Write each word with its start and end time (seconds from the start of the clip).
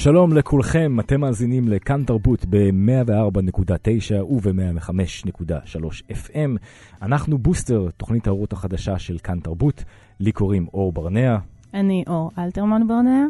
שלום 0.00 0.32
לכולכם, 0.32 1.00
אתם 1.00 1.20
מאזינים 1.20 1.68
לכאן 1.68 2.04
תרבות 2.04 2.46
ב-104.9 2.50 4.14
וב-105.3 4.24 6.12
FM. 6.12 6.56
אנחנו 7.02 7.38
בוסטר, 7.38 7.88
תוכנית 7.96 8.26
ההורות 8.26 8.52
החדשה 8.52 8.98
של 8.98 9.18
כאן 9.18 9.40
תרבות. 9.40 9.84
לי 10.20 10.32
קוראים 10.32 10.66
אור 10.74 10.92
ברנע. 10.92 11.36
אני 11.74 12.04
אור 12.06 12.30
אלתרמן 12.38 12.88
ברנע. 12.88 13.26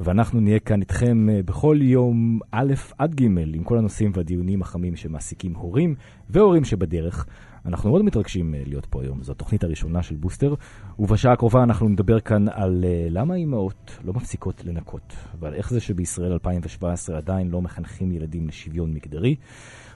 ואנחנו 0.00 0.40
נהיה 0.40 0.58
כאן 0.58 0.80
איתכם 0.80 1.28
אה, 1.30 1.40
בכל 1.44 1.78
יום 1.80 2.38
א' 2.52 2.74
עד 2.98 3.14
ג' 3.14 3.24
עם 3.54 3.64
כל 3.64 3.78
הנושאים 3.78 4.12
והדיונים 4.14 4.62
החמים 4.62 4.96
שמעסיקים 4.96 5.54
הורים 5.54 5.94
והורים 6.30 6.64
שבדרך. 6.64 7.26
אנחנו 7.66 7.90
מאוד 7.90 8.02
מתרגשים 8.02 8.54
אה, 8.54 8.62
להיות 8.66 8.86
פה 8.86 9.02
היום, 9.02 9.22
זו 9.22 9.32
התוכנית 9.32 9.64
הראשונה 9.64 10.02
של 10.02 10.16
בוסטר, 10.16 10.54
ובשעה 10.98 11.32
הקרובה 11.32 11.62
אנחנו 11.62 11.88
נדבר 11.88 12.20
כאן 12.20 12.48
על 12.48 12.84
uh, 12.84 13.10
למה 13.10 13.34
אימהות 13.34 13.98
לא 14.04 14.12
מפסיקות 14.12 14.64
לנקות, 14.64 15.16
ועל 15.40 15.54
איך 15.54 15.70
זה 15.70 15.80
שבישראל 15.80 16.32
2017 16.32 17.16
עדיין 17.16 17.48
לא 17.48 17.62
מחנכים 17.62 18.12
ילדים 18.12 18.48
לשוויון 18.48 18.94
מגדרי. 18.94 19.36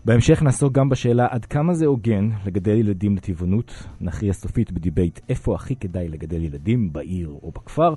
בהמשך 0.05 0.43
נעסוק 0.43 0.73
גם 0.73 0.89
בשאלה 0.89 1.27
עד 1.31 1.45
כמה 1.45 1.75
זה 1.75 1.87
הוגן 1.87 2.31
לגדל 2.47 2.77
ילדים 2.77 3.17
לטבעונות, 3.17 3.87
נכריע 4.01 4.33
סופית 4.33 4.73
בדיבייט 4.73 5.21
איפה 5.29 5.55
הכי 5.55 5.77
כדאי 5.77 6.09
לגדל 6.09 6.43
ילדים, 6.43 6.93
בעיר 6.93 7.29
או 7.43 7.51
בכפר, 7.51 7.95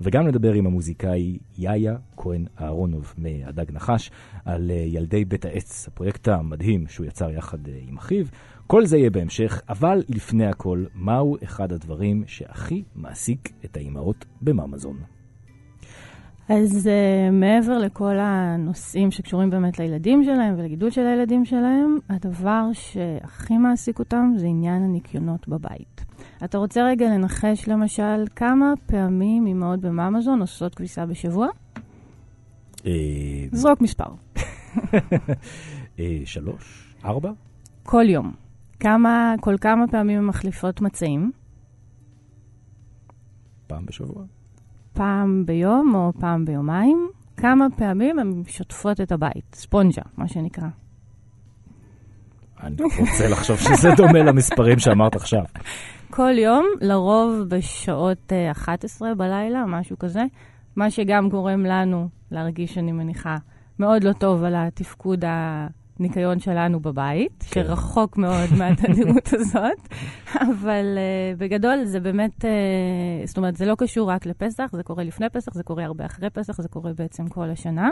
וגם 0.00 0.26
נדבר 0.26 0.52
עם 0.52 0.66
המוזיקאי 0.66 1.38
יאיה 1.58 1.96
כהן 2.16 2.44
אהרונוב 2.60 3.14
מהדג 3.18 3.72
נחש 3.72 4.10
על 4.44 4.70
uh, 4.70 4.72
ילדי 4.72 5.24
בית 5.24 5.44
העץ, 5.44 5.88
הפרויקט 5.88 6.28
המדהים 6.28 6.86
שהוא 6.88 7.06
יצר 7.06 7.30
יחד 7.30 7.58
עם 7.88 7.96
אחיו. 7.96 8.26
כל 8.70 8.86
זה 8.86 8.98
יהיה 8.98 9.10
בהמשך, 9.10 9.60
אבל 9.68 10.02
לפני 10.08 10.46
הכל, 10.46 10.84
מהו 10.94 11.36
אחד 11.44 11.72
הדברים 11.72 12.24
שהכי 12.26 12.82
מעסיק 12.94 13.52
את 13.64 13.76
האימהות 13.76 14.24
בממזון? 14.42 14.96
אז 16.48 16.86
uh, 16.86 17.32
מעבר 17.32 17.78
לכל 17.78 18.16
הנושאים 18.18 19.10
שקשורים 19.10 19.50
באמת 19.50 19.78
לילדים 19.78 20.24
שלהם 20.24 20.54
ולגידול 20.58 20.90
של 20.90 21.06
הילדים 21.06 21.44
שלהם, 21.44 21.98
הדבר 22.08 22.64
שהכי 22.72 23.58
מעסיק 23.58 23.98
אותם 23.98 24.32
זה 24.36 24.46
עניין 24.46 24.82
הניקיונות 24.82 25.48
בבית. 25.48 26.04
אתה 26.44 26.58
רוצה 26.58 26.84
רגע 26.84 27.06
לנחש 27.06 27.68
למשל 27.68 28.24
כמה 28.36 28.72
פעמים 28.86 29.46
אימהות 29.46 29.80
בממזון 29.80 30.40
עושות 30.40 30.74
כביסה 30.74 31.06
בשבוע? 31.06 31.48
אה, 32.86 32.92
זרוק 33.52 33.80
מספר. 33.80 34.10
אה, 35.98 36.20
שלוש? 36.24 36.94
ארבע? 37.04 37.30
כל 37.82 38.04
יום. 38.08 38.49
כמה, 38.80 39.34
כל 39.40 39.54
כמה 39.60 39.88
פעמים 39.88 40.18
הן 40.18 40.24
מחליפות 40.24 40.80
מצעים? 40.80 41.30
פעם 43.66 43.86
בשבוע. 43.86 44.24
פעם 44.92 45.46
ביום 45.46 45.94
או 45.94 46.12
פעם 46.20 46.44
ביומיים? 46.44 47.08
כמה 47.36 47.66
פעמים 47.76 48.18
הן 48.18 48.42
שוטפות 48.46 49.00
את 49.00 49.12
הבית? 49.12 49.54
ספונג'ה, 49.54 50.02
מה 50.16 50.28
שנקרא. 50.28 50.68
אני 52.62 52.76
רוצה 53.00 53.28
לחשוב 53.28 53.56
שזה 53.56 53.88
דומה 53.96 54.18
למספרים 54.18 54.78
שאמרת 54.78 55.16
עכשיו. 55.16 55.42
כל 56.10 56.38
יום, 56.38 56.66
לרוב 56.80 57.44
בשעות 57.48 58.32
11 58.50 59.08
אה, 59.08 59.14
בלילה, 59.14 59.64
משהו 59.66 59.98
כזה, 59.98 60.22
מה 60.76 60.90
שגם 60.90 61.28
גורם 61.28 61.64
לנו 61.64 62.08
להרגיש, 62.30 62.78
אני 62.78 62.92
מניחה, 62.92 63.36
מאוד 63.78 64.04
לא 64.04 64.12
טוב 64.12 64.44
על 64.44 64.54
התפקוד 64.56 65.24
ה... 65.24 65.66
ניקיון 66.00 66.38
שלנו 66.38 66.80
בבית, 66.80 67.44
כן. 67.50 67.64
שרחוק 67.64 68.16
מאוד 68.16 68.48
מהתדירות 68.58 69.32
הזאת, 69.38 69.88
אבל 70.34 70.98
uh, 70.98 71.38
בגדול 71.38 71.84
זה 71.84 72.00
באמת, 72.00 72.44
uh, 72.44 72.48
זאת 73.26 73.36
אומרת, 73.36 73.56
זה 73.56 73.66
לא 73.66 73.74
קשור 73.78 74.10
רק 74.10 74.26
לפסח, 74.26 74.70
זה 74.72 74.82
קורה 74.82 75.04
לפני 75.04 75.28
פסח, 75.28 75.54
זה 75.54 75.62
קורה 75.62 75.84
הרבה 75.84 76.06
אחרי 76.06 76.30
פסח, 76.30 76.60
זה 76.60 76.68
קורה 76.68 76.92
בעצם 76.92 77.28
כל 77.28 77.50
השנה. 77.50 77.90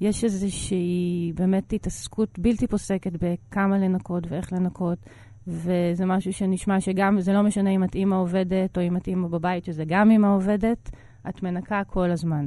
יש 0.00 0.24
איזושהי 0.24 1.32
באמת 1.34 1.72
התעסקות 1.72 2.38
בלתי 2.38 2.66
פוסקת 2.66 3.12
בכמה 3.12 3.78
לנקות 3.78 4.26
ואיך 4.28 4.52
לנקות. 4.52 4.98
וזה 5.46 6.06
משהו 6.06 6.32
שנשמע 6.32 6.80
שגם, 6.80 7.20
זה 7.20 7.32
לא 7.32 7.42
משנה 7.42 7.70
אם 7.70 7.84
את 7.84 7.94
אימא 7.94 8.14
עובדת 8.14 8.78
או 8.78 8.82
אם 8.82 8.96
את 8.96 9.06
אימא 9.06 9.28
בבית, 9.28 9.64
שזה 9.64 9.84
גם 9.86 10.10
אימא 10.10 10.26
עובדת, 10.26 10.90
את 11.28 11.42
מנקה 11.42 11.82
כל 11.84 12.10
הזמן. 12.10 12.46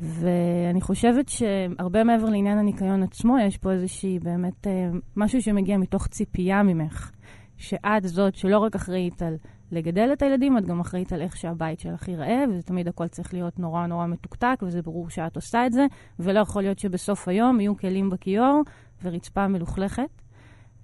ואני 0.00 0.80
חושבת 0.80 1.28
שהרבה 1.28 2.04
מעבר 2.04 2.24
לעניין 2.24 2.58
הניקיון 2.58 3.02
עצמו, 3.02 3.38
יש 3.38 3.58
פה 3.58 3.72
איזושהי 3.72 4.18
באמת 4.18 4.66
אה, 4.66 4.88
משהו 5.16 5.42
שמגיע 5.42 5.78
מתוך 5.78 6.06
ציפייה 6.06 6.62
ממך, 6.62 7.10
שאת 7.56 8.02
זאת 8.02 8.34
שלא 8.34 8.58
רק 8.58 8.74
אחראית 8.74 9.22
על 9.22 9.36
לגדל 9.72 10.10
את 10.12 10.22
הילדים, 10.22 10.58
את 10.58 10.66
גם 10.66 10.80
אחראית 10.80 11.12
על 11.12 11.22
איך 11.22 11.36
שהבית 11.36 11.80
שלך 11.80 12.08
ייראה, 12.08 12.44
ותמיד 12.58 12.88
הכל 12.88 13.08
צריך 13.08 13.34
להיות 13.34 13.58
נורא 13.58 13.86
נורא 13.86 14.06
מתוקתק, 14.06 14.62
וזה 14.62 14.82
ברור 14.82 15.10
שאת 15.10 15.36
עושה 15.36 15.66
את 15.66 15.72
זה, 15.72 15.86
ולא 16.18 16.40
יכול 16.40 16.62
להיות 16.62 16.78
שבסוף 16.78 17.28
היום 17.28 17.60
יהיו 17.60 17.76
כלים 17.76 18.10
בכיור 18.10 18.62
ורצפה 19.02 19.48
מלוכלכת. 19.48 20.22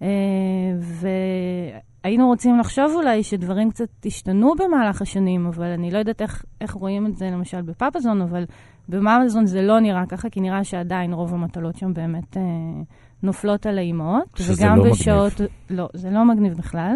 אה, 0.02 0.08
והיינו 2.02 2.26
רוצים 2.26 2.58
לחשוב 2.58 2.92
אולי 2.94 3.22
שדברים 3.22 3.70
קצת 3.70 3.88
השתנו 4.06 4.52
במהלך 4.54 5.02
השנים, 5.02 5.46
אבל 5.46 5.66
אני 5.66 5.90
לא 5.90 5.98
יודעת 5.98 6.22
איך, 6.22 6.44
איך 6.60 6.72
רואים 6.72 7.06
את 7.06 7.16
זה 7.16 7.26
למשל 7.26 7.62
בפאפזון, 7.62 8.22
אבל 8.22 8.44
במאמזון 8.88 9.46
זה 9.46 9.62
לא 9.62 9.80
נראה 9.80 10.06
ככה, 10.06 10.30
כי 10.30 10.40
נראה 10.40 10.64
שעדיין 10.64 11.12
רוב 11.12 11.34
המטלות 11.34 11.76
שם 11.76 11.94
באמת 11.94 12.36
אה, 12.36 12.42
נופלות 13.22 13.66
על 13.66 13.78
האימהות. 13.78 14.36
שזה 14.36 14.66
לא 14.66 14.90
בשעות, 14.90 15.32
מגניב. 15.32 15.50
לא, 15.70 15.88
זה 15.94 16.10
לא 16.10 16.24
מגניב 16.24 16.52
בכלל. 16.52 16.94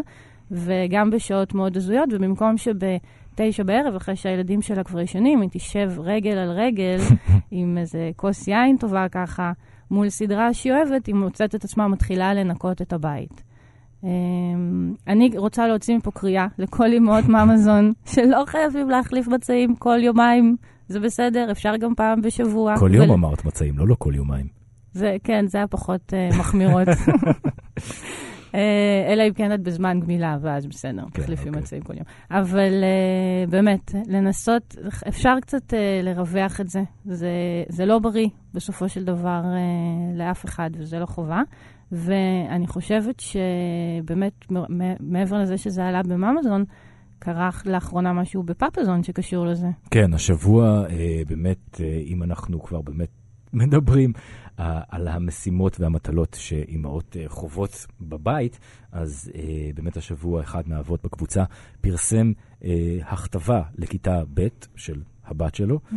וגם 0.51 1.11
בשעות 1.11 1.55
מאוד 1.55 1.77
הזויות, 1.77 2.09
ובמקום 2.13 2.55
שבתשע 2.57 3.63
בערב, 3.63 3.95
אחרי 3.95 4.17
שהילדים 4.17 4.63
שלה 4.63 4.85
כבר 4.85 5.01
ישנים, 5.01 5.41
היא 5.41 5.51
תשב 5.53 5.91
רגל 5.99 6.39
על 6.39 6.51
רגל 6.51 6.99
עם 7.51 7.79
איזה 7.79 8.11
כוס 8.17 8.49
יין 8.49 8.77
טובה 8.77 9.09
ככה, 9.09 9.53
מול 9.91 10.09
סדרה 10.09 10.55
שהיא 10.55 10.73
אוהבת, 10.73 11.07
היא 11.07 11.15
מוצאת 11.15 11.55
את 11.55 11.65
עצמה 11.65 11.89
מתחילה 11.89 12.35
לנקות 12.35 12.83
את 12.83 12.93
הבית. 12.93 13.43
Um, 14.03 14.07
אני 15.07 15.31
רוצה 15.37 15.67
להוציא 15.67 15.97
מפה 15.97 16.11
קריאה 16.11 16.47
לכל 16.59 16.93
אמהות 16.93 17.25
מאמזון, 17.33 17.93
שלא 18.07 18.45
חייבים 18.47 18.91
להחליף 18.91 19.29
מצעים 19.29 19.77
כל 19.77 19.99
יומיים 20.03 20.57
זה 20.89 21.01
בסדר, 21.01 21.51
אפשר 21.51 21.77
גם 21.77 21.95
פעם 21.95 22.23
בשבוע. 22.23 22.79
כל 22.79 22.91
יום 22.95 23.11
ול... 23.11 23.15
אמרת 23.15 23.45
מצעים, 23.45 23.79
לא 23.79 23.89
לא 23.89 23.97
כל 23.99 24.13
יומיים. 24.15 24.47
זה, 24.93 25.17
כן, 25.25 25.47
זה 25.47 25.59
היה 25.59 25.67
פחות 25.67 26.13
uh, 26.13 26.39
מחמירות. 26.39 26.89
uh, 28.59 29.13
אלא 29.13 29.23
אם 29.29 29.33
כן 29.33 29.55
את 29.55 29.61
בזמן 29.61 30.01
גמילה, 30.01 30.37
ואז 30.41 30.67
בסדר, 30.67 31.03
כן, 31.03 31.23
תחליפי 31.23 31.49
אוקיי. 31.49 31.63
מצעים 31.63 31.83
כל 31.83 31.95
יום. 31.95 32.05
אבל 32.31 32.85
uh, 32.85 33.51
באמת, 33.51 33.95
לנסות, 34.07 34.77
אפשר 35.09 35.35
קצת 35.41 35.73
uh, 35.73 35.77
לרווח 36.03 36.61
את 36.61 36.69
זה. 36.69 36.83
זה. 37.05 37.31
זה 37.69 37.87
לא 37.87 37.99
בריא 37.99 38.29
בסופו 38.55 38.89
של 38.89 39.05
דבר 39.05 39.43
לאף 40.15 40.45
אחד, 40.45 40.71
וזה 40.79 40.99
לא 40.99 41.07
חובה. 41.07 41.43
ואני 41.93 42.67
חושבת 42.67 43.21
שבאמת, 43.21 44.45
מעבר 45.01 45.39
לזה 45.39 45.59
שזה 45.59 45.85
עלה 45.85 46.03
בממזון, 46.03 46.65
קרה 47.19 47.51
לאחרונה 47.67 48.13
משהו 48.13 48.43
בפאפזון 48.43 49.03
שקשור 49.03 49.47
לזה. 49.47 49.67
כן, 49.91 50.15
השבוע 50.15 50.87
אה, 50.91 51.21
באמת, 51.29 51.81
אה, 51.81 52.01
אם 52.07 52.23
אנחנו 52.23 52.63
כבר 52.63 52.81
באמת 52.81 53.09
מדברים 53.53 54.13
אה, 54.17 54.21
על 54.89 55.09
המשימות 55.09 55.81
והמטלות 55.81 56.37
שאימהות 56.41 57.17
אה, 57.21 57.25
חוות 57.29 57.87
בבית, 58.01 58.59
אז 58.93 59.33
אה, 59.35 59.71
באמת 59.75 59.97
השבוע 59.97 60.41
אחד 60.41 60.63
מהאבות 60.67 61.03
בקבוצה 61.05 61.45
פרסם 61.81 62.33
אה, 62.65 62.99
הכתבה 63.03 63.63
לכיתה 63.75 64.23
ב' 64.35 64.47
של 64.77 65.03
הבת 65.25 65.55
שלו. 65.55 65.81
Mm. 65.91 65.95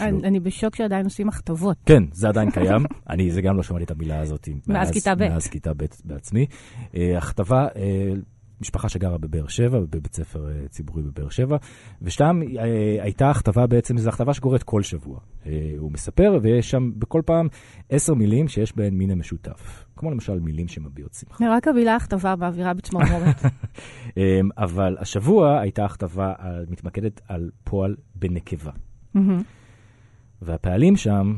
אני 0.00 0.40
בשוק 0.40 0.76
שעדיין 0.76 1.04
עושים 1.04 1.28
הכתבות. 1.28 1.76
כן, 1.86 2.02
זה 2.12 2.28
עדיין 2.28 2.50
קיים. 2.50 2.82
אני, 3.10 3.30
זה 3.30 3.42
גם 3.42 3.56
לא 3.56 3.62
שמעתי 3.62 3.84
את 3.84 3.90
המילה 3.90 4.20
הזאת. 4.20 4.48
מאז 4.68 4.90
כיתה 4.90 5.14
ב'. 5.14 5.28
מאז 5.28 5.46
כיתה 5.46 5.74
ב' 5.74 5.84
בעצמי. 6.04 6.46
הכתבה 7.16 7.66
משפחה 8.60 8.88
שגרה 8.88 9.18
בבאר 9.18 9.46
שבע, 9.48 9.80
בבית 9.80 10.14
ספר 10.14 10.48
אה, 10.48 10.68
ציבורי 10.68 11.02
בבאר 11.02 11.28
שבע, 11.28 11.56
ושם 12.02 12.40
אה, 12.58 13.02
הייתה 13.02 13.30
הכתבה 13.30 13.66
בעצם, 13.66 13.98
זו 13.98 14.08
הכתבה 14.08 14.34
שקורית 14.34 14.62
כל 14.62 14.82
שבוע. 14.82 15.20
אה, 15.46 15.74
הוא 15.78 15.92
מספר, 15.92 16.38
ויש 16.42 16.70
שם 16.70 16.90
בכל 16.96 17.22
פעם 17.26 17.48
עשר 17.88 18.14
מילים 18.14 18.48
שיש 18.48 18.76
בהן 18.76 18.94
מין 18.94 19.10
המשותף. 19.10 19.84
כמו 19.96 20.10
למשל 20.10 20.40
מילים 20.40 20.68
שמביעות 20.68 21.14
שמחה. 21.14 21.56
רק 21.56 21.68
המילה 21.68 21.96
הכתבה 21.96 22.36
באווירה 22.36 22.74
בצמרמורת. 22.74 23.42
אבל 24.64 24.96
השבוע 25.00 25.60
הייתה 25.60 25.84
הכתבה 25.84 26.32
מתמקדת 26.68 27.20
על 27.28 27.50
פועל 27.64 27.96
בנקבה. 28.14 28.72
והפעלים 30.42 30.96
שם, 30.96 31.36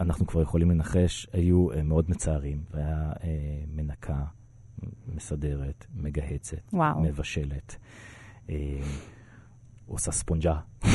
אנחנו 0.00 0.26
כבר 0.26 0.42
יכולים 0.42 0.70
לנחש, 0.70 1.26
היו 1.32 1.66
מאוד 1.84 2.04
מצערים, 2.08 2.62
והיה 2.70 3.12
מנקה. 3.74 4.24
מסדרת, 5.06 5.86
מגהצת, 5.94 6.72
וואו. 6.72 7.00
מבשלת, 7.02 7.76
אה, 8.50 8.80
עושה 9.86 10.12
ספונג'ה. 10.12 10.54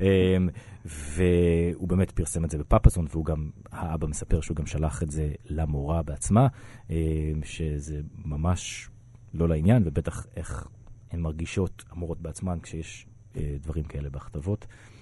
אה, 0.00 0.36
והוא 0.84 1.88
באמת 1.88 2.10
פרסם 2.10 2.44
את 2.44 2.50
זה 2.50 2.58
בפאפסון, 2.58 3.06
והוא 3.10 3.24
גם, 3.24 3.50
האבא 3.72 4.06
מספר 4.06 4.40
שהוא 4.40 4.56
גם 4.56 4.66
שלח 4.66 5.02
את 5.02 5.10
זה 5.10 5.32
למורה 5.46 6.02
בעצמה, 6.02 6.46
אה, 6.90 6.96
שזה 7.44 8.00
ממש 8.24 8.88
לא 9.34 9.48
לעניין, 9.48 9.82
ובטח 9.86 10.26
איך 10.36 10.68
הן 11.10 11.20
מרגישות, 11.20 11.84
המורות 11.90 12.20
בעצמן, 12.20 12.58
כשיש 12.62 13.06
אה, 13.36 13.56
דברים 13.60 13.84
כאלה 13.84 14.10
בהכתבות. 14.10 14.66
אה, 14.70 14.95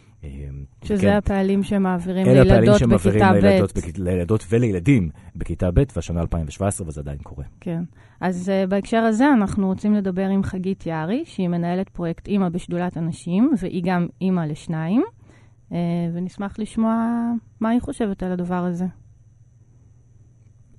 שזה 0.84 1.00
כן. 1.02 1.16
הפעלים 1.16 1.62
שמעבירים 1.62 2.26
אלה 2.26 2.42
הפעלים 2.42 2.60
לילדות 2.60 2.78
שמעבירים 2.78 3.18
בכיתה 3.20 3.32
לילדות, 3.32 3.72
ב'. 3.72 3.78
בכ- 3.78 3.98
לילדות 3.98 4.44
ולילדים 4.50 5.08
בכיתה 5.36 5.70
ב', 5.70 5.82
והשנה 5.96 6.20
2017, 6.20 6.86
וזה 6.88 7.00
עדיין 7.00 7.18
קורה. 7.18 7.44
כן. 7.60 7.82
אז 8.20 8.48
uh, 8.64 8.70
בהקשר 8.70 8.96
הזה 8.98 9.24
אנחנו 9.32 9.66
רוצים 9.66 9.94
לדבר 9.94 10.26
עם 10.28 10.42
חגית 10.42 10.86
יערי, 10.86 11.22
שהיא 11.24 11.48
מנהלת 11.48 11.88
פרויקט 11.88 12.28
אימא 12.28 12.48
בשדולת 12.48 12.96
הנשים, 12.96 13.50
והיא 13.60 13.82
גם 13.84 14.06
אימא 14.20 14.40
לשניים, 14.40 15.02
uh, 15.70 15.74
ונשמח 16.14 16.58
לשמוע 16.58 16.94
מה 17.60 17.68
היא 17.68 17.80
חושבת 17.80 18.22
על 18.22 18.32
הדבר 18.32 18.64
הזה. 18.64 18.84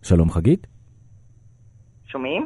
שלום 0.03 0.29
חגית, 0.29 0.67
שומעים? 2.05 2.45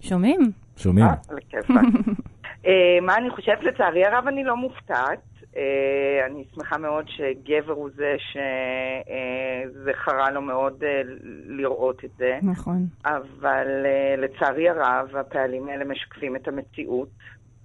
שומעים? 0.00 0.40
שומעים? 0.76 1.06
אה, 1.06 1.14
על 1.28 1.36
הכיפאק. 1.38 2.06
אה, 2.66 2.72
מה 3.06 3.16
אני 3.16 3.30
חושבת? 3.30 3.58
לצערי 3.62 4.04
הרב 4.04 4.26
אני 4.28 4.44
לא 4.44 4.56
מופתעת. 4.56 5.18
אה, 5.56 6.26
אני 6.26 6.44
שמחה 6.54 6.78
מאוד 6.78 7.04
שגבר 7.08 7.72
הוא 7.72 7.90
זה 7.94 8.16
שזה 8.18 9.92
חרה 9.94 10.30
לו 10.30 10.42
מאוד 10.42 10.84
אה, 10.84 11.02
לראות 11.46 12.04
את 12.04 12.10
זה. 12.18 12.38
נכון. 12.42 12.86
אבל 13.04 13.66
אה, 13.86 14.14
לצערי 14.18 14.68
הרב 14.68 15.16
הפעלים 15.16 15.68
האלה 15.68 15.84
משקפים 15.84 16.36
את 16.36 16.48
המציאות. 16.48 17.08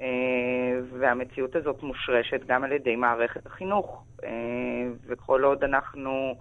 אה, 0.01 0.07
והמציאות 0.99 1.55
הזאת 1.55 1.83
מושרשת 1.83 2.41
גם 2.47 2.63
על 2.63 2.71
ידי 2.71 2.95
מערכת 2.95 3.45
החינוך. 3.45 4.03
אה, 4.23 4.29
וכל 5.07 5.43
עוד 5.43 5.63
אנחנו 5.63 6.35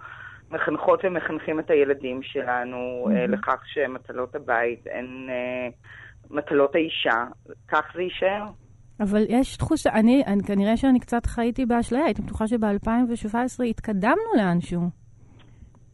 מחנכות 0.50 1.00
ומחנכים 1.04 1.60
את 1.60 1.70
הילדים 1.70 2.22
שלנו 2.22 3.08
אה, 3.10 3.24
Mhm. 3.24 3.28
לכך 3.28 3.62
שמטלות 3.66 4.34
הבית 4.34 4.86
הן 4.92 5.26
אה, 5.28 5.68
מטלות 6.30 6.74
האישה, 6.74 7.24
כך 7.68 7.84
זה 7.94 8.02
יישאר. 8.02 8.44
אבל 9.00 9.24
יש 9.28 9.56
תחושה, 9.56 9.90
אני, 9.92 10.22
אני, 10.26 10.42
כנראה 10.42 10.76
שאני 10.76 11.00
קצת 11.00 11.26
חייתי 11.26 11.66
באשליה, 11.66 12.04
הייתי 12.04 12.22
בטוחה 12.22 12.46
שב-2017 12.46 13.64
התקדמנו 13.70 14.32
לאנשהו. 14.36 14.80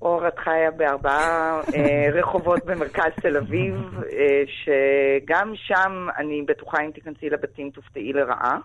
אור, 0.02 0.28
את 0.28 0.38
חיה 0.38 0.70
בארבעה 0.70 1.60
אה, 1.75 2.06
רחובות 2.19 2.64
במרכז 2.66 3.12
תל 3.22 3.37
אביב, 3.37 3.75
אה, 4.12 4.43
שגם 4.46 5.52
שם, 5.54 6.06
אני 6.19 6.43
בטוחה 6.49 6.82
אם 6.84 6.90
תיכנסי 6.90 7.31
לבתים 7.31 7.70
תופתעי 7.70 8.12
לרעה. 8.12 8.58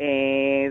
אה, 0.00 0.06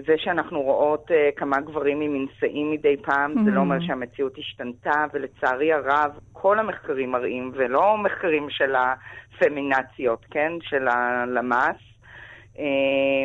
זה 0.08 0.14
שאנחנו 0.18 0.62
רואות 0.62 1.06
כמה 1.36 1.62
גברים 1.62 2.02
עם 2.02 2.14
מנשאים 2.14 2.72
מדי 2.72 2.98
פעם, 2.98 3.34
זה 3.46 3.52
לא 3.52 3.60
אומר 3.60 3.78
Mhm. 3.78 3.88
שהמציאות 3.88 4.38
השתנתה, 4.38 5.06
ולצערי 5.14 5.74
הרב, 5.74 6.12
כל 6.34 6.60
המחקרים 6.60 7.12
מראים, 7.12 7.52
ולא 7.56 7.98
מחקרים 7.98 8.48
של 8.50 8.74
הפמינציות, 8.76 10.26
כן? 10.32 10.52
של 10.62 10.88
הלמ"ס, 10.88 11.97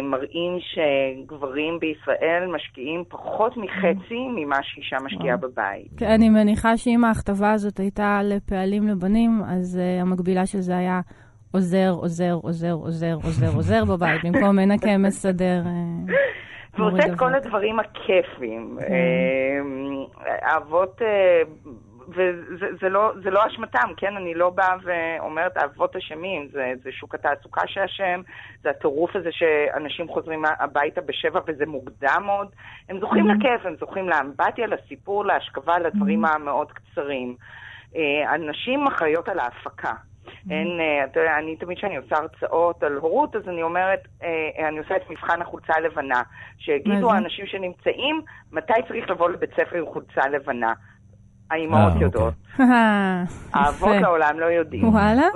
מראים 0.02 0.58
שגברים 0.60 1.78
בישראל 1.80 2.50
משקיעים 2.54 3.04
פחות 3.08 3.56
מחצי 3.56 4.18
ממה 4.36 4.56
שאישה 4.62 4.96
משקיעה 5.04 5.36
בבית. 5.36 5.88
כן, 5.96 6.06
אני 6.06 6.28
מניחה 6.28 6.76
שאם 6.76 7.04
ההכתבה 7.04 7.52
הזאת 7.52 7.78
הייתה 7.78 8.20
לפעלים 8.24 8.88
לבנים, 8.88 9.30
אז 9.48 9.80
uh, 9.80 10.02
המקבילה 10.02 10.46
של 10.46 10.58
זה 10.58 10.76
היה 10.76 11.00
עוזר, 11.52 11.90
עוזר, 11.90 12.32
עוזר, 12.42 12.72
עוזר, 12.72 13.14
עוזר, 13.14 13.56
עוזר 13.56 13.84
בבית, 13.84 14.20
במקום 14.24 14.56
מנקה, 14.56 14.98
מסדר. 14.98 15.62
אה, 15.66 16.14
ועושה 16.78 17.06
את 17.06 17.18
כל. 17.18 17.34
הדברים 17.34 17.80
הכיפיים. 17.80 18.78
כן. 18.80 18.92
אה, 18.92 20.34
האבות, 20.42 21.02
אה, 21.02 21.42
וזה 22.08 22.66
זה 22.80 22.88
לא, 22.88 23.12
זה 23.22 23.30
לא 23.30 23.46
אשמתם, 23.46 23.88
כן? 23.96 24.16
אני 24.16 24.34
לא 24.34 24.50
באה 24.50 24.76
ואומרת 24.82 25.56
האבות 25.56 25.96
אשמים, 25.96 26.48
זה, 26.52 26.72
זה 26.82 26.92
שוק 26.92 27.14
התעסוקה 27.14 27.62
שאשם, 27.66 28.20
זה 28.62 28.70
הטירוף 28.70 29.16
הזה 29.16 29.28
שאנשים 29.32 30.08
חוזרים 30.08 30.42
הביתה 30.58 31.00
בשבע 31.00 31.40
וזה 31.46 31.66
מוקדם 31.66 32.24
עוד. 32.28 32.48
הם 32.88 33.00
זוכים 33.00 33.30
Mhm. 33.30 33.34
לכיף, 33.34 33.66
הם 33.66 33.76
זוכים 33.80 34.08
לאמבטיה, 34.08 34.66
לסיפור, 34.66 35.24
להשכבה, 35.24 35.78
לדברים 35.78 36.24
המאוד 36.24 36.72
קצרים. 36.72 37.36
אה, 37.96 38.30
הנשים 38.32 38.86
אחראיות 38.86 39.28
על 39.28 39.38
ההפקה. 39.38 39.92
אין, 40.50 40.80
אה, 40.80 41.04
אתה 41.04 41.20
יודע, 41.20 41.38
אני 41.38 41.56
תמיד 41.56 41.78
כשאני 41.78 41.96
עושה 41.96 42.16
הרצאות 42.16 42.82
על 42.82 42.96
הורות, 42.96 43.36
אז 43.36 43.48
אני 43.48 43.62
אומרת, 43.62 44.00
אה, 44.22 44.68
אני 44.68 44.78
עושה 44.78 44.96
את 44.96 45.10
מבחן 45.10 45.42
החולצה 45.42 45.72
הלבנה. 45.76 46.22
שיגידו? 46.58 47.12
האנשים 47.12 47.46
שנמצאים, 47.46 48.20
מתי 48.52 48.72
צריך 48.88 49.10
לבוא 49.10 49.30
לבית 49.30 49.50
ספר 49.50 49.78
עם 49.78 49.86
חולצה 49.86 50.28
לבנה. 50.28 50.72
האימהות 51.52 51.80
אה, 51.80 51.88
אוקיי. 51.88 52.02
יודעות. 52.02 52.34
האבות. 53.54 53.96
לעולם 54.00 54.40
לא 54.40 54.46
יודעים. 54.46 54.88
וואלה? 54.88 55.26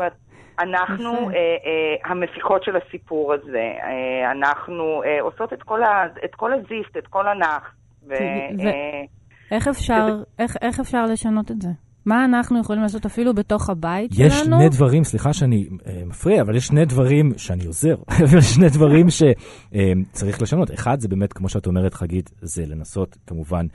אנחנו. 0.60 1.12
אה, 1.12 1.34
אה, 1.36 2.10
המפיקות 2.10 2.64
של 2.64 2.76
הסיפור 2.76 3.32
הזה, 3.34 3.72
אה, 3.82 4.32
אנחנו 4.32 5.02
אה, 5.04 5.22
עושות 5.22 5.52
את 5.52 5.62
כל, 5.62 5.82
ה, 5.82 6.06
את 6.24 6.34
כל 6.34 6.52
הזיפט, 6.52 6.96
את 6.98 7.06
כל 7.06 7.28
הנח. 7.28 7.74
ו, 8.08 8.12
אה, 8.12 9.02
איך 9.50 9.68
אפשר, 9.68 10.22
איך, 10.38 10.56
איך 10.62 10.80
אפשר 10.80 11.04
לשנות 11.04 11.50
את 11.50 11.62
זה? 11.62 11.68
מה 12.06 12.24
אנחנו 12.24 12.60
יכולים 12.60 12.82
לעשות 12.82 13.06
אפילו 13.06 13.34
בתוך 13.34 13.70
הבית 13.70 14.10
יש 14.18 14.32
שלנו? 14.32 14.56
שני 14.58 14.68
דברים, 14.68 15.04
סליחה 15.04 15.32
שאני 15.32 15.68
אה, 15.86 16.02
מפריע, 16.06 16.42
אבל 16.42 16.56
יש 16.56 16.66
שני 16.66 16.84
דברים 16.84 17.32
שאני 17.36 17.66
עוזר, 17.66 17.94
אבל 18.24 18.40
שני 18.40 18.68
דברים 18.68 19.06
שצריך 19.10 20.42
לשנות. 20.42 20.70
אחד, 20.74 21.00
זה 21.00 21.08
באמת, 21.08 21.32
כמו 21.32 21.48
שאת 21.48 21.66
אומרת, 21.66 21.94
חגית, 21.94 22.30
זה 22.40 22.62
לנסות 22.66 23.16
כמובן 23.26 23.66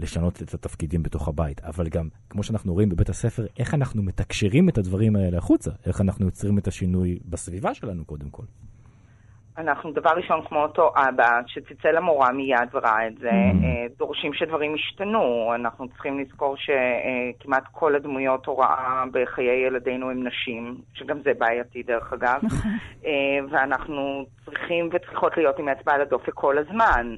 לשנות 0.00 0.42
את 0.42 0.54
התפקידים 0.54 1.02
בתוך 1.02 1.28
הבית, 1.28 1.60
אבל 1.64 1.88
גם, 1.88 2.08
כמו 2.30 2.42
שאנחנו 2.42 2.72
רואים 2.72 2.88
בבית 2.88 3.08
הספר, 3.08 3.46
איך 3.58 3.74
אנחנו 3.74 4.02
מתקשרים 4.02 4.68
את 4.68 4.78
הדברים 4.78 5.16
האלה 5.16 5.38
החוצה, 5.38 5.70
איך 5.86 6.00
אנחנו 6.00 6.26
יוצרים 6.26 6.58
את 6.58 6.66
השינוי 6.66 7.18
בסביבה 7.24 7.74
שלנו 7.74 8.04
קודם 8.04 8.30
כל. 8.30 8.42
אנחנו 9.58 9.92
דבר 9.92 10.10
ראשון, 10.10 10.40
כמו 10.48 10.62
אותו 10.62 10.92
אבא, 10.96 11.40
שצלצל 11.46 11.92
למורה 11.92 12.32
מיד 12.32 12.68
וראה 12.72 13.06
את 13.06 13.18
זה, 13.18 13.30
Mhm. 13.30 13.64
אה, 13.64 13.86
דורשים 13.98 14.34
שדברים 14.34 14.74
ישתנו. 14.74 15.52
אנחנו 15.54 15.88
צריכים 15.88 16.20
לזכור 16.20 16.56
שכמעט 16.56 17.62
כל 17.72 17.94
הדמויות 17.94 18.46
הוראה 18.46 19.04
בחיי 19.12 19.66
ילדינו 19.66 20.10
הם 20.10 20.26
נשים, 20.26 20.76
שגם 20.94 21.18
זה 21.24 21.32
בעייתי 21.38 21.82
דרך 21.82 22.12
אגב. 22.12 22.38
נכון. 22.42 22.70
אה, 23.04 23.38
ואנחנו 23.50 24.26
צריכים 24.44 24.88
וצריכות 24.92 25.36
להיות 25.36 25.58
עם 25.58 25.68
האצבע 25.68 25.92
על 25.94 26.00
הדופק 26.00 26.34
כל 26.34 26.58
הזמן. 26.58 27.16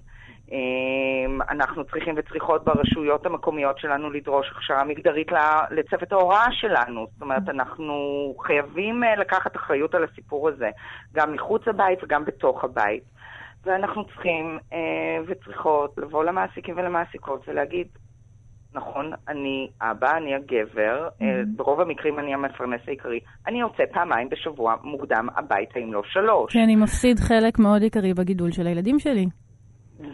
אה, 0.53 1.45
אנחנו 1.51 1.85
צריכים 1.85 2.15
וצריכות 2.19 2.65
ברשויות 2.65 3.27
המקומיות 3.27 3.79
שלנו 3.79 4.11
לדרוש 4.11 4.47
הכשרה 4.51 4.85
מגדרית 4.85 5.29
לצוות 5.71 6.13
ההוראה 6.13 6.53
שלנו. 6.53 7.07
זאת 7.13 7.23
אומרת, 7.23 7.49
אנחנו 7.49 7.95
חייבים 8.47 9.05
אה, 9.05 9.17
לקחת 9.17 9.57
אחריות 9.57 9.95
על 9.95 10.05
הסיפור 10.05 10.49
הזה, 10.49 10.71
גם 11.15 11.33
מחוץ 11.33 11.67
לבית 11.67 12.05
וגם 12.05 12.25
בתוך 12.25 12.65
הבית. 12.65 13.03
ואנחנו 13.65 14.05
צריכים 14.05 14.59
אה, 14.73 14.79
וצריכות 15.27 15.99
לבוא 15.99 16.25
למעסיקים 16.25 16.77
ולמעסיקות 16.79 17.49
ולהגיד, 17.49 17.87
נכון, 18.75 19.13
אני 19.29 19.69
אבא, 19.83 20.17
אני 20.17 20.35
הגבר, 20.35 21.09
אה, 21.23 21.43
ברוב 21.57 21.81
המקרים 21.81 22.19
אני 22.19 22.35
המפרנס 22.35 22.81
העיקרי, 22.87 23.21
אני 23.47 23.61
יוצא 23.61 23.83
פעמיים 23.93 24.29
בשבוע 24.29 24.75
מוקדם 24.83 25.29
הביתה 25.37 25.79
אם 25.79 25.93
לא 25.93 26.03
שלוש. 26.05 26.53
כי 26.53 26.59
אני 26.65 26.77
מפסיד 26.77 27.19
חלק 27.19 27.59
מאוד 27.59 27.83
עיקרי 27.83 28.15
בגידול 28.15 28.53
של 28.53 28.67
הילדים 28.67 28.99
שלי. 28.99 29.27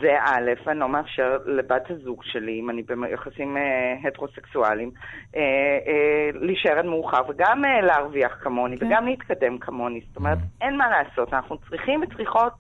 זה 0.01 0.17
א', 0.21 0.69
אני 0.69 0.79
לא 0.79 0.89
מאפשר 0.89 1.39
לבת 1.47 1.91
הזוג 1.91 2.23
שלי, 2.25 2.61
אם 2.61 2.71
אני 2.71 2.83
ביחסים 2.83 3.57
אה, 3.57 4.09
הטרוסקסואליים, 4.09 4.91
אה, 5.37 5.41
אה, 5.87 6.31
להישאר 6.35 6.79
עד 6.79 6.85
מאוחר 6.85 7.21
וגם 7.29 7.65
אה, 7.65 7.81
להרוויח 7.81 8.39
כמוני 8.43 8.79
כן. 8.79 8.87
וגם 8.87 9.07
להתקדם 9.07 9.59
כמוני. 9.59 10.01
זאת 10.09 10.17
אומרת, 10.17 10.39
אין 10.61 10.77
מה 10.77 10.91
לעשות, 10.91 11.35
אנחנו 11.35 11.59
צריכים 11.59 12.03
וצריכות 12.03 12.53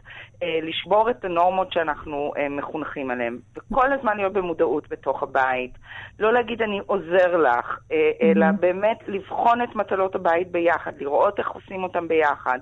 אה, 0.42 0.58
לשבור 0.62 1.10
את 1.10 1.24
הנורמות 1.24 1.72
שאנחנו 1.72 2.32
אה, 2.36 2.48
מחונכים 2.48 3.10
עליהן, 3.10 3.38
וכל 3.56 3.92
הזמן 3.92 4.16
להיות 4.16 4.32
במודעות 4.32 4.88
בתוך 4.88 5.22
הבית. 5.22 5.70
לא 6.18 6.32
להגיד 6.32 6.62
אני 6.62 6.80
עוזר 6.86 7.36
לך, 7.36 7.78
אה, 7.92 8.10
אלא 8.22 8.46
באמת 8.60 8.98
לבחון 9.06 9.62
את 9.62 9.76
מטלות 9.76 10.14
הבית 10.14 10.50
ביחד, 10.50 10.92
לראות 10.98 11.38
איך 11.38 11.50
עושים 11.50 11.82
אותם 11.82 12.08
ביחד. 12.08 12.58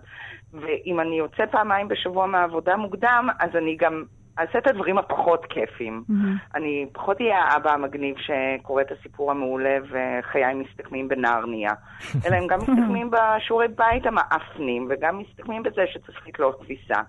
ואם 0.52 1.00
אני 1.00 1.18
יוצא 1.18 1.46
פעמיים 1.46 1.88
בשבוע 1.88 2.26
מהעבודה 2.26 2.76
מוקדם, 2.76 3.28
אז 3.40 3.50
אני 3.56 3.76
גם 3.76 4.04
אעשה 4.38 4.58
את 4.58 4.66
הדברים 4.66 4.98
הפחות 4.98 5.46
כיפים. 5.48 6.04
מהמם. 6.08 6.36
אני 6.54 6.86
פחות 6.92 7.20
אהיה 7.20 7.38
האבא 7.38 7.72
המגניב 7.72 8.16
שקורא 8.18 8.82
את 8.82 8.92
הסיפור 8.92 9.30
המעולה 9.30 9.76
וחיי 9.82 10.54
מסתכמים 10.54 11.08
בנרניה, 11.08 11.70
אלא 12.26 12.36
הם 12.36 12.46
גם 12.46 12.58
מסתכמים 12.58 13.10
בשיעורי 13.10 13.68
בית 13.68 14.06
המאפנים, 14.06 14.88
וגם 14.90 15.18
מסתכמים 15.18 15.62
בזה 15.62 15.82
שצריך 15.92 16.28
לתלות 16.28 16.60
כביסה. 16.62 17.00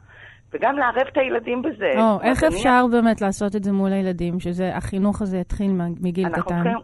וגם 0.53 0.77
לערב 0.77 1.08
את 1.12 1.17
הילדים 1.17 1.62
בזה. 1.62 1.91
או, 1.98 2.22
איך 2.22 2.44
אני- 2.44 2.55
אפשר 2.55 2.86
באמת 2.91 3.22
לעשות 3.22 3.55
את 3.55 3.63
זה 3.63 3.72
מול 3.72 3.91
הילדים, 3.94 4.39
שזה, 4.39 4.75
החינוך 4.75 5.22
הזה 5.22 5.38
יתחיל 5.38 5.72
מגיל 6.01 6.25
אנחנו 6.25 6.44
קטן? 6.44 6.63
צריכים, 6.63 6.77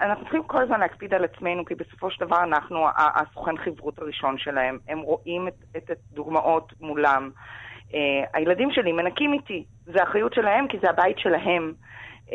אנחנו 0.00 0.22
צריכים 0.24 0.42
כל 0.42 0.62
הזמן 0.62 0.80
להקפיד 0.80 1.14
על 1.14 1.24
עצמנו, 1.24 1.64
כי 1.64 1.74
בסופו 1.74 2.10
של 2.10 2.24
דבר 2.24 2.42
אנחנו 2.42 2.86
הסוכן 2.96 3.56
חברות 3.56 3.98
הראשון 3.98 4.38
שלהם. 4.38 4.78
הם 4.88 4.98
רואים 4.98 5.48
את, 5.48 5.54
את 5.76 5.90
הדוגמאות 6.12 6.72
מולם. 6.80 7.30
Uh, 7.90 7.94
הילדים 8.34 8.68
שלי 8.72 8.92
מנקים 8.92 9.32
איתי, 9.32 9.64
זה 9.86 10.02
אחריות 10.02 10.34
שלהם 10.34 10.68
כי 10.68 10.78
זה 10.82 10.90
הבית 10.90 11.18
שלהם. 11.18 11.72
Uh, 12.26 12.30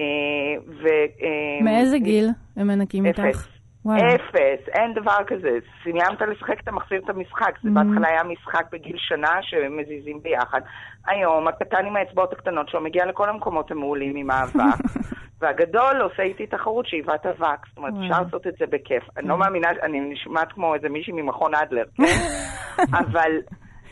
ו, 0.67 0.83
uh, 1.19 1.63
מאיזה 1.63 1.97
גיל 1.99 2.29
הם 2.57 2.67
מנקים 2.67 3.05
אפס. 3.05 3.19
איתך? 3.19 3.47
וואלה. 3.85 4.15
אפס, 4.15 4.69
אין 4.69 4.93
דבר 4.93 5.17
כזה. 5.27 5.49
סיימת 5.83 6.21
לשחק, 6.21 6.59
אתה 6.63 6.71
מחזיר 6.71 7.01
את 7.05 7.09
המשחק. 7.09 7.51
זה 7.63 7.69
Mhm. 7.69 7.73
בהתחלה 7.73 8.07
היה 8.07 8.23
משחק 8.23 8.65
בגיל 8.71 8.95
שנה 8.97 9.31
שמזיזים 9.41 10.19
ביחד. 10.23 10.61
היום 11.07 11.47
הקטן 11.47 11.85
עם 11.85 11.95
האצבעות 11.95 12.33
הקטנות 12.33 12.69
שלו 12.69 12.81
מגיע 12.81 13.05
לכל 13.05 13.29
המקומות 13.29 13.71
המעולים 13.71 14.15
עם 14.15 14.31
האבק. 14.31 14.77
והגדול 15.41 16.01
עושה 16.01 16.23
איתי 16.23 16.47
תחרות 16.47 16.87
שאיבת 16.87 17.25
אבק. 17.25 17.65
זאת 17.67 17.77
אומרת. 17.77 17.93
אפשר 18.03 18.21
לעשות 18.23 18.47
את 18.47 18.53
זה 18.59 18.65
בכיף. 18.69 19.03
אני 19.17 19.27
לא 19.27 19.37
מאמינה, 19.37 19.67
אני 19.83 19.99
נשמעת 19.99 20.51
כמו 20.51 20.75
איזה 20.75 20.89
מישהי 20.89 21.13
ממכון 21.13 21.55
אדלר, 21.55 21.83
כן? 21.97 22.03
אבל 23.01 23.31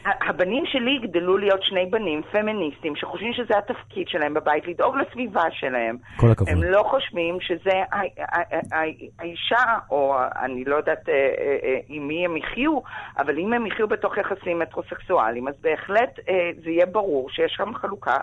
הבנים 0.06 0.64
שלי 0.66 0.92
יגדלו 0.92 1.38
להיות 1.38 1.64
שני 1.64 1.86
בנים 1.86 2.22
פמיניסטים 2.32 2.96
שחושבים 2.96 3.34
שזה 3.34 3.58
התפקיד 3.58 4.08
שלהם 4.08 4.34
בבית, 4.34 4.68
לדאוג 4.68 4.96
לסביבה 4.96 5.44
שלהם. 5.52 5.98
כל 6.18 6.32
הכבוד. 6.32 6.50
הם 6.50 6.64
לא 6.64 6.84
חושבים 6.84 7.38
שזה 7.42 7.84
האישה, 9.20 9.64
או 9.92 10.16
אני 10.42 10.64
לא 10.64 10.76
יודעת 10.76 11.10
אה, 11.10 11.14
אה, 11.14 11.58
אה, 11.64 11.80
עם 11.88 12.08
מי 12.08 12.26
הם 12.26 12.38
יחיו, 12.38 12.80
אבל 13.18 13.40
אם 13.40 13.54
הם 13.54 13.66
יחיו 13.66 13.88
בתוך 13.88 14.18
יחסים 14.18 14.60
מטרוסקסואליים, 14.60 15.48
אז 15.48 15.54
בהחלט 15.62 16.20
זה 16.64 16.70
יהיה 16.70 16.86
ברור 16.86 17.30
שיש 17.30 17.54
שם 17.58 17.74
חלוקה 17.74 18.18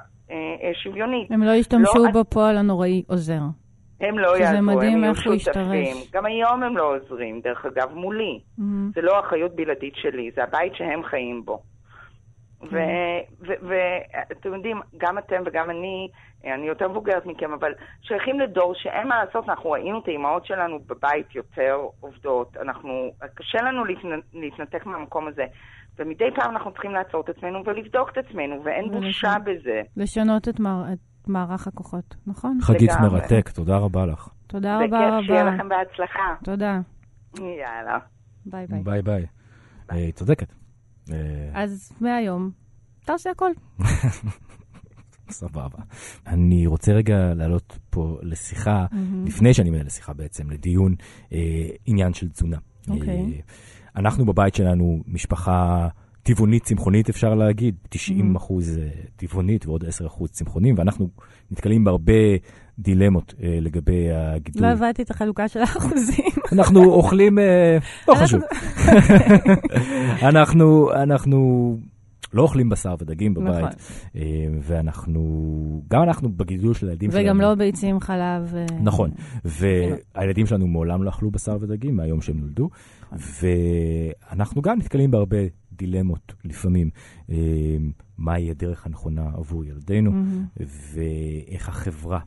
שוויונית. 0.83 1.30
הם 1.30 1.42
לא 1.42 1.50
ישתמשו 1.50 2.04
לא, 2.04 2.21
בפועל 2.21 2.56
הנוראי 2.56 3.02
עוזר. 3.09 3.40
הם 4.00 4.18
לא 4.18 4.38
יעזרו, 4.38 4.80
הם 4.80 5.04
יהיו 5.04 5.14
שותפים. 5.14 5.96
גם 6.12 6.26
היום 6.26 6.62
הם 6.62 6.76
לא 6.76 6.96
עוזרים, 6.96 7.40
דרך 7.40 7.66
אגב, 7.66 7.92
מולי. 7.94 8.40
מהמם. 8.58 8.90
זה 8.94 9.00
לא 9.00 9.20
אחריות 9.20 9.56
בלעדית 9.56 9.94
שלי, 9.96 10.30
זה 10.34 10.42
הבית 10.42 10.74
שהם 10.74 11.02
חיים 11.04 11.44
בו. 11.44 11.62
ואתם 13.40 14.54
יודעים, 14.54 14.80
גם 14.96 15.18
אתם 15.18 15.42
וגם 15.46 15.70
אני, 15.70 16.08
אני 16.54 16.66
יותר 16.66 16.88
מבוגרת 16.88 17.26
מכם, 17.26 17.52
אבל 17.52 17.72
שייכים 18.02 18.40
לדור 18.40 18.74
שאין 18.74 19.08
מה 19.08 19.24
לעשות, 19.24 19.48
אנחנו 19.48 19.70
ראינו 19.70 19.98
את 19.98 20.08
האימהות 20.08 20.46
שלנו 20.46 20.78
בבית 20.86 21.34
יותר 21.34 21.76
עובדות, 22.00 22.56
אנחנו, 22.62 22.90
קשה 23.34 23.58
לנו 23.62 23.84
להתנ- 23.84 24.26
להתנתק 24.40 24.86
מהמקום 24.86 25.28
הזה. 25.28 25.44
ומדי 25.98 26.24
פעם 26.34 26.50
אנחנו 26.50 26.72
צריכים 26.72 26.90
לעצור 26.90 27.20
את 27.20 27.28
עצמנו 27.28 27.62
ולבדוק 27.66 28.10
את 28.12 28.18
עצמנו, 28.18 28.64
ואין 28.64 28.84
ולשנות. 28.84 29.02
בושה 29.04 29.34
בזה. 29.44 29.80
לשנות 29.96 30.48
את, 30.48 30.60
מר... 30.60 30.84
את 30.92 30.98
מערך 31.28 31.66
הכוחות, 31.66 32.14
נכון? 32.26 32.58
חגית 32.62 32.90
לגמרי. 32.92 33.10
מרתק, 33.20 33.48
תודה 33.48 33.76
רבה 33.76 34.06
לך. 34.06 34.28
תודה 34.46 34.78
זה 34.78 34.84
רבה 34.84 34.98
כיף, 35.18 35.26
שיהיה 35.26 35.42
רבה. 35.42 35.54
לכם 35.54 35.68
בהצלחה. 35.68 36.34
תודה. 36.44 36.80
יאללה. 37.38 37.98
ביי 38.46 38.66
ביי. 38.66 38.82
ביי 38.82 39.02
ביי. 39.02 39.26
אה, 39.92 39.96
היא 39.96 40.12
צודקת. 40.12 40.52
אה, 41.12 41.16
אז 41.62 41.98
מהיום, 42.00 42.50
אתה 43.04 43.12
עושה 43.12 43.30
הכל. 43.30 43.50
סבבה. 45.30 45.78
אני 46.26 46.66
רוצה 46.66 46.92
רגע 46.92 47.35
לעלות 47.35 47.78
פה 47.90 48.18
לשיחה, 48.23 48.87
לפני 49.26 49.54
שאני 49.54 49.71
מנהל 49.71 49.87
לשיחה 49.87 50.12
בעצם, 50.12 50.50
לדיון, 50.50 50.95
אה, 51.33 51.66
עניין 51.87 52.14
של 52.14 52.28
תזונה. 52.28 52.56
אוקיי. 52.88 53.18
אה, 53.18 53.40
אנחנו 53.97 54.26
בבית 54.26 54.54
שלנו 54.54 55.02
משפחה 55.06 55.88
טבעונית 56.26 56.64
צמחונית 56.64 57.09
אפשר 57.09 57.35
להגיד, 57.35 57.75
90 57.88 58.37
אחוז 58.37 58.78
אה, 58.78 58.88
טבעונית 59.16 59.66
ועוד 59.66 59.85
10 59.85 60.06
אחוז 60.06 60.30
צמחונים, 60.30 60.75
ואנחנו 60.78 61.09
נתקלים 61.50 61.85
בהרבה 61.85 62.12
דילמות 62.78 63.35
אה, 63.42 63.59
לגבי 63.61 64.11
הגידול. 64.12 64.66
לא 64.66 64.73
הבנתי 64.73 65.02
את 65.02 65.11
החלוקה 65.11 65.49
של 65.49 65.61
האחוזים. 65.61 66.25
אנחנו 66.52 66.85
אוכלים, 66.85 67.38
אה, 67.38 67.78
לא 68.09 68.14
חשוב. 68.14 68.40
אנחנו, 70.28 70.92
אנחנו 70.92 71.76
לא 72.37 72.43
אוכלים 72.43 72.69
בשר 72.69 72.95
ודגים 72.99 73.33
נכון. 73.33 73.45
בבית, 73.47 73.76
אה, 74.16 74.47
ואנחנו, 74.62 75.83
גם 75.88 76.02
אנחנו 76.02 76.28
בגידול 76.28 76.75
של 76.75 76.88
הילדים 76.88 77.11
שלנו. 77.11 77.25
וגם 77.25 77.40
לא 77.40 77.55
ביצים, 77.55 78.00
חלב. 78.00 78.55
אה, 78.55 78.66
נכון, 78.83 79.11
והילדים 79.45 80.47
שלנו 80.47 80.66
מעולם 80.66 81.02
לא 81.02 81.11
אכלו 81.11 81.31
בשר 81.31 81.57
ודגים 81.61 81.97
מהיום 81.97 82.21
שהם 82.21 82.40
נולדו, 82.40 82.71
נכון. 83.12 83.19
ואנחנו 84.33 84.62
גם 84.62 84.78
נתקלים 84.78 85.11
בהרבה 85.11 85.38
דילמות 85.73 86.35
לפעמים, 86.45 86.90
אה, 87.31 87.37
מהי 88.19 88.50
הדרך 88.50 88.87
הנכונה 88.87 89.31
עבור 89.35 89.64
ילדינו. 89.64 90.12
ואיך 90.95 91.69
החברה 91.69 92.21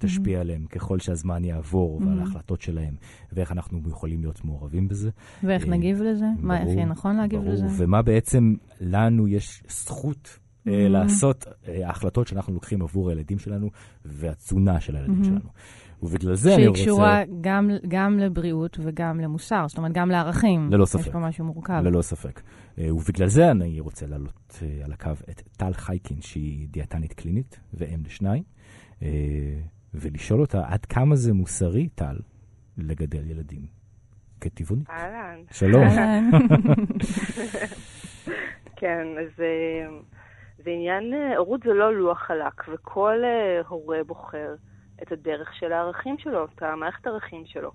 תשפיע 0.00 0.40
עליהם 0.40 0.64
ככל 0.66 0.98
שהזמן 0.98 1.44
יעבור, 1.44 2.00
ועל 2.06 2.18
Mhm. 2.18 2.20
ההחלטות 2.20 2.60
שלהם, 2.60 2.94
ואיך 3.32 3.52
אנחנו 3.52 3.80
יכולים 3.88 4.20
להיות 4.20 4.44
מעורבים 4.44 4.88
בזה. 4.88 5.10
ואיך 5.44 5.64
אה, 5.64 5.70
נגיב 5.70 6.02
לזה? 6.02 6.26
מה 6.38 6.58
ברור, 6.60 6.72
הכי 6.72 6.84
נכון 6.84 7.16
להגיב 7.16 7.40
ברור, 7.40 7.52
לזה? 7.52 7.66
ומה 7.84 8.02
בעצם 8.02 8.54
לנו 8.80 9.28
יש 9.28 9.62
זכות 9.68 10.38
אה, 10.68 10.86
Mhm. 10.86 10.88
לעשות 10.88 11.46
אה, 11.68 11.86
ההחלטות 11.86 12.26
שאנחנו 12.28 12.54
לוקחים 12.54 12.82
עבור 12.82 13.08
הילדים 13.10 13.38
שלנו 13.38 13.68
והתזונה 14.04 14.80
של 14.80 14.96
הילדים 14.96 15.22
Mhm. 15.22 15.26
שלנו. 15.26 15.50
ובגלל 16.02 16.34
זה 16.34 16.48
אני 16.54 16.56
שהיא 16.56 16.68
רוצה... 16.68 16.82
קשורה 16.82 17.22
גם, 17.40 17.70
גם 17.88 18.18
לבריאות 18.18 18.78
וגם 18.82 19.20
למוסר, 19.20 19.64
זאת 19.68 19.78
אומרת, 19.78 19.92
גם 19.92 20.08
לערכים. 20.10 20.68
ללא 20.72 20.82
יש 20.82 20.88
ספק. 20.88 21.12
פה 21.12 21.18
משהו 21.18 21.44
מורכב. 21.44 21.80
ללא 21.84 22.02
ספק. 22.02 22.40
אה, 22.78 22.94
ובגלל 22.94 23.28
זה 23.28 23.50
אני 23.50 23.80
רוצה 23.80 24.06
להעלות 24.06 24.58
אה, 24.62 24.84
על 24.84 24.92
הקו 24.92 25.10
את 25.30 25.42
טל 25.56 25.72
חייקין, 25.72 26.20
שהיא 26.20 26.68
דיאטנית 26.68 27.12
קלינית 27.12 27.60
ואם 27.74 28.00
לשניים, 28.06 28.42
אה, 29.02 29.08
ולשאול 29.94 30.40
אותה 30.40 30.62
עד 30.66 30.84
כמה 30.84 31.16
זה 31.16 31.32
מוסרי, 31.32 31.88
טל, 31.88 32.16
לגדל 32.78 33.30
ילדים 33.30 33.66
כטבעונית. 34.40 34.90
אהלן. 34.90 35.40
שלום. 35.52 35.82
אהלן. 35.82 36.30
כן, 38.80 39.06
אז 39.18 39.40
אה, 39.40 39.98
זה 40.58 40.70
עניין, 40.70 41.14
אה, 41.14 41.36
הורות 41.36 41.62
זה 41.62 41.72
לא 41.72 41.94
לוח 41.94 42.18
חלק, 42.18 42.68
וכל 42.68 43.24
אה, 43.24 43.60
הורה 43.68 43.98
בוחר 44.06 44.54
את 45.02 45.12
הדרך 45.12 45.54
של 45.54 45.72
הערכים 45.72 46.18
שלו, 46.18 46.44
את 46.44 46.62
המערכת 46.62 47.06
הערכים 47.06 47.42
שלו. 47.46 47.70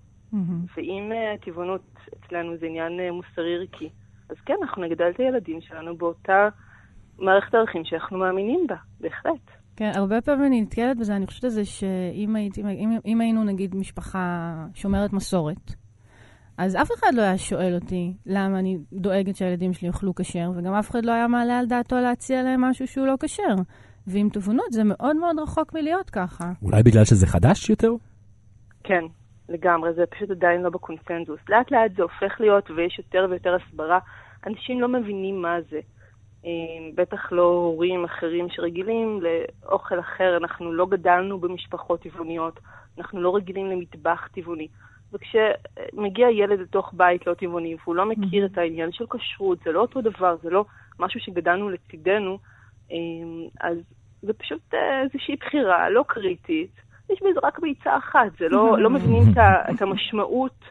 ואם 0.78 1.12
הטבעונות 1.34 1.82
אצלנו 2.14 2.58
זה 2.58 2.66
עניין 2.66 3.10
מוסרי 3.12 3.56
ערכי, 3.56 3.90
אז 4.30 4.36
כן, 4.46 4.54
אנחנו 4.62 4.84
נגדל 4.84 5.10
את 5.10 5.20
הילדים 5.20 5.62
שלנו 5.62 5.98
באותה 5.98 6.50
מערכת 7.20 7.56
ערכים 7.56 7.86
שאנחנו 7.86 8.18
מאמינים 8.18 8.68
בה, 8.68 8.76
בהחלט. 9.00 9.55
כן, 9.76 9.92
הרבה 9.96 10.22
פעמים 10.22 10.46
אני 10.46 10.62
נתקלת 10.62 10.98
בזה, 10.98 11.16
אני 11.16 11.28
חושבת 11.28 11.44
על 11.44 11.50
זה 11.50 11.66
שאם 11.66 12.36
הייתי, 12.36 12.62
אם, 12.62 12.98
אם 13.06 13.22
היינו 13.22 13.44
נגיד 13.44 13.76
משפחה 13.76 14.54
שומרת 14.74 15.14
מסורת, 15.14 15.72
אז 16.58 16.76
אף 16.76 16.90
אחד 17.00 17.14
לא 17.14 17.22
היה 17.22 17.38
שואל 17.38 17.76
אותי 17.76 18.14
למה 18.26 18.60
אני 18.60 18.78
דואגת 18.94 19.36
שהילדים 19.36 19.74
שלי 19.74 19.88
יאכלו 19.88 20.16
כשר, 20.16 20.52
וגם 20.56 20.74
אף 20.74 20.90
אחד 20.90 21.06
לא 21.06 21.12
היה 21.12 21.28
מעלה 21.28 21.60
על 21.60 21.66
דעתו 21.66 21.96
להציע 21.96 22.44
להם 22.44 22.62
משהו 22.62 22.88
שהוא 22.88 23.08
לא 23.08 23.14
כשר. 23.20 23.56
ועם 24.08 24.30
תובנות 24.30 24.72
זה 24.72 24.84
מאוד 24.84 25.16
מאוד 25.16 25.40
רחוק 25.40 25.74
מלהיות 25.74 26.10
ככה. 26.10 26.52
אולי 26.62 26.84
בגלל 26.84 27.06
שזה 27.06 27.28
חדש 27.28 27.70
יותר? 27.70 27.92
כן, 28.84 29.04
לגמרי, 29.50 29.94
זה 29.94 30.04
פשוט 30.12 30.30
עדיין 30.30 30.62
לא 30.62 30.70
בקונסנזוס. 30.70 31.40
לאט 31.50 31.72
לאט 31.72 31.92
זה 31.96 32.04
הופך 32.04 32.40
להיות 32.40 32.72
ויש 32.72 33.00
יותר 33.00 33.28
ויותר 33.30 33.56
הסברה. 33.56 34.00
אנשים 34.48 34.82
לא 34.82 34.88
מבינים 34.88 35.42
מה 35.42 35.58
זה. 35.70 35.80
אה, 36.46 36.52
בטח 36.96 37.32
לא 37.32 37.44
הורים 37.44 38.04
אחרים 38.04 38.50
שרגילים 38.50 39.20
לאוכל 39.22 40.00
אחר. 40.00 40.38
אנחנו 40.38 40.74
לא 40.74 40.86
גדלנו 40.86 41.40
במשפחות 41.40 42.02
טבעוניות, 42.02 42.60
אנחנו 42.98 43.22
לא 43.22 43.36
רגילים 43.36 43.70
למטבח 43.70 44.28
טבעוני. 44.34 44.68
וכשמגיע 45.14 46.30
ילד 46.30 46.60
לתוך 46.60 46.94
בית 46.94 47.28
לא 47.28 47.34
טבעוני 47.34 47.76
והוא 47.84 47.96
לא 47.96 48.06
מכיר 48.06 48.46
את 48.46 48.58
העניין 48.58 48.92
של 48.92 49.06
כשרות, 49.10 49.58
זה 49.66 49.72
לא 49.72 49.82
אותו 49.82 50.02
דבר, 50.02 50.36
זה 50.44 50.50
לא 50.50 50.66
משהו 51.00 51.20
שגדלנו 51.20 51.70
לצידנו, 51.70 52.38
אה, 52.92 52.98
אז 53.62 53.78
זה 54.22 54.34
פשוט 54.34 54.74
אה, 54.74 55.02
איזושהי 55.02 55.36
בחירה 55.36 55.90
לא 55.90 56.04
קריטית. 56.08 56.72
יש 57.10 57.20
בזה 57.20 57.40
רק 57.44 57.60
ביצה 57.60 57.98
אחת, 57.98 58.38
זה 58.40 58.50
לא, 58.50 58.80
לא 58.80 58.90
מבינים 58.90 59.24
את, 59.32 59.38
ה, 59.38 59.72
את 59.72 59.82
המשמעות, 59.82 60.66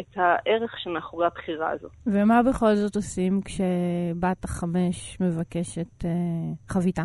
את 0.00 0.16
הערך 0.16 0.78
שמאחורי 0.78 1.26
הבחירה 1.26 1.70
הזו. 1.70 1.88
ומה 2.06 2.42
בכל 2.42 2.74
זאת 2.74 2.96
עושים 2.96 3.40
כשבת 3.44 4.44
החמש 4.44 5.20
מבקשת 5.20 6.04
אה, 6.04 6.10
חביתה? 6.68 7.02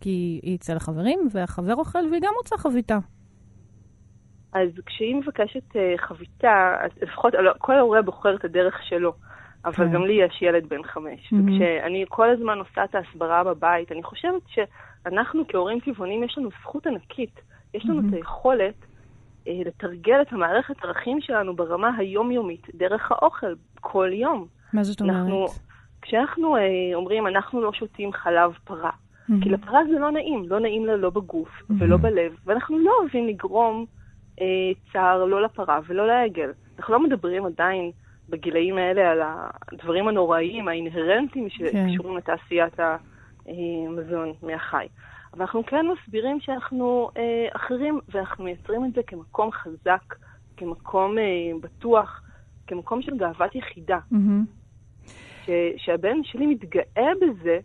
כי 0.00 0.40
היא 0.42 0.56
אצל 0.56 0.76
החברים, 0.76 1.18
והחבר 1.32 1.74
אוכל 1.74 1.98
והיא 2.10 2.22
גם 2.22 2.32
רוצה 2.36 2.56
חביתה. 2.58 2.98
אז 4.52 4.68
כשהיא 4.86 5.16
מבקשת 5.16 5.76
אה, 5.76 5.94
חביתה, 5.98 6.76
אז 6.80 6.90
לפחות 7.02 7.34
לא, 7.34 7.52
כל 7.58 7.78
הורה 7.78 8.02
בוחר 8.02 8.34
את 8.36 8.44
הדרך 8.44 8.82
שלו, 8.88 9.12
אבל 9.64 9.74
כן. 9.74 9.92
גם 9.92 10.06
לי 10.06 10.12
יש 10.24 10.42
ילד 10.42 10.68
בן 10.68 10.82
חמש. 10.82 11.32
מהמם. 11.32 11.54
וכשאני 11.54 12.04
כל 12.08 12.30
הזמן 12.30 12.58
עושה 12.58 12.84
את 12.84 12.94
ההסברה 12.94 13.44
בבית, 13.44 13.92
אני 13.92 14.02
חושבת 14.02 14.42
שאנחנו 14.48 15.42
כהורים 15.48 15.80
טבעונים, 15.80 16.24
יש 16.24 16.38
לנו 16.38 16.48
זכות 16.62 16.86
ענקית. 16.86 17.40
יש 17.74 17.84
לנו 17.84 17.94
מהמם. 17.94 18.08
את 18.08 18.14
היכולת 18.14 18.86
לתרגל 19.46 20.22
את 20.22 20.32
המערכת 20.32 20.84
ערכים 20.84 21.20
שלנו 21.20 21.56
ברמה 21.56 21.90
היומיומית, 21.98 22.66
דרך 22.74 23.12
האוכל, 23.12 23.54
כל 23.80 24.10
יום. 24.12 24.46
מה 24.72 24.84
זאת 24.84 25.02
אנחנו, 25.02 25.34
אומרת? 25.34 25.50
כשאנחנו 26.02 26.56
אה, 26.56 26.62
אומרים, 26.94 27.26
אנחנו 27.26 27.60
לא 27.60 27.72
שותים 27.72 28.12
חלב 28.12 28.52
פרה, 28.64 28.90
כי 29.42 29.48
לפרה 29.48 29.80
זה 29.92 29.98
לא 29.98 30.10
נעים, 30.10 30.44
לא 30.48 30.60
נעים 30.60 30.86
לה 30.86 30.96
לא 30.96 31.10
בגוף 31.10 31.48
ולא 31.78 31.96
בלב, 31.96 32.36
ואנחנו 32.44 32.78
לא 32.78 32.92
אוהבים 33.00 33.26
לגרום 33.26 33.86
אה, 34.40 34.46
צער 34.92 35.24
לא 35.24 35.42
לפרה 35.42 35.80
ולא 35.86 36.06
לעגל. 36.06 36.50
אנחנו 36.78 36.94
לא 36.94 37.02
מדברים 37.02 37.46
עדיין 37.46 37.90
בגילאים 38.28 38.78
האלה 38.78 39.10
על 39.10 39.20
הדברים 39.22 40.08
הנוראיים, 40.08 40.68
האינהרנטיים 40.68 41.48
כן. 41.48 41.88
שקשורים 41.88 42.16
לתעשיית 42.16 42.74
המזון 43.46 44.32
מהחי. 44.42 44.86
אבל 45.36 45.44
אנחנו 45.44 45.66
כן 45.66 45.86
מסבירים 45.92 46.40
שאנחנו 46.40 47.10
אה, 47.16 47.22
אחרים, 47.56 48.00
ואנחנו 48.08 48.44
מייצרים 48.44 48.84
את 48.84 48.94
זה 48.94 49.00
כמקום 49.06 49.50
חזק, 49.52 50.14
כמקום 50.56 51.18
אה, 51.18 51.58
בטוח, 51.62 52.22
כמקום 52.66 53.02
של 53.02 53.16
גאוות 53.16 53.54
יחידה. 53.54 53.98
Mm-hmm. 54.12 55.06
ש, 55.46 55.50
שהבן 55.76 56.16
שלי 56.24 56.46
מתגאה 56.46 57.10
בזה 57.22 57.58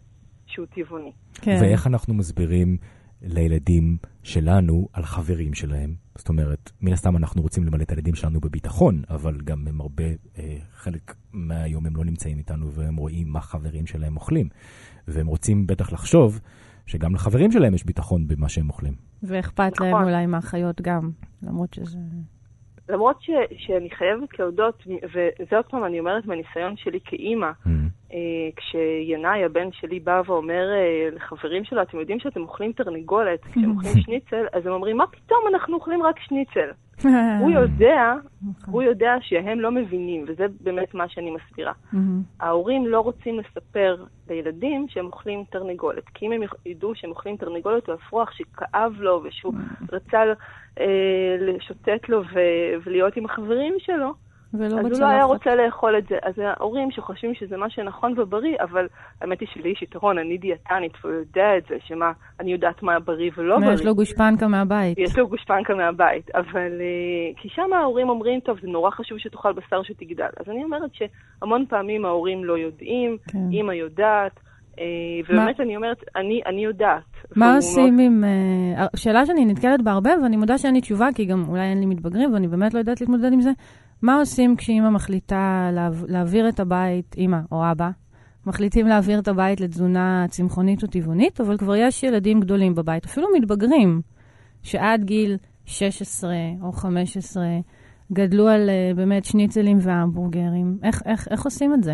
שהוא 0.46 0.66
טבעוני. 0.76 1.12
כן. 1.34 1.58
ואיך 1.62 1.88
אנחנו 1.88 2.14
מסבירים 2.14 2.78
לילדים 3.22 3.98
שלנו 4.24 4.88
על 4.94 5.04
חברים 5.04 5.54
שלהם? 5.54 5.94
זאת 6.16 6.30
אומרת, 6.30 6.72
מן 6.82 6.94
הסתם 6.94 7.18
אנחנו 7.18 7.42
רוצים 7.42 7.64
למלא 7.64 7.84
את 7.84 7.90
הילדים 7.90 8.16
שלנו 8.16 8.40
בביטחון, 8.40 9.02
אבל 9.10 9.38
גם 9.44 9.68
הם 9.68 9.82
הרבה, 9.82 10.04
אה, 10.38 10.58
חלק 10.74 11.16
מהיום 11.34 11.86
הם 11.86 11.96
לא 11.96 12.06
נמצאים 12.06 12.38
איתנו 12.38 12.72
והם 12.72 12.96
רואים 12.96 13.30
מה 13.30 13.42
חברים 13.42 13.88
שלהם 13.88 14.16
אוכלים. 14.16 14.50
והם 15.08 15.28
רוצים 15.28 15.68
בטח 15.68 15.94
לחשוב 15.94 16.40
שגם 16.86 17.16
לחברים 17.16 17.52
שלהם 17.52 17.74
יש 17.74 17.86
ביטחון 17.86 18.28
במה 18.28 18.50
שהם 18.50 18.70
אוכלים. 18.70 18.94
ואכפת 19.24 19.72
נכון. 19.76 19.88
להם 19.88 20.04
אולי 20.04 20.26
מהחיות 20.26 20.82
גם, 20.82 21.10
למרות 21.44 21.74
שזה... 21.74 21.98
למרות 22.90 23.22
ש, 23.22 23.30
שאני 23.58 23.90
חייבת 23.90 24.40
להודות, 24.40 24.84
וזה 25.04 25.56
עוד 25.56 25.66
פעם 25.66 25.86
אני 25.86 26.00
אומרת 26.00 26.26
מהניסיון 26.26 26.78
שלי 26.78 27.00
כאימא, 27.06 27.52
mm. 27.66 27.70
אה, 28.14 28.18
כשינאי, 28.56 29.44
הבן 29.46 29.72
שלי, 29.72 30.00
בא 30.00 30.22
ואומר 30.26 30.64
אה, 30.74 31.16
לחברים 31.16 31.64
שלו, 31.64 31.82
אתם 31.82 32.00
יודעים 32.00 32.20
שאתם 32.20 32.42
אוכלים 32.42 32.72
תרנגולת, 32.72 33.40
כשהם 33.52 33.72
אוכלים 33.72 33.94
שניצל, 34.06 34.46
אז 34.54 34.66
הם 34.66 34.72
אומרים, 34.72 34.98
מה 34.98 35.08
פתאום 35.08 35.40
אנחנו 35.54 35.76
אוכלים 35.76 36.04
רק 36.04 36.20
שניצל? 36.20 36.70
הוא 37.40 37.52
יודע, 37.60 38.14
נכון. 38.42 38.74
הוא 38.74 38.84
יודע 38.84 39.16
שהם 39.22 39.60
לא 39.60 39.72
מבינים, 39.72 40.26
וזה 40.28 40.46
באמת 40.62 40.94
מה 40.94 41.10
שאני 41.10 41.32
מסבירה. 41.32 41.74
ההורים 42.40 42.88
לא 42.88 43.00
רוצים 43.00 43.40
לספר 43.40 44.06
לילדים 44.30 44.86
שהם 44.90 45.06
אוכלים 45.06 45.44
תרנגולת, 45.50 46.10
כי 46.14 46.28
אם 46.28 46.32
הם 46.32 46.42
ידעו 46.66 46.96
שהם 46.96 47.10
אוכלים 47.10 47.38
תרנגולת, 47.38 47.88
הוא 47.88 47.96
אפרוח 47.96 48.32
שכאב 48.32 48.94
לו 49.00 49.22
ושהוא 49.24 49.54
רצה 49.92 50.24
אה, 50.80 51.36
לשוטט 51.40 52.10
לו 52.10 52.22
ולהיות 52.86 53.18
עם 53.18 53.26
החברים 53.26 53.74
שלו, 53.80 54.14
אז 54.54 54.62
הוא 54.62 55.00
לא 55.00 55.08
היה 55.08 55.24
רוצה 55.24 55.56
לאכול 55.56 55.98
את 55.98 56.08
זה. 56.08 56.16
אז 56.24 56.34
ההורים 56.40 56.92
שחושבים 56.92 57.34
שזה 57.34 57.58
מה 57.58 57.70
שנכון 57.70 58.20
ובריא, 58.20 58.56
אבל 58.62 58.88
האמת 59.22 59.40
היא 59.40 59.48
שלי 59.54 59.70
יש 59.70 59.82
יתרון, 59.82 60.18
אני 60.18 60.38
דיאטנית, 60.38 60.94
והוא 61.04 61.16
יודע 61.16 61.58
את 61.58 61.64
זה, 61.70 61.76
שמה, 61.88 62.12
אני 62.40 62.52
יודעת 62.52 62.84
מה 62.84 63.00
בריא 63.00 63.32
ולא 63.38 63.60
בריא. 63.60 63.74
יש 63.74 63.86
לו 63.86 63.96
גושפנקה 63.96 64.48
מהבית. 64.48 64.98
יש 64.98 65.18
לו 65.18 65.28
גושפנקה 65.28 65.76
מהבית, 65.76 66.36
אבל... 66.36 66.72
אה, 66.82 67.42
כי 67.42 67.50
שם 67.50 67.74
ההורים 67.74 68.10
אומרים, 68.10 68.40
טוב, 68.40 68.60
זה 68.62 68.68
נורא 68.68 68.92
חשוב 68.92 69.18
שתאכל 69.18 69.54
בשר 69.54 69.84
שתגדל. 69.84 70.30
אז 70.40 70.50
אני 70.50 70.64
אומרת 70.64 70.92
שהמון 70.94 71.66
פעמים 71.70 72.06
ההורים 72.06 72.46
לא 72.46 72.58
יודעים, 72.58 73.18
כן. 73.28 73.40
אימא 73.52 73.72
יודעת. 73.72 74.40
אה, 74.80 74.86
ובאמת 75.30 75.60
מה... 75.60 75.66
אני 75.66 75.76
אומרת, 75.76 75.98
אני, 76.16 76.42
אני 76.46 76.64
יודעת. 76.64 77.04
מה 77.36 77.56
עושים 77.56 77.96
מאוד... 77.96 78.06
עם... 78.06 78.24
Uh, 78.78 78.98
שאלה 78.98 79.26
שאני 79.26 79.46
נתקלת 79.46 79.84
בה 79.84 79.92
הרבה, 79.92 80.10
ואני 80.24 80.38
מודה 80.38 80.58
שאין 80.58 80.74
לי 80.74 80.82
תשובה, 80.82 81.08
כי 81.16 81.26
גם 81.26 81.44
אולי 81.48 81.62
אין 81.62 81.80
לי 81.80 81.86
מתבגרים, 81.86 82.34
ואני 82.34 82.48
באמת 82.48 82.74
לא 82.74 82.80
יודעת 82.80 83.02
להתמודד 83.02 83.34
עם 83.34 83.42
זה. 83.42 83.52
מה 84.02 84.16
עושים 84.16 84.56
כשאימא 84.56 84.90
מחליטה. 84.90 85.70
להעביר 86.08 86.50
את 86.50 86.60
הבית, 86.60 87.16
אימא 87.18 87.38
או 87.52 87.72
אבא, 87.72 87.90
מחליטים 88.46 88.88
להעביר 88.88 89.20
את 89.20 89.28
הבית 89.28 89.62
לתזונה 89.62 90.26
צמחונית 90.30 90.84
או 90.84 90.88
טבעונית, 90.88 91.42
אבל 91.42 91.58
כבר 91.58 91.76
יש 91.76 92.04
ילדים 92.04 92.40
גדולים 92.40 92.76
בבית, 92.76 93.06
אפילו 93.06 93.28
מתבגרים, 93.38 94.02
שעד 94.64 95.04
גיל 95.04 95.38
16 95.66 96.30
או 96.62 96.72
15 96.72 97.44
גדלו 98.14 98.48
על 98.48 98.70
uh, 98.70 98.98
באמת 98.98 99.26
שניצלים 99.26 99.78
והמבורגרים. 99.82 100.78
איך, 100.84 101.02
איך, 101.06 101.28
איך 101.32 101.44
עושים 101.44 101.74
את 101.74 101.84
זה? 101.84 101.94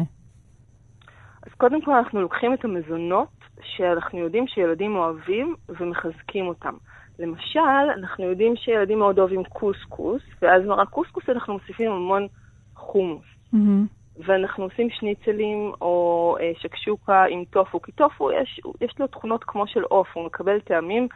אז 1.48 1.54
קודם 1.58 1.82
כל 1.82 1.92
אנחנו 1.92 2.22
לוקחים 2.22 2.54
את 2.54 2.66
המזונות 2.66 3.28
שאנחנו 3.62 4.20
יודעים 4.20 4.48
שילדים 4.48 4.96
אוהבים 4.96 5.56
ומחזקים 5.70 6.48
אותם. 6.48 6.74
למשל, 7.20 7.90
אנחנו 7.94 8.24
יודעים 8.24 8.56
שילדים 8.56 9.00
מאוד 9.00 9.20
אוהבים 9.20 9.44
קוסקוס, 9.44 10.22
ואז 10.42 10.66
מרק 10.66 10.90
קוסקוס 10.90 11.30
אנחנו 11.30 11.54
מוסיפים 11.54 11.92
המון 11.92 12.28
חומוס. 12.76 13.26
Mm-hmm. 13.54 14.24
ואנחנו 14.26 14.64
עושים 14.64 14.90
שניצלים 14.90 15.72
או 15.82 16.36
אה, 16.40 16.52
שקשוקה 16.60 17.24
עם 17.30 17.44
טופו, 17.50 17.82
כי 17.82 17.92
טופו 17.92 18.32
יש, 18.32 18.62
יש 18.82 19.00
לו 19.00 19.08
תכונות 19.08 19.44
כמו 19.44 19.68
של 19.68 19.84
עוף, 19.84 20.08
הוא 20.14 20.26
מקבל 20.26 20.60
טעמים, 20.60 21.08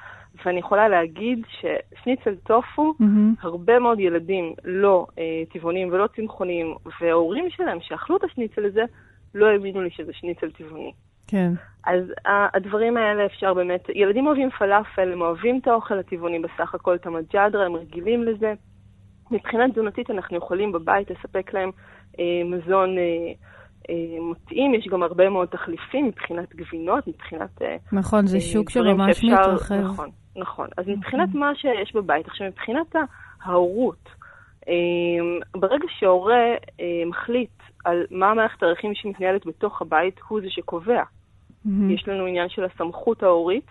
ואני 0.45 0.60
יכולה 0.60 0.89
להגיד 0.89 1.45
ששניצל 1.60 2.36
טופו, 2.36 2.93
mm-hmm. 3.02 3.39
הרבה 3.41 3.80
מאוד 3.80 3.99
ילדים 3.99 4.54
לא 4.63 5.08
אה, 5.19 5.43
טבעונים 5.54 5.88
ולא 5.91 6.08
צמחונים, 6.15 6.76
וההורים 7.02 7.49
שלהם 7.49 7.78
שאכלו 7.82 8.17
את 8.17 8.23
השניצל 8.23 8.65
הזה, 8.65 8.84
לא 9.36 9.45
האמינו 9.45 9.82
לי 9.82 9.89
שזה 9.89 10.13
שניצל 10.13 10.52
טבעוני. 10.52 10.91
כן. 11.32 11.52
אז 11.86 12.04
הדברים 12.54 12.98
האלה 12.98 13.26
אפשר 13.26 13.54
באמת, 13.54 13.89
ילדים 13.96 14.28
אוהבים 14.28 14.50
פלאפל, 14.50 15.12
הם 15.12 15.22
אוהבים 15.22 15.60
את 15.60 15.67
האוכל 15.67 16.00
הטבעוני 16.00 16.39
בסך 16.39 16.76
הכל, 16.76 16.96
את 16.96 17.06
המג'דרה, 17.06 17.65
הם 17.65 17.76
רגילים 17.76 18.24
לזה. 18.24 18.54
מבחינה 19.32 19.70
תזונתית 19.72 20.10
אנחנו 20.10 20.38
יכולים 20.38 20.72
בבית 20.72 21.12
לספק 21.12 21.54
להם 21.54 21.72
אה, 22.20 22.26
מזון 22.46 22.98
אה, 22.98 23.04
אה, 23.89 23.96
מתאים, 24.32 24.74
יש 24.74 24.88
גם 24.88 25.04
הרבה 25.04 25.30
מאוד 25.30 25.48
תחליפים 25.48 26.06
מבחינת 26.06 26.56
גבינות, 26.56 27.08
מבחינת... 27.08 27.62
אה, 27.62 27.76
נכון, 27.91 28.28
זה 28.28 28.38
אה, 28.38 28.41
שוק 28.41 28.70
שממש 28.70 29.15
שאפשר, 29.17 29.28
מתרחב. 29.28 29.76
נכון, 29.76 30.10
נכון. 30.36 30.67
אז 30.78 30.88
מבחינת 30.88 31.30
נכון. 31.30 31.39
מה 31.39 31.56
שיש 31.56 31.96
בבית, 31.96 32.28
עכשיו 32.28 32.48
מבחינת 32.48 32.96
ההורות, 33.44 34.10
אה, 34.67 35.60
ברגע 35.60 35.86
שהורה 36.00 36.56
אה, 36.80 37.06
מחליט 37.06 37.50
על 37.86 38.06
מה 38.12 38.30
המערכת 38.30 38.63
הערכים 38.63 38.96
שמתנהלת 38.96 39.46
בתוך 39.46 39.82
הבית, 39.82 40.20
הוא 40.28 40.41
זה 40.41 40.48
שקובע. 40.50 41.04
Mm-hmm. 41.65 41.93
יש 41.93 42.08
לנו 42.08 42.26
עניין 42.26 42.50
של 42.50 42.63
הסמכות 42.63 43.24
ההורית, 43.24 43.65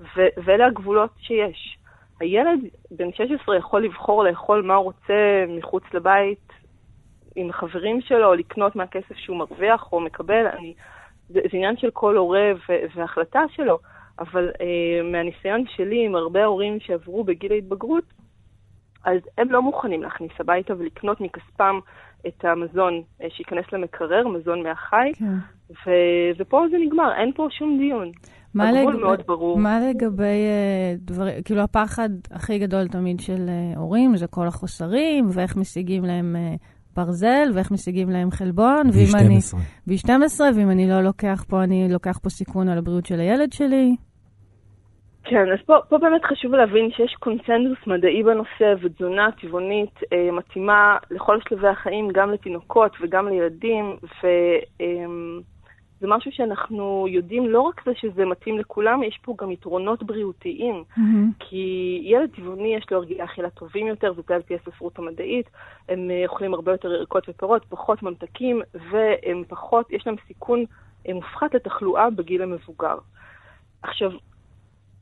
ו- 0.00 0.42
ואלה 0.44 0.66
הגבולות 0.66 1.10
שיש. 1.20 1.78
הילד 2.20 2.60
בן 2.90 3.12
16 3.12 3.56
יכול 3.56 3.84
לבחור 3.84 4.24
לאכול 4.24 4.62
מה 4.62 4.74
הוא 4.74 4.84
רוצה 4.84 5.44
מחוץ 5.48 5.82
לבית 5.94 6.52
עם 7.36 7.50
החברים 7.50 8.00
שלו, 8.00 8.26
או 8.26 8.34
לקנות 8.34 8.76
מהכסף 8.76 9.16
שהוא 9.16 9.36
מרוויח 9.36 9.92
או 9.92 10.00
מקבל. 10.00 10.46
אני, 10.46 10.74
זה, 11.28 11.40
זה 11.40 11.56
עניין 11.56 11.76
של 11.76 11.90
כל 11.90 12.16
הורה 12.16 12.52
ו- 12.68 12.82
והחלטה 12.94 13.40
שלו, 13.50 13.78
אבל 14.18 14.50
אה, 14.60 15.02
מהניסיון 15.02 15.64
שלי 15.76 16.04
עם 16.04 16.14
הרבה 16.14 16.44
הורים 16.44 16.80
שעברו 16.80 17.24
בגיל 17.24 17.52
ההתבגרות, 17.52 18.04
אז 19.08 19.20
הם 19.38 19.52
לא 19.52 19.62
מוכנים 19.62 20.02
להכניס 20.02 20.32
הביתה 20.40 20.74
ולקנות 20.78 21.20
מכספם 21.20 21.78
את 22.26 22.44
המזון 22.44 23.02
אה, 23.22 23.26
שייכנס 23.30 23.64
למקרר, 23.72 24.28
מזון 24.28 24.62
מהחי, 24.62 25.12
כן. 25.14 25.34
ו- 25.70 26.30
ופה 26.38 26.64
זה 26.70 26.76
נגמר, 26.86 27.12
אין 27.20 27.32
פה 27.36 27.46
שום 27.50 27.78
דיון. 27.78 28.10
מה 28.54 28.68
הגבול 28.68 28.94
לגב... 28.94 29.02
מאוד 29.02 29.20
ברור. 29.26 29.58
מה 29.58 29.80
לגבי 29.80 30.22
uh, 30.24 31.00
דברים, 31.00 31.42
כאילו 31.42 31.60
הפחד 31.60 32.08
הכי 32.30 32.58
גדול 32.58 32.88
תמיד 32.88 33.20
של 33.20 33.46
uh, 33.46 33.78
הורים, 33.78 34.16
זה 34.16 34.26
כל 34.26 34.46
החוסרים, 34.46 35.28
ואיך 35.32 35.56
משיגים 35.56 36.04
להם 36.04 36.36
uh, 36.36 36.58
ברזל, 36.96 37.48
ואיך 37.54 37.70
משיגים 37.70 38.10
להם 38.10 38.30
חלבון. 38.30 38.90
ב-12. 38.90 39.56
ב-12, 39.86 40.40
ואם 40.54 40.70
אני 40.70 40.88
לא 40.88 41.00
לוקח 41.00 41.44
פה, 41.48 41.62
אני 41.62 41.88
לוקח 41.90 42.18
פה 42.22 42.30
סיכון 42.30 42.68
על 42.68 42.78
הבריאות 42.78 43.06
של 43.06 43.20
הילד 43.20 43.52
שלי. 43.52 43.96
כן, 45.30 45.52
אז 45.52 45.58
פה, 45.66 45.76
פה 45.88 45.98
באמת 45.98 46.24
חשוב 46.24 46.54
להבין 46.54 46.90
שיש 46.90 47.14
קונצנזוס 47.14 47.86
מדעי 47.86 48.22
בנושא, 48.22 48.74
ותזונה 48.80 49.28
טבעונית 49.40 50.00
אה, 50.12 50.32
מתאימה 50.32 50.96
לכל 51.10 51.38
שלבי 51.48 51.68
החיים, 51.68 52.08
גם 52.12 52.30
לתינוקות 52.30 52.92
וגם 53.00 53.28
לילדים, 53.28 53.96
וזה 54.02 54.58
אה, 54.80 56.06
משהו 56.08 56.32
שאנחנו 56.32 57.06
יודעים 57.08 57.48
לא 57.48 57.60
רק 57.60 57.82
זה 57.84 57.90
שזה 57.94 58.24
מתאים 58.24 58.58
לכולם, 58.58 59.02
יש 59.02 59.18
פה 59.22 59.34
גם 59.38 59.50
יתרונות 59.50 60.02
בריאותיים, 60.02 60.84
mm-hmm. 60.96 61.34
כי 61.38 62.00
ילד 62.04 62.30
טבעוני 62.36 62.74
יש 62.76 62.84
לו 62.90 62.96
הרגלי 62.96 63.24
אכילה 63.24 63.50
טובים 63.50 63.86
יותר, 63.86 64.12
זאת 64.12 64.30
על 64.30 64.42
פי 64.42 64.54
הספרות 64.54 64.98
המדעית, 64.98 65.46
הם 65.88 66.10
אה, 66.10 66.24
אוכלים 66.28 66.54
הרבה 66.54 66.72
יותר 66.72 66.92
ירקות 66.92 67.28
ופירות, 67.28 67.64
פחות 67.68 68.02
ממתקים, 68.02 68.62
והם 68.90 69.42
פחות, 69.48 69.92
יש 69.92 70.06
להם 70.06 70.16
סיכון 70.26 70.64
אה, 71.08 71.14
מופחת 71.14 71.54
לתחלואה 71.54 72.10
בגיל 72.10 72.42
המבוגר. 72.42 72.98
עכשיו, 73.82 74.12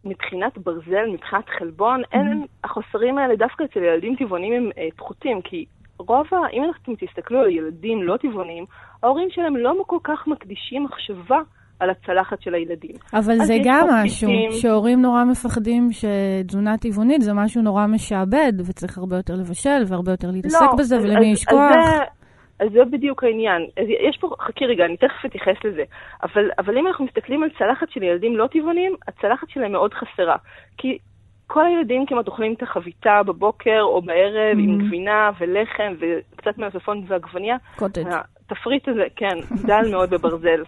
מבחינת 0.07 0.59
ברזל, 0.59 1.07
מבחינת 1.12 1.45
חלבון, 1.59 2.01
mm-hmm. 2.03 2.12
אין, 2.12 2.45
החוסרים 2.64 3.19
האלה 3.19 3.37
דווקא 3.37 3.64
אצל 3.64 3.81
ילדים 3.81 4.16
טבעונים 4.16 4.53
הם 4.53 4.71
אה, 4.79 4.88
פחותים, 4.97 5.42
כי 5.42 5.64
רוב 5.99 6.27
ה... 6.33 6.37
אם 6.53 6.62
אתם 6.83 6.92
תסתכלו 7.07 7.40
על 7.40 7.51
ילדים 7.51 8.03
לא 8.03 8.16
טבעונים, 8.16 8.64
ההורים 9.03 9.29
שלהם 9.31 9.57
לא 9.57 9.75
כל 9.87 9.99
כך 10.05 10.27
מקדישים 10.27 10.85
מחשבה 10.85 11.38
על 11.81 11.90
הצלחת 11.90 12.42
של 12.42 12.55
הילדים. 12.55 12.95
אבל 13.14 13.37
זה 13.37 13.55
גם 13.64 13.88
משהו. 14.05 14.29
שהורים 14.51 15.03
נורא 15.03 15.25
מפחדים 15.25 15.88
שתזונה 15.92 16.79
טבעונית 16.79 17.21
זה 17.21 17.33
משהו 17.33 17.62
נורא 17.62 17.87
משעבד, 17.87 18.53
וצריך 18.66 18.99
הרבה 18.99 19.16
יותר 19.16 19.35
לבשל 19.35 19.83
והרבה 19.87 20.12
יותר 20.12 20.31
להתעסק 20.31 20.62
לא, 20.62 20.79
בזה, 20.79 20.97
ולמי 20.97 21.27
יש 21.27 21.45
כוח. 21.45 21.73
זה... 21.73 22.15
אז 22.61 22.69
זה 22.73 22.85
בדיוק 22.85 23.25
העניין. 23.25 23.62
אז 23.77 23.87
יש 24.11 24.19
פה, 24.21 24.29
חכי 24.40 24.66
רגע, 24.66 24.85
אני 24.85 24.97
תכף 24.97 25.25
אתייחס 25.27 25.64
לזה. 25.64 25.85
אבל, 26.23 26.51
אבל 26.59 26.79
אם 26.79 26.87
אנחנו 26.87 27.05
מסתכלים 27.05 27.42
על 27.42 27.51
צלחת 27.59 27.90
של 27.90 28.03
ילדים 28.03 28.37
לא 28.37 28.47
טבעונים, 28.47 28.95
הצלחת 29.09 29.49
שלהם 29.49 29.73
מאוד 29.73 29.95
חסרה. 29.95 30.37
כי 30.79 30.99
כל 31.47 31.66
הילדים 31.66 32.07
כמעט 32.07 32.27
אוכלים 32.27 32.55
את 32.55 32.62
החביתה 32.62 33.23
בבוקר 33.27 33.81
או 33.81 34.03
בערב 34.03 34.57
mm-hmm. 34.57 34.61
עם 34.61 34.87
גבינה 34.87 35.31
ולחם 35.38 35.95
וקצת 36.01 36.59
מהצפון 36.59 37.05
ועגבניה. 37.09 37.57
קוטג'. 37.77 38.05
התפריט 38.51 38.88
הזה, 38.88 39.05
כן, 39.16 39.37
דל 39.66 39.90
מאוד 39.90 40.11
בברזל. 40.11 40.62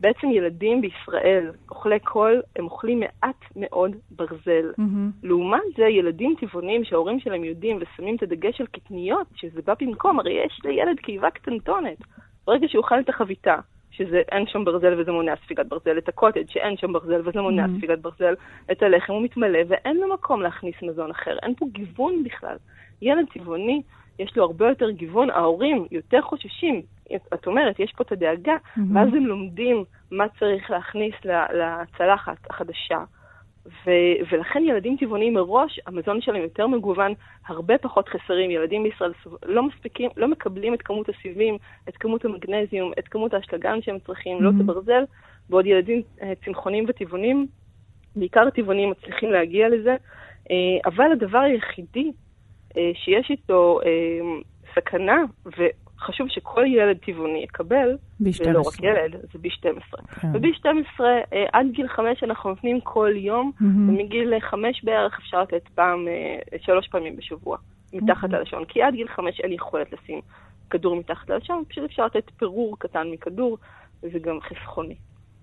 בעצם 0.00 0.30
ילדים 0.30 0.80
בישראל, 0.80 1.50
אוכלי 1.70 1.98
קול, 2.00 2.42
הם 2.56 2.64
אוכלים 2.64 3.00
מעט 3.00 3.44
מאוד 3.56 3.96
ברזל. 4.10 4.72
מהמם. 4.78 5.10
לעומת 5.22 5.60
זה, 5.76 5.84
ילדים 5.84 6.34
טבעונים 6.40 6.84
שההורים 6.84 7.20
שלהם 7.20 7.44
יודעים 7.44 7.78
ושמים 7.80 8.16
את 8.16 8.22
הדגש 8.22 8.60
על 8.60 8.66
קטניות, 8.66 9.26
שזה 9.34 9.60
בא 9.66 9.74
במקום, 9.80 10.20
הרי 10.20 10.32
יש 10.32 10.60
לילד 10.64 10.98
קיבה 11.00 11.30
קטנטונת. 11.30 11.98
ברגע 12.46 12.68
שהוא 12.68 12.82
אוכל 12.82 13.00
את 13.00 13.08
החביתה, 13.08 13.56
שזה 13.90 14.22
אין 14.32 14.46
שם 14.46 14.64
ברזל 14.64 15.00
וזה 15.00 15.12
מונע 15.12 15.34
ספיגת 15.44 15.66
ברזל, 15.66 15.98
את 15.98 16.08
הקוטג' 16.08 16.48
שאין 16.50 16.76
שם 16.76 16.92
ברזל 16.92 17.20
וזה 17.28 17.40
מונע 17.40 17.64
Mhm. 17.64 17.78
ספיגת 17.78 17.98
ברזל, 17.98 18.34
את 18.72 18.82
הלחם 18.82 19.12
הוא 19.12 19.22
מתמלא 19.22 19.58
ואין 19.68 19.96
לו 19.96 20.14
מקום 20.14 20.42
להכניס 20.42 20.74
מזון 20.82 21.10
אחר, 21.10 21.36
אין 21.42 21.54
פה 21.54 21.66
גיוון 21.72 22.22
בכלל. 22.24 22.56
ילד 23.02 23.26
טבעוני, 23.34 23.82
יש 24.18 24.36
לו 24.36 24.44
הרבה 24.44 24.68
יותר 24.68 24.90
גיוון, 24.90 25.30
ההורים 25.30 25.86
יותר 25.90 26.22
חוששים. 26.22 26.82
את 27.34 27.46
אומרת, 27.46 27.80
יש 27.80 27.92
פה 27.96 28.04
את 28.04 28.12
הדאגה, 28.12 28.56
מהמם. 28.76 28.96
ואז 28.96 29.08
הם 29.08 29.26
לומדים 29.26 29.84
מה 30.10 30.24
צריך 30.38 30.70
להכניס 30.70 31.14
לצלחת 31.52 32.50
החדשה. 32.50 33.04
ו- 33.66 34.16
ולכן 34.32 34.62
ילדים 34.64 34.96
טבעוניים 34.96 35.34
מראש, 35.34 35.80
המזון 35.86 36.20
שלהם 36.20 36.42
יותר 36.42 36.66
מגוון, 36.66 37.12
הרבה 37.46 37.78
פחות 37.78 38.08
חסרים. 38.08 38.50
ילדים 38.50 38.82
בישראל 38.82 39.12
לא 39.46 39.62
מספיקים, 39.62 40.10
לא 40.16 40.28
מקבלים 40.28 40.74
את 40.74 40.82
כמות 40.82 41.08
הסיבים, 41.08 41.56
את 41.88 41.96
כמות 41.96 42.24
המגנזיום, 42.24 42.92
את 42.98 43.08
כמות 43.08 43.34
האשלגן 43.34 43.82
שהם 43.82 43.98
צריכים, 44.06 44.42
לא 44.42 44.50
את. 44.50 44.60
הברזל, 44.60 45.04
בעוד 45.50 45.66
ילדים 45.66 46.02
אה, 46.22 46.32
צמחונים 46.44 46.84
וטבעונים, 46.88 47.46
בעיקר 48.16 48.50
טבעונים 48.50 48.90
מצליחים 48.90 49.30
להגיע 49.30 49.68
לזה. 49.68 49.96
אה, 50.50 50.78
אבל 50.86 51.12
הדבר 51.12 51.38
היחידי 51.38 52.12
שיש 52.94 53.30
איתו 53.30 53.80
אה, 53.84 53.90
סכנה, 54.74 55.16
וחשוב 55.46 56.28
שכל 56.28 56.64
ילד 56.66 56.96
טבעוני 57.06 57.38
יקבל, 57.38 57.96
ב-12. 58.20 58.48
ולא 58.48 58.60
רק 58.60 58.82
ילד, 58.82 59.12
זה 59.32 59.38
ב-12. 59.38 60.02
כן. 60.20 60.28
וב-12, 60.34 61.00
אה, 61.32 61.44
עד 61.52 61.66
גיל 61.72 61.88
5 61.88 62.22
אנחנו 62.22 62.50
נותנים 62.50 62.80
כל 62.80 63.12
יום. 63.16 63.52
ומגיל 63.60 64.40
5 64.40 64.84
בערך 64.84 65.18
אפשר 65.18 65.42
לתת 65.42 65.68
פעם, 65.74 66.08
אה, 66.08 66.58
שלוש 66.58 66.88
פעמים 66.88 67.16
בשבוע, 67.16 67.56
מתחת 67.92 68.24
אוקיי. 68.24 68.38
ללשון. 68.38 68.64
כי 68.64 68.82
עד 68.82 68.94
גיל 68.94 69.08
5 69.08 69.40
אין 69.40 69.52
יכולת 69.52 69.92
לשים 69.92 70.20
כדור 70.70 70.96
מתחת 70.96 71.30
ללשון, 71.30 71.64
פשוט 71.68 71.84
אפשר 71.84 72.06
לתת 72.06 72.30
פירור 72.38 72.76
קטן 72.78 73.06
מכדור, 73.10 73.58
וזה 74.02 74.18
גם 74.18 74.40
חסכוני. 74.40 74.96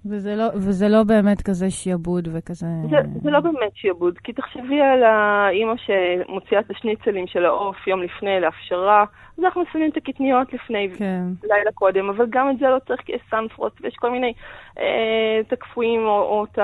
וזה 0.06 0.36
לא, 0.36 0.44
וזה 0.56 0.90
לא 0.90 1.04
באמת 1.04 1.42
כזה 1.42 1.72
שיעבוד 1.72 2.28
וכזה... 2.32 2.66
זה, 2.90 2.98
זה 3.22 3.32
לא 3.32 3.40
באמת 3.40 3.76
שיעבוד, 3.76 4.18
כי 4.18 4.34
תחשבי 4.34 4.82
על 4.82 5.04
האימא 5.04 5.74
שמוציאה 5.78 6.62
את 6.62 6.72
השניצלים 6.72 7.28
של 7.28 7.46
העוף 7.46 7.88
יום 7.88 8.02
לפני 8.02 8.40
להפשרה, 8.40 9.06
אז 9.38 9.44
אנחנו 9.44 9.64
שמים 9.74 9.90
את 9.90 9.98
הקטניות 9.98 10.54
לפני 10.54 10.90
כן. 10.98 11.24
לילה 11.44 11.72
קודם, 11.74 12.10
אבל 12.10 12.26
גם 12.30 12.50
את 12.50 12.60
זה 12.60 12.66
לא 12.66 12.78
צריך, 12.88 13.02
כי 13.02 13.12
יש 13.12 13.22
סנפרוט 13.32 13.82
ויש 13.82 13.96
כל 13.96 14.12
מיני 14.12 14.34
אה, 14.80 15.42
תקפואים 15.48 16.06
או, 16.06 16.22
או 16.22 16.46
את 16.46 16.60
ה... 16.60 16.64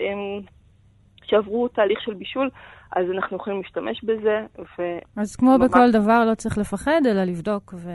אה, 0.00 0.12
שעברו 1.24 1.68
תהליך 1.68 2.00
של 2.00 2.14
בישול, 2.14 2.50
אז 2.96 3.06
אנחנו 3.10 3.36
יכולים 3.36 3.62
להשתמש 3.62 4.04
בזה, 4.04 4.46
ו... 4.58 4.82
אז 5.16 5.36
כמו 5.36 5.58
ממש. 5.58 5.70
בכל 5.70 5.90
דבר, 5.90 6.24
לא 6.24 6.34
צריך 6.34 6.58
לפחד, 6.58 7.00
אלא 7.10 7.24
לבדוק 7.24 7.74
ו... 7.76 7.90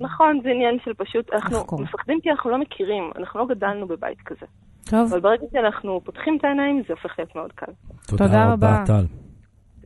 נכון, 0.00 0.40
זה 0.42 0.48
עניין 0.50 0.78
של 0.84 0.94
פשוט, 0.94 1.32
אנחנו 1.32 1.56
לחקור. 1.56 1.82
מפחדים 1.82 2.20
כי 2.20 2.30
אנחנו 2.30 2.50
לא 2.50 2.58
מכירים, 2.58 3.10
אנחנו 3.18 3.40
לא 3.40 3.46
גדלנו 3.46 3.86
בבית 3.86 4.20
כזה. 4.20 4.46
טוב, 4.90 5.08
אבל 5.10 5.20
ברגע 5.20 5.46
שאנחנו 5.52 6.00
פותחים 6.04 6.36
את 6.36 6.44
העיניים, 6.44 6.82
זה 6.88 6.94
הופך 6.94 7.18
להיות 7.18 7.36
מאוד 7.36 7.52
קל. 7.52 7.72
תודה 8.06 8.52
רבה. 8.52 8.82
טל. 8.86 9.04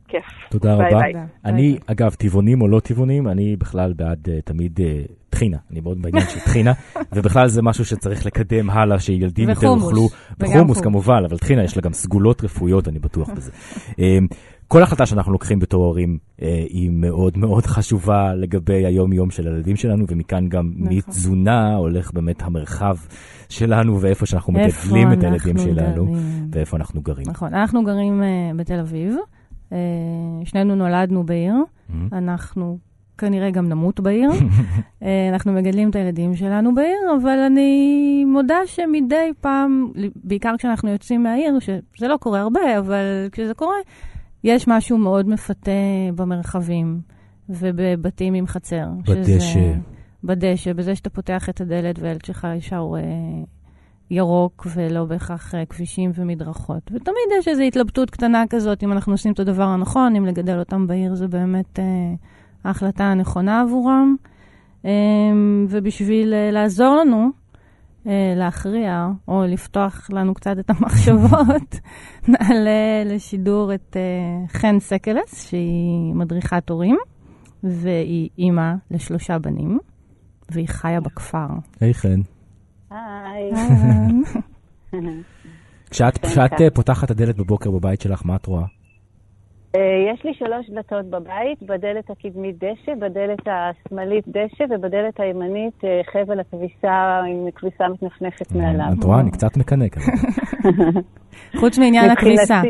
כיף. 0.07 0.25
תודה 0.49 0.77
ביי 0.77 0.87
רבה. 0.87 0.99
ביי. 0.99 1.13
תודה. 1.13 1.25
אני, 1.45 1.71
ביי. 1.71 1.79
אגב, 1.87 2.13
טבעונים 2.13 2.61
או 2.61 2.67
לא 2.67 2.79
טבעונים, 2.79 3.27
אני 3.27 3.55
בכלל 3.55 3.93
בעד 3.93 4.27
אה, 4.27 4.41
תמיד 4.45 4.79
אה, 4.79 5.11
טחינה. 5.29 5.57
אני 5.71 5.81
מאוד 5.81 6.01
בעניין 6.01 6.25
של 6.33 6.39
טחינה, 6.39 6.71
ובכלל 7.11 7.47
זה 7.47 7.61
משהו 7.61 7.85
שצריך 7.85 8.25
לקדם 8.25 8.69
הלאה, 8.69 8.99
שילדים 8.99 9.49
יותר 9.49 9.67
וחומוס. 9.67 9.83
יאכלו. 9.83 10.07
וחומוס 10.39 10.57
חומוס. 10.57 10.81
כמובן, 10.81 11.23
אבל 11.29 11.37
טחינה 11.37 11.63
יש 11.63 11.77
לה 11.77 11.81
גם 11.81 11.93
סגולות 11.93 12.43
רפואיות, 12.43 12.87
אני 12.87 12.99
בטוח 12.99 13.29
בזה. 13.29 13.51
כל 14.67 14.83
החלטה 14.83 15.05
שאנחנו 15.05 15.31
לוקחים 15.31 15.59
בתור 15.59 15.85
הורים 15.85 16.17
uh, 16.21 16.43
היא 16.69 16.89
מאוד 16.93 17.37
מאוד 17.37 17.65
חשובה 17.65 18.33
לגבי 18.35 18.85
היום-יום 18.85 19.31
של 19.31 19.47
הילדים 19.47 19.75
שלנו, 19.75 20.05
ומכאן 20.07 20.49
גם 20.49 20.71
נכון. 20.75 20.97
מתזונה 20.97 21.75
הולך 21.75 22.11
באמת 22.13 22.41
המרחב 22.41 22.95
שלנו, 23.49 24.01
ואיפה 24.01 24.25
שאנחנו 24.25 24.53
מגדלים 24.53 25.13
את 25.13 25.23
הילדים 25.23 25.57
שלנו, 25.57 26.05
גרים? 26.05 26.49
ואיפה 26.51 26.77
אנחנו 26.77 27.01
גרים. 27.01 27.25
נכון, 27.29 27.53
אנחנו 27.53 27.83
גרים 27.83 28.21
uh, 28.21 28.57
בתל 28.57 28.79
אביב, 28.79 29.15
uh, 29.69 29.73
שנינו 30.45 30.75
נולדנו 30.75 31.25
בעיר, 31.25 31.53
Mhm. 31.89 31.93
אנחנו 32.11 32.77
כנראה 33.17 33.51
גם 33.51 33.69
נמות 33.69 33.99
בעיר. 33.99 34.29
אה, 35.03 35.29
אנחנו 35.33 35.53
מגדלים 35.53 35.89
את 35.89 35.95
הילדים 35.95 36.35
שלנו 36.35 36.75
בעיר, 36.75 36.97
אבל 37.21 37.37
אני 37.39 38.25
מודה 38.27 38.57
שמדי 38.65 39.31
פעם, 39.41 39.91
בעיקר 40.15 40.53
כשאנחנו 40.57 40.89
יוצאים 40.89 41.23
מהעיר, 41.23 41.59
שזה 41.59 42.07
לא 42.07 42.17
קורה 42.17 42.39
הרבה, 42.39 42.79
אבל 42.79 43.27
כשזה 43.31 43.53
קורה, 43.53 43.75
יש 44.47 44.67
משהו 44.67 44.97
מאוד 44.97 45.29
מפתה 45.29 45.71
במרחבים 46.15 47.01
ובבתים 47.49 48.33
עם 48.33 48.47
חצר. 48.47 48.85
בדשא. 49.07 49.39
שזה- 49.39 49.73
בדשא, 50.23 50.73
בזה 50.73 50.95
שאתה 50.95 51.09
פותח 51.09 51.49
את 51.49 51.61
הדלת 51.61 51.99
והילד 51.99 52.25
שלך 52.25 52.47
ישר 52.57 52.77
רואה 52.77 53.01
ירוק 54.11 54.67
ולא 54.75 55.05
בהכרח 55.05 55.55
אה, 55.55 55.65
כבישים 55.65 56.11
ומדרכות. 56.15 56.81
ותמיד 56.93 57.29
יש 57.39 57.47
איזו 57.47 57.61
התלבטות 57.63 58.09
קטנה 58.09 58.43
כזאת, 58.49 58.83
אם 58.83 58.91
אנחנו 58.91 59.11
עושים 59.13 59.31
את 59.33 59.39
הדבר 59.39 59.63
הנכון, 59.63 60.15
אם 60.15 60.25
לגדל 60.25 60.59
אותם 60.59 60.87
בעיר 60.87 61.15
זה 61.15 61.27
באמת 61.27 61.79
אה, 61.79 61.85
ההחלטה 62.63 63.03
הנכונה 63.03 63.61
עבורם. 63.61 64.15
אה, 64.85 64.91
ובשביל 65.69 66.33
אה, 66.33 66.51
לעזור 66.51 66.95
לנו 66.95 67.29
להכריע, 68.35 69.07
או 69.27 69.43
לפתוח 69.47 70.09
לנו 70.09 70.33
קצת 70.33 70.59
את 70.59 70.69
המחשבות, 70.69 71.79
נעלה 72.27 73.03
לשידור 73.05 73.73
את 73.73 73.97
אה, 73.97 74.59
חן 74.59 74.79
סקלס, 74.79 75.49
שהיא 75.49 76.13
מדריכת 76.13 76.69
הורים, 76.69 76.97
והיא 77.63 78.29
אימא 78.37 78.73
לשלושה 78.91 79.39
בנים, 79.39 79.79
והיא 80.49 80.67
חיה 80.67 80.99
בכפר. 80.99 81.47
היי 81.79 81.93
חן. 81.93 82.21
היי. 82.89 83.51
כשאת, 85.89 86.17
כן. 86.17 86.63
אה, 86.63 86.69
פותחת 86.73 87.03
את 87.03 87.11
הדלת 87.11 87.37
בבוקר 87.37 87.71
בבית 87.71 88.01
שלך, 88.01 88.21
מה 88.25 88.35
את 88.35 88.45
רואה? 88.45 88.76
אה, 89.77 90.13
יש 90.13 90.23
לי 90.25 90.33
שלוש 90.33 90.69
דלתות 90.69 91.05
בבית, 91.05 91.63
בדלת 91.63 92.09
הקדמית 92.09 92.55
דשא, 92.57 92.95
בדלת 92.99 93.39
השמאלית 93.47 94.27
דשא 94.27 94.63
ובדלת 94.69 95.19
הימנית 95.19 95.83
אה, 95.83 96.01
חבל 96.11 96.39
הכביסה 96.39 97.21
עם 97.29 97.51
כביסה 97.55 97.87
מתנפנפת 97.87 98.51
מעליו. 98.55 98.85
את 98.99 99.03
רואה, 99.03 99.19
אני 99.19 99.31
קצת 99.31 99.57
מקנק. 99.57 99.97
אבל. 99.97 100.05
חוץ 101.59 101.79
מעניין 101.79 102.09
הכניסה. 102.09 102.61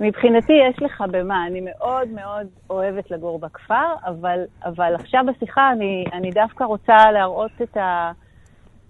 מבחינתי- 0.00 0.52
יש 0.70 0.82
לך 0.82 1.04
במה, 1.10 1.46
אני 1.46 1.60
מאוד 1.60 2.08
מאוד 2.08 2.46
אוהבת 2.70 3.10
לגור 3.10 3.38
בכפר, 3.38 3.94
אבל, 4.06 4.38
אבל 4.64 4.94
עכשיו 4.94 5.20
בשיחה 5.28 5.72
אני, 5.72 6.04
אני 6.12 6.30
דווקא 6.30 6.64
רוצה 6.64 6.96
להראות 7.12 7.50
את, 7.62 7.76
ה, 7.76 8.12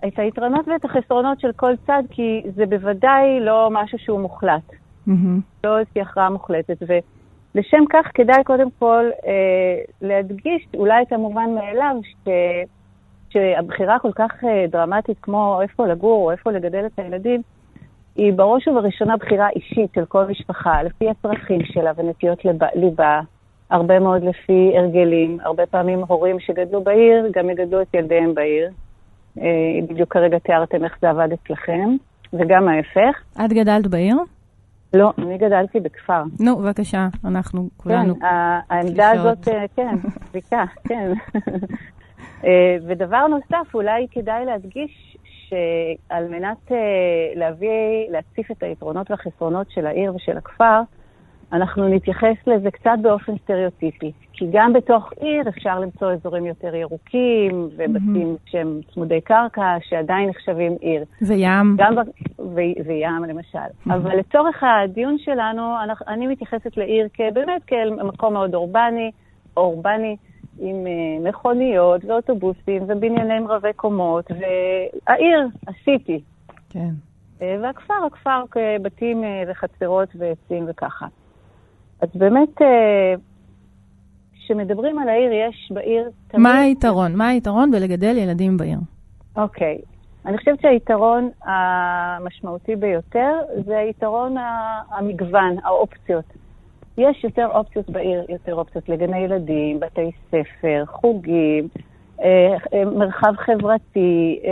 את 0.07 0.18
היתרונות 0.18 0.68
ואת 0.68 0.85
החסרונות 0.85 1.40
של 1.40 1.53
כל 1.57 1.73
צד, 1.87 2.03
כי 2.11 2.42
זה 2.55 2.66
בוודאי 2.66 3.40
לא 3.40 3.68
משהו 3.73 3.99
שהוא 3.99 4.21
מוחלט. 4.21 4.73
מהמם. 5.07 5.40
לא 5.64 5.79
איזושהי 5.79 6.01
הכרעה 6.03 6.31
מוחלטת. 6.31 6.83
ולשם 7.55 7.85
כך 7.91 8.11
כדאי 8.15 8.45
קודם 8.45 8.69
כל 8.79 9.11
אה, 9.27 9.83
להדגיש 10.03 10.67
אולי 10.75 11.03
את 11.03 11.13
המובן 11.13 11.55
מאליו, 11.55 11.97
ש, 12.25 12.29
שהבחירה 13.31 13.99
כל 13.99 14.13
כך 14.15 14.45
אה, 14.45 14.65
דרמטית 14.69 15.17
כמו 15.23 15.59
איפה 15.63 15.87
לגור 15.87 16.25
או 16.25 16.31
איפה 16.31 16.51
לגדל 16.51 16.87
את 16.87 16.99
הילדים, 16.99 17.43
היא 18.17 18.33
בראש 18.33 18.69
ובראשונה 18.69 19.17
בחירה 19.17 19.49
אישית 19.57 19.91
של 19.95 20.05
כל 20.05 20.25
משפחה, 20.25 20.83
לפי 20.83 21.11
הצרכים 21.11 21.61
שלה 21.65 21.93
ונטיות 21.97 22.45
לב, 22.45 22.59
ליבה, 22.75 23.21
הרבה 23.71 23.99
מאוד 23.99 24.25
לפי 24.25 24.73
הרגלים, 24.77 25.39
הרבה 25.43 25.67
פעמים 25.67 26.01
הורים 26.09 26.41
שגדלו 26.41 26.83
בעיר 26.83 27.29
גם 27.33 27.51
יגדלו 27.51 27.83
את 27.83 27.95
ילדיהם 27.95 28.35
בעיר. 28.35 28.71
אה, 29.41 29.45
בדיוק 29.89 30.13
כרגע 30.13 30.39
תיארתם 30.39 30.85
איך 30.85 30.99
זה 31.01 31.11
עבד 31.11 31.29
אצלכם, 31.33 31.97
וגם 32.33 32.69
ההפך. 32.69 33.23
את 33.45 33.53
גדלת 33.53 33.87
בעיר? 33.87 34.17
לא, 34.94 35.12
אני 35.18 35.38
גדלתי 35.38 35.81
בכפר. 35.81 36.22
נו, 36.40 36.57
בבקשה, 36.57 37.09
אנחנו 37.24 37.68
כולנו. 37.77 38.14
כן, 38.20 38.24
ה- 38.27 38.61
העמדה. 38.70 39.11
הזאת, 39.11 39.48
אה, 39.48 39.64
כן, 39.77 39.96
כן. 40.88 41.12
אה, 42.44 42.77
ודבר 42.87 43.27
נוסף, 43.27 43.74
אולי 43.74 44.07
כדאי 44.11 44.44
להדגיש 44.44 45.16
שעל 45.48 46.29
מנת 46.29 46.72
אה, 46.72 46.77
להביא, 47.35 47.68
להציף 48.11 48.51
את 48.51 48.62
היתרונות 48.62 49.11
והחסרונות 49.11 49.70
של 49.70 49.87
העיר 49.87 50.14
ושל 50.14 50.37
הכפר, 50.38 50.81
אנחנו 51.53 51.89
נתייחס 51.89 52.37
לזה 52.47 52.71
קצת 52.71 52.97
באופן 53.03 53.33
סטריאוטיפי. 53.39 54.13
כי 54.33 54.47
גם 54.53 54.73
בתוך 54.73 55.13
עיר 55.21 55.49
אפשר 55.49 55.81
למצוא 55.81 56.13
אזורים 56.13 56.47
יותר 56.47 56.75
ירוקים, 56.75 57.69
ובתים 57.77 58.37
שהם 58.47 58.81
צמודי 58.95 59.21
קרקע, 59.21 59.77
שעדיין 59.81 60.29
נחשבים 60.29 60.77
עיר. 60.81 61.05
וים. 61.23 61.77
גם 61.79 61.95
ב... 61.95 61.99
ו... 62.39 62.61
וים 62.87 63.25
למשל. 63.29 63.59
אבל 63.87 64.17
לצורך 64.19 64.63
הדיון 64.63 65.19
שלנו, 65.19 65.77
אנחנו... 65.85 66.07
אני 66.09 66.27
מתייחסת 66.27 66.77
לעיר 66.77 67.09
כבאמת 67.15 67.65
כאל 67.67 67.91
מקום 67.91 68.33
מאוד 68.33 68.55
אורבני, 68.55 69.11
אורבני, 69.57 70.17
עם 70.61 70.77
uh, 70.87 71.29
מכוניות 71.29 72.05
ואוטובוסים 72.05 72.83
ובניינים 72.87 73.49
רבי 73.49 73.73
קומות, 73.77 74.31
והעיר, 74.31 75.47
הסיטי, 75.69 76.21
כן. 76.71 76.91
אה, 77.43 77.57
והכפר, 77.63 77.95
הכפר 78.07 78.43
כבתים 78.51 79.25
אה, 79.25 79.43
וחצרות 79.49 80.09
ועצים 80.19 80.65
וככה. 80.69 81.07
אז 82.01 82.09
באמת, 82.15 82.63
אה, 82.63 83.15
כשמדברים 84.33 84.99
על 84.99 85.09
העיר, 85.09 85.33
יש 85.33 85.73
בעיר 85.75 86.11
תמיד... 86.29 86.43
מה 86.43 86.59
היתרון? 86.59 87.17
מה 87.17 87.29
היתרון 87.29 87.71
בלגדל 87.71 88.17
ילדים 88.17 88.57
בעיר? 88.57 88.79
אוקיי. 89.37 89.79
אני 90.27 90.39
חושבת 90.39 90.61
שהיתרון 90.61 91.31
המשמעותי 91.43 92.77
ביותר 92.77 93.33
זה 93.65 93.79
היתרון 93.79 94.35
המגוון, 94.91 95.57
האופציות. 95.65 96.25
יש 96.99 97.25
יותר 97.25 97.47
אופציות 97.47 97.91
בעיר, 97.91 98.25
יותר 98.29 98.55
אופציות 98.55 98.89
לגני 98.89 99.19
ילדים, 99.19 99.81
בתי 99.81 100.11
ספר, 100.29 100.85
חוגים, 100.87 101.69
מרחב 102.97 103.33
חברתי, 103.37 104.39
אה, 104.45 104.51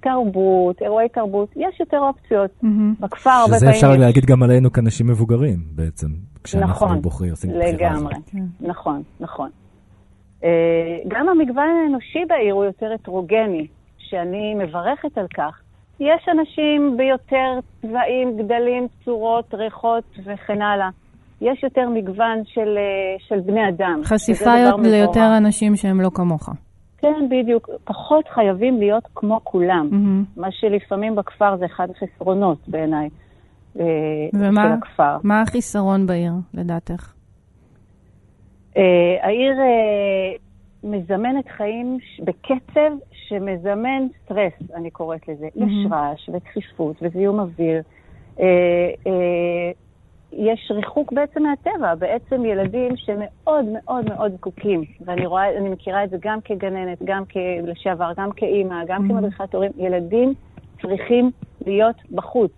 תרבות, 0.00 0.82
אירועי 0.82 1.08
תרבות, 1.08 1.48
יש 1.56 1.80
יותר 1.80 1.98
אופציות. 1.98 2.50
מהמם. 2.62 2.94
בכפר 3.00 3.30
הרבה 3.30 3.46
שזה 3.56 3.58
פעמים... 3.66 3.74
אפשר 3.74 3.92
יש- 3.94 4.00
להגיד 4.00 4.24
גם 4.26 4.42
עלינו 4.42 4.72
כאנשים 4.72 5.06
מבוגרים 5.06 5.58
בעצם, 5.76 6.06
כשאנחנו 6.44 6.86
נכון, 6.86 7.02
בוחרים, 7.02 7.30
עושים 7.30 7.50
את 7.50 7.54
הבחירה 7.56 7.90
הזאת. 7.92 8.02
לגמרי. 8.02 8.14
כן. 8.32 8.66
נכון, 8.68 9.02
נכון. 9.20 9.50
אה, 10.44 10.48
גם 11.08 11.28
המגוון 11.28 11.68
האנושי 11.84 12.18
בעיר 12.28 12.54
הוא 12.54 12.64
יותר 12.64 12.86
הטרוגני, 12.94 13.66
שאני 13.98 14.54
מברכת 14.54 15.18
על 15.18 15.26
כך. 15.36 15.60
יש 16.00 16.28
אנשים 16.38 16.96
ביותר 16.96 17.50
צבעים, 17.82 18.36
גדלים, 18.38 18.86
צורות, 19.04 19.54
ריחות 19.54 20.04
וכן 20.24 20.62
הלאה. 20.62 20.88
יש 21.40 21.62
יותר 21.62 21.88
מגוון 21.88 22.42
של, 22.44 22.60
אה, 22.78 23.16
של 23.28 23.40
בני 23.40 23.68
אדם. 23.68 24.00
שזה 24.04 24.14
חשיפה. 24.14 24.54
ליותר 24.82 25.36
אנשים 25.36 25.76
שהם 25.76 26.00
לא 26.00 26.10
כמוך. 26.14 26.48
כן, 26.98 27.28
בדיוק. 27.30 27.68
פחות 27.84 28.28
חייבים 28.28 28.78
להיות 28.78 29.04
כמו 29.14 29.40
כולם. 29.44 29.88
מהמם. 29.90 30.24
מה 30.36 30.48
שלפעמים 30.50 31.16
בכפר 31.16 31.56
זה 31.56 31.66
אחד 31.66 31.88
החסרונות 31.90 32.68
בעיניי 32.68 33.08
אה, 33.80 33.84
ומה? 34.34 34.62
של 34.62 34.72
הכפר. 34.72 35.16
מה 35.24 35.42
החיסרון 35.42 36.06
בעיר, 36.06 36.32
לדעתך? 36.54 37.12
אה, 38.76 38.82
העיר 39.22 39.52
אה, 39.60 40.32
מזמנת 40.84 41.48
חיים 41.56 41.98
ש- 42.00 42.20
בקצב 42.20 42.90
שמזמן 43.12 44.06
סטרס, 44.24 44.52
אני 44.74 44.90
קוראת 44.90 45.28
לזה. 45.28 45.46
יש 45.46 45.52
מהמם. 45.56 45.92
רעש 45.94 46.28
וצפיפות 46.28 46.96
וזיהום 47.02 47.40
אוויר. 47.40 47.82
אה, 48.40 48.44
אה, 49.06 49.70
יש 50.38 50.70
ריחוק 50.74 51.12
בעצם 51.12 51.42
מהטבע, 51.42 51.94
בעצם 51.94 52.44
ילדים 52.44 52.96
שמאוד 52.96 53.64
מאוד 53.72 54.04
מאוד 54.08 54.32
זקוקים, 54.36 54.82
ואני 55.00 55.26
רואה, 55.26 55.56
אני 55.58 55.68
מכירה 55.68 56.04
את 56.04 56.10
זה 56.10 56.16
גם 56.20 56.38
כגננת, 56.44 56.98
גם 57.04 57.22
לשעבר, 57.62 58.12
גם 58.16 58.30
כאימא, 58.32 58.84
גם 58.86 59.04
Mhm. 59.04 59.08
כמדריכת 59.08 59.54
הורים, 59.54 59.70
ילדים 59.76 60.34
צריכים 60.82 61.30
להיות 61.66 61.96
בחוץ. 62.10 62.50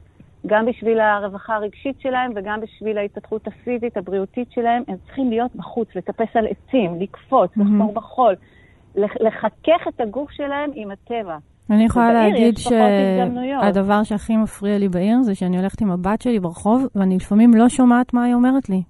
גם 0.47 0.67
בשביל 0.67 1.01
הרווחה 1.01 1.55
הרגשית 1.55 2.01
שלהם 2.01 2.33
וגם 2.35 2.61
בשביל 2.61 2.99
ההתפתחות 2.99 3.47
הפיזית, 3.47 3.97
הבריאותית 3.97 4.53
שלהם, 4.53 4.83
הם 4.89 4.97
צריכים 5.07 5.31
להיות 5.31 5.57
בחוץ, 5.57 5.89
לטפס 5.97 6.29
על 6.37 6.47
עצים, 6.47 7.01
לקפוץ, 7.01 7.51
Mhm. 7.57 7.61
לחפור 7.61 7.93
בחול, 7.93 8.35
לח- 8.97 9.21
לחכך 9.21 9.89
את 9.89 10.01
הגוף 10.01 10.31
שלהם 10.31 10.71
עם 10.75 10.91
הטבע. 10.91 11.37
אני 11.71 11.85
יכולה 11.85 12.13
להגיד. 12.13 12.59
שהדבר 12.59 14.03
שהכי 14.03 14.37
מפריע 14.37 14.79
לי 14.79 14.89
בעיר 14.89 15.23
זה 15.23 15.35
שאני 15.35 15.59
הולכת 15.59 15.81
עם 15.81 15.91
הבת 15.91 16.23
שלי 16.23 16.41
ברחוב, 16.41 16.87
ואני 16.95 17.17
לפעמים 17.17 17.55
לא 17.55 17.69
שומעת 17.69 18.15
מה 18.15 18.25
היא 18.25 18.35
אומרת 18.35 18.69
לי. 18.69 18.83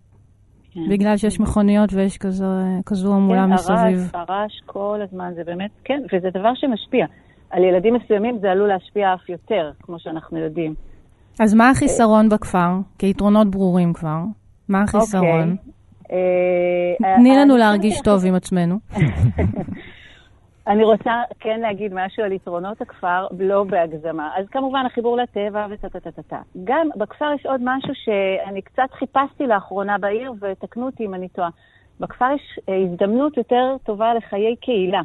כן. 0.72 0.80
בגלל 0.90 1.16
שיש 1.16 1.40
מכוניות 1.40 1.92
ויש 1.92 2.18
כזו, 2.18 2.44
כזו 2.86 3.14
המולה 3.14 3.46
כן, 3.46 3.52
מסביב. 3.52 4.10
הרעש, 4.14 4.14
הרעש 4.14 4.52
כל 4.66 5.00
הזמן, 5.02 5.32
זה 5.34 5.42
באמת, 5.44 5.70
כן, 5.84 6.02
וזה 6.12 6.28
דבר 6.34 6.52
שמשפיע. 6.54 7.06
על 7.50 7.64
ילדים 7.64 7.94
מסוימים 7.94 8.38
זה 8.40 8.50
עלול 8.50 8.68
להשפיע 8.68 9.14
אף 9.14 9.28
יותר, 9.28 9.70
כמו 9.82 9.96
שאנחנו 9.98 10.38
יודעים. 10.38 10.74
אז 11.40 11.54
מה 11.54 11.70
החיסרון 11.70 12.28
בכפר? 12.28 12.70
כיתרונות 12.98 13.50
ברורים 13.50 13.92
כבר. 13.92 14.18
מה 14.68 14.82
החיסרון? 14.82 15.56
אוקיי. 15.56 15.72
אה, 16.12 17.16
תני 17.16 17.30
אה, 17.30 17.44
לנו 17.44 17.56
להרגיש 17.56 18.00
טוב 18.00 18.26
עם 18.26 18.34
עצמנו. 18.34 18.76
אני 20.70 20.84
רוצה 20.84 21.22
כן 21.40 21.60
להגיד 21.60 21.92
משהו 21.94 22.24
על 22.24 22.32
יתרונות 22.32 22.80
הכפר, 22.80 23.26
לא 23.38 23.64
בהגזמה. 23.64 24.30
אז 24.36 24.46
כמובן 24.48 24.86
החיבור 24.86 25.16
לטבע 25.16 25.66
וטה-טה-טה-טה. 25.70 26.40
גם 26.64 26.88
בכפר 26.96 27.32
יש 27.34 27.46
עוד 27.46 27.60
משהו 27.64 27.94
שאני 27.94 28.62
קצת 28.62 28.92
חיפשתי 28.92 29.46
לאחרונה 29.46 29.98
בעיר, 29.98 30.32
ותקנו 30.40 30.86
אותי 30.86 31.06
אם 31.06 31.14
אני 31.14 31.28
טועה. 31.28 31.48
בכפר 32.00 32.30
יש 32.34 32.58
אה, 32.68 32.76
הזדמנות 32.76 33.36
יותר 33.36 33.76
טובה 33.84 34.14
לחיי 34.14 34.56
קהילה. 34.56 35.00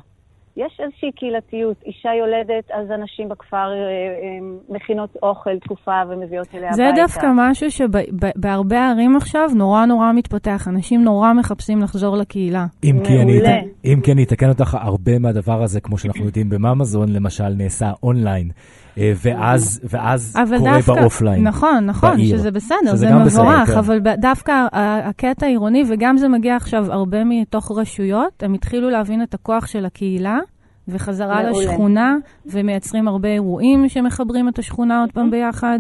יש 0.58 0.80
איזושהי 0.80 1.12
קהילתיות. 1.12 1.78
אישה 1.86 2.10
יולדת, 2.20 2.72
אז 2.72 2.92
אנשים 2.92 3.30
בכפר 3.30 3.58
אה, 3.58 3.68
אה, 3.68 4.48
מכינות 4.70 5.10
אוכל 5.24 5.60
תקופה 5.60 6.02
ומביאות 6.10 6.48
אליה 6.56 6.74
זה 6.74 6.84
הביתה. 6.84 7.02
דווקא 7.02 7.28
משהו 7.36 7.72
שבהרבה 7.72 8.90
ערים 8.90 9.16
עכשיו 9.16 9.50
נורא 9.56 9.86
נורא 9.86 10.12
מתפתח. 10.14 10.68
אנשים 10.68 11.04
נורא 11.04 11.34
מחפשים 11.34 11.82
לחזור 11.82 12.18
לקהילה. 12.18 12.66
אם 12.84 13.00
כי, 13.04 13.22
אני. 13.22 13.42
אם 13.86 14.00
כי 14.04 14.12
אני 14.12 14.24
אתקן 14.24 14.50
אותך, 14.50 14.78
הרבה 14.82 15.20
מהדבר 15.20 15.64
הזה, 15.64 15.82
כמו 15.82 15.98
שאנחנו 15.98 16.26
יודעים 16.26 16.50
בממזון, 16.50 17.10
למשל, 17.10 17.50
נעשה 17.50 17.92
אונליין, 18.04 18.48
אה, 18.48 18.85
ואז, 18.98 19.80
ואז 19.84 20.34
אבל 20.44 20.58
קורה 20.58 20.76
דווקא, 20.76 21.02
באופליין. 21.02 21.48
נכון, 21.48 21.86
נכון, 21.86 22.16
בעיר. 22.16 22.38
שזה 22.38 22.52
בסדר, 22.52 22.78
שזה 22.84 22.96
זה 22.96 23.08
גם 23.12 23.26
בסדר, 23.26 23.44
מבורך, 23.44 23.70
כן. 23.70 23.78
אבל 23.78 24.00
דווקא 24.18 24.68
הקטע 25.04 25.46
העירוני, 25.46 25.84
וגם 25.90 26.18
זה 26.18 26.28
מגיע 26.28 26.56
עכשיו 26.56 26.92
הרבה 26.92 27.24
מתוך 27.24 27.72
רשויות, 27.76 28.44
הם 28.44 28.54
התחילו 28.54 28.90
להבין 28.90 29.24
את 29.24 29.34
הכוח 29.34 29.68
של 29.68 29.86
הקהילה, 29.86 30.40
וחזרה 30.88 31.44
מעולה. 31.44 31.72
לשכונה, 31.72 32.16
ומייצרים 32.46 33.08
הרבה 33.08 33.30
אירועים 33.30 33.90
שמחברים 33.90 34.50
את 34.50 34.60
השכונה 34.60 35.02
עוד 35.02 35.12
פעם 35.12 35.32
ביחד. 35.32 35.80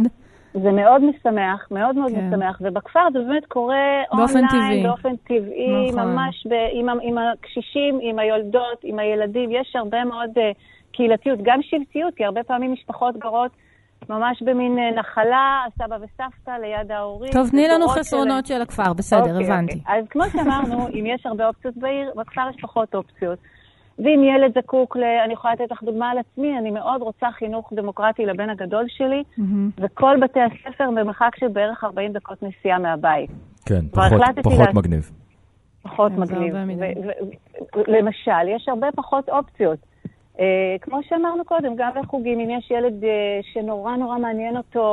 זה 0.63 0.71
מאוד 0.71 1.01
משמח, 1.03 1.67
מאוד 1.71 1.95
מאוד 1.95 2.11
כן. 2.11 2.27
משמח, 2.27 2.57
ובכפר 2.61 3.07
זה 3.13 3.19
באמת 3.19 3.45
קורה 3.45 4.03
באופן 4.11 4.39
אונליין, 4.39 4.49
טבעי. 4.49 4.83
באופן 4.83 5.15
טבעי, 5.15 5.91
נכון. 5.91 6.03
ממש 6.03 6.47
ב, 6.49 6.53
עם, 6.73 6.89
עם 6.89 7.17
הקשישים, 7.17 7.99
עם 8.01 8.19
היולדות, 8.19 8.79
עם 8.83 8.99
הילדים, 8.99 9.51
יש 9.51 9.75
הרבה 9.75 10.03
מאוד 10.03 10.29
uh, 10.37 10.41
קהילתיות, 10.91 11.39
גם 11.43 11.59
שבטיות, 11.61 12.13
כי 12.15 12.25
הרבה 12.25 12.43
פעמים 12.43 12.73
משפחות 12.73 13.17
גרות 13.17 13.51
ממש 14.09 14.41
במין 14.41 14.77
uh, 14.77 14.99
נחלה, 14.99 15.63
סבא 15.77 15.95
וסבתא 15.95 16.51
ליד 16.61 16.91
ההורים. 16.91 17.31
טוב, 17.31 17.49
תני 17.49 17.67
לנו 17.67 17.87
חסרונות 17.87 18.45
של 18.45 18.61
הכפר, 18.61 18.93
בסדר, 18.93 19.19
אוקיי, 19.19 19.45
הבנתי. 19.45 19.79
אוקיי. 19.79 19.99
אז 19.99 20.05
כמו 20.09 20.23
שאמרנו, 20.31 20.87
אם 20.87 21.05
יש 21.05 21.25
הרבה 21.25 21.47
אופציות 21.47 21.77
בעיר, 21.77 22.11
בכפר 22.15 22.49
יש 22.49 22.61
פחות 22.61 22.95
אופציות. 22.95 23.39
ואם 23.99 24.23
ילד 24.35 24.57
זקוק 24.57 24.97
ל... 24.97 25.03
אני 25.25 25.33
יכולה 25.33 25.53
לתת 25.53 25.71
לך 25.71 25.83
דוגמה 25.83 26.09
על 26.11 26.17
עצמי, 26.17 26.57
אני 26.57 26.71
מאוד 26.71 27.01
רוצה 27.01 27.27
חינוך 27.31 27.73
דמוקרטי 27.73 28.25
לבן 28.25 28.49
הגדול 28.49 28.85
שלי, 28.87 29.23
מהמם. 29.37 29.69
וכל 29.77 30.17
בתי 30.21 30.39
הספר 30.41 30.89
במרחק 30.95 31.35
של 31.39 31.47
בערך 31.47 31.83
40 31.83 32.11
דקות 32.13 32.43
נסיעה 32.43 32.79
מהבית. 32.79 33.29
כן, 33.65 33.87
פחות, 33.91 34.03
פחות 34.43 34.57
לעשות- 34.59 34.75
מגניב. 34.75 35.11
פחות 35.83 36.11
מגניב. 36.11 36.55
למשל, 37.87 38.47
יש 38.55 38.69
הרבה 38.69 38.87
פחות 38.95 39.29
אופציות. 39.29 39.79
אה, 40.39 40.45
כמו 40.81 40.99
שאמרנו 41.03 41.45
קודם, 41.45 41.73
גם 41.75 41.91
לחוגים, 42.03 42.39
אם 42.39 42.49
יש 42.49 42.71
ילד 42.71 43.03
אה, 43.03 43.09
שנורא 43.53 43.95
נורא 43.95 44.17
מעניין 44.17 44.57
אותו, 44.57 44.85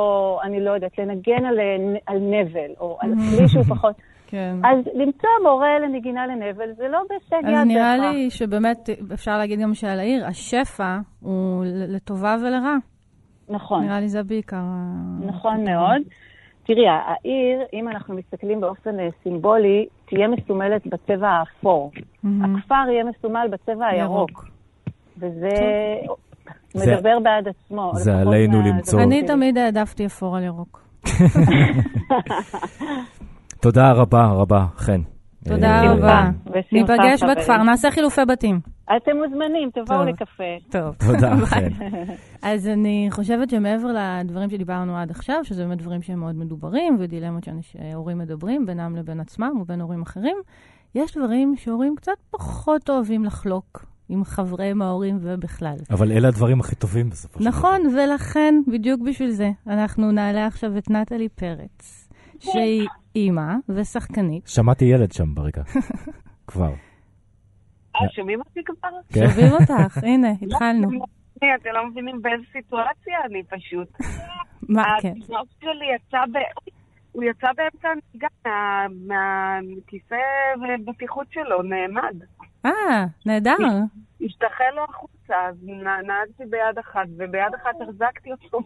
אני 0.43 0.61
לא 0.61 0.71
יודעת, 0.71 0.97
לנגן 0.99 1.45
על, 1.45 1.59
אה, 1.59 1.75
על 2.05 2.17
נבל, 2.19 2.71
או 2.79 2.97
על 3.01 3.09
כלי 3.37 3.47
שהוא 3.47 3.63
פחות... 3.63 3.95
כן. 4.33 4.55
אז 4.63 4.77
למצוא 4.93 5.29
מורה 5.43 5.79
לנגינה 5.79 6.27
לנבל, 6.27 6.73
זה 6.77 6.87
לא 6.87 6.99
בהישג 7.09 7.47
יד 7.49 7.55
אז 7.55 7.67
נראה 7.67 7.95
בהכרח. 7.97 8.13
לי 8.13 8.29
שבאמת, 8.29 8.89
אפשר 9.13 9.37
להגיד 9.37 9.59
גם 9.59 9.73
שעל 9.73 9.99
העיר, 9.99 10.25
השפע 10.27 10.97
הוא 11.19 11.63
לטובה 11.67 12.35
ולרע. 12.41 12.75
נכון. 13.49 13.83
נראה 13.83 13.99
לי 13.99 14.09
זה 14.09 14.23
בעיקר... 14.23 14.57
ה- 14.59 15.25
נכון 15.27 15.63
מאוד. 15.63 16.01
תראי, 16.65 16.87
העיר, 16.87 17.59
אם 17.73 17.89
אנחנו 17.89 18.15
מסתכלים 18.15 18.61
באופן 18.61 18.99
אה, 18.99 19.07
סימבולי, 19.23 19.85
תהיה 20.05 20.27
מסומלת 20.27 20.87
בצבע 20.87 21.29
האפור. 21.29 21.91
מהמם. 22.23 22.55
הכפר 22.55 22.75
יהיה 22.91 23.03
מסומל 23.03 23.47
בצבע 23.51 23.85
הירוק. 23.87 24.29
ירוק. 24.31 24.45
וזה 25.17 25.49
זה- 26.73 26.95
מדבר 26.95 27.19
בעד 27.19 27.47
עצמו. 27.47 27.91
זה 27.95 28.17
עלינו 28.19 28.61
למצוא. 28.61 29.01
אני. 29.01 29.23
תמיד 29.27 29.57
העדפתי 29.57 30.05
אפור 30.05 30.37
על 30.37 30.43
ירוק. 30.43 30.83
תודה 33.63 33.91
רבה 33.91 34.25
רבה, 34.25 34.65
חן. 34.77 35.01
תודה 35.47 35.81
אה, 35.81 35.93
רבה. 35.93 36.29
בשמחה, 36.45 36.67
ניפגש. 36.71 37.23
בכפר, 37.23 37.63
נעשה 37.63 37.91
חילופי 37.91 38.21
בתים. 38.25 38.59
אתם 38.97 39.11
מוזמנים, 39.17 39.69
תבואו. 39.73 40.05
לקפה. 40.05 40.43
טוב. 40.71 40.95
תודה, 40.95 41.35
חן. 41.45 41.67
אז 42.41 42.67
אני 42.67 43.07
חושבת 43.11 43.49
שמעבר 43.49 43.87
לדברים 44.21 44.49
שדיברנו 44.49 44.97
עד 44.97 45.11
עכשיו, 45.11 45.35
שזה 45.43 45.63
באמת 45.63 45.77
דברים 45.77 46.01
שהם 46.01 46.19
מאוד 46.19 46.35
מדוברים, 46.35 46.97
ודילמות 46.99 47.47
שהורים 47.61 48.17
מדברים 48.17 48.65
בינם 48.65 48.95
לבין 48.95 49.19
עצמם 49.19 49.61
ובין 49.61 49.81
הורים 49.81 50.01
אחרים, 50.01 50.37
יש 50.95 51.17
דברים 51.17 51.55
שהורים 51.57 51.95
קצת 51.95 52.17
פחות 52.31 52.89
אוהבים 52.89 53.25
לחלוק 53.25 53.85
עם 54.09 54.23
חבריהם 54.23 54.81
ההורים 54.81 55.17
ובכלל. 55.21 55.75
אבל 55.89 56.11
אלה 56.11 56.27
הדברים 56.27 56.59
הכי 56.59 56.75
טובים 56.75 57.09
בסופו 57.09 57.39
של 57.39 57.45
דבר. 57.45 57.49
נכון, 57.49 57.81
ולכן, 57.95 58.55
בדיוק 58.67 59.01
בשביל 59.01 59.29
זה, 59.29 59.51
אנחנו 59.67 60.11
נעלה 60.11 60.45
עכשיו 60.45 60.77
את 60.77 60.89
נטלי 60.89 61.29
פרץ, 61.29 62.07
שהיא 62.39 62.87
אימא 63.15 63.55
ושחקנית. 63.69 64.47
שמעתי 64.47 64.85
ילד 64.85 65.11
שם 65.11 65.35
ברגע. 65.35 65.61
כבר. 66.47 66.73
אה, 67.95 68.09
שומעים 68.15 68.39
אותי 68.39 68.59
כבר? 68.65 68.89
כן. 69.13 69.29
שומעים 69.29 69.53
אותך, 69.53 69.97
הנה, 70.07 70.27
התחלנו. 70.41 70.89
שנייה, 71.39 71.55
אתם 71.55 71.69
לא 71.73 71.87
מבינים 71.89 72.21
באיזה 72.21 72.43
סיטואציה 72.51 73.17
אני 73.25 73.43
פשוט. 73.43 73.87
מה, 74.69 74.83
כן. 75.01 75.13
התינוק 75.17 75.47
שלי 75.59 75.95
יצא 75.95 76.17
ב... 76.31 76.37
הוא 77.13 77.23
יצא 77.23 77.47
באמצע 77.57 77.87
הנהיגה 77.89 78.27
מה- 78.45 78.87
מהכיסא 79.75 80.15
בטיחות 80.85 81.27
שלו, 81.31 81.61
נעמד. 81.61 82.15
אה, 82.65 83.05
נהדר. 83.25 83.55
השתחל 84.25 84.71
לו 84.75 84.83
החוצה, 84.89 85.35
אז 85.49 85.55
נ- 85.63 86.07
נהגתי 86.07 86.43
ביד 86.49 86.77
אחת, 86.79 87.05
וביד 87.17 87.53
אחת 87.63 87.81
החזקתי 87.81 88.29
אותו. 88.31 88.59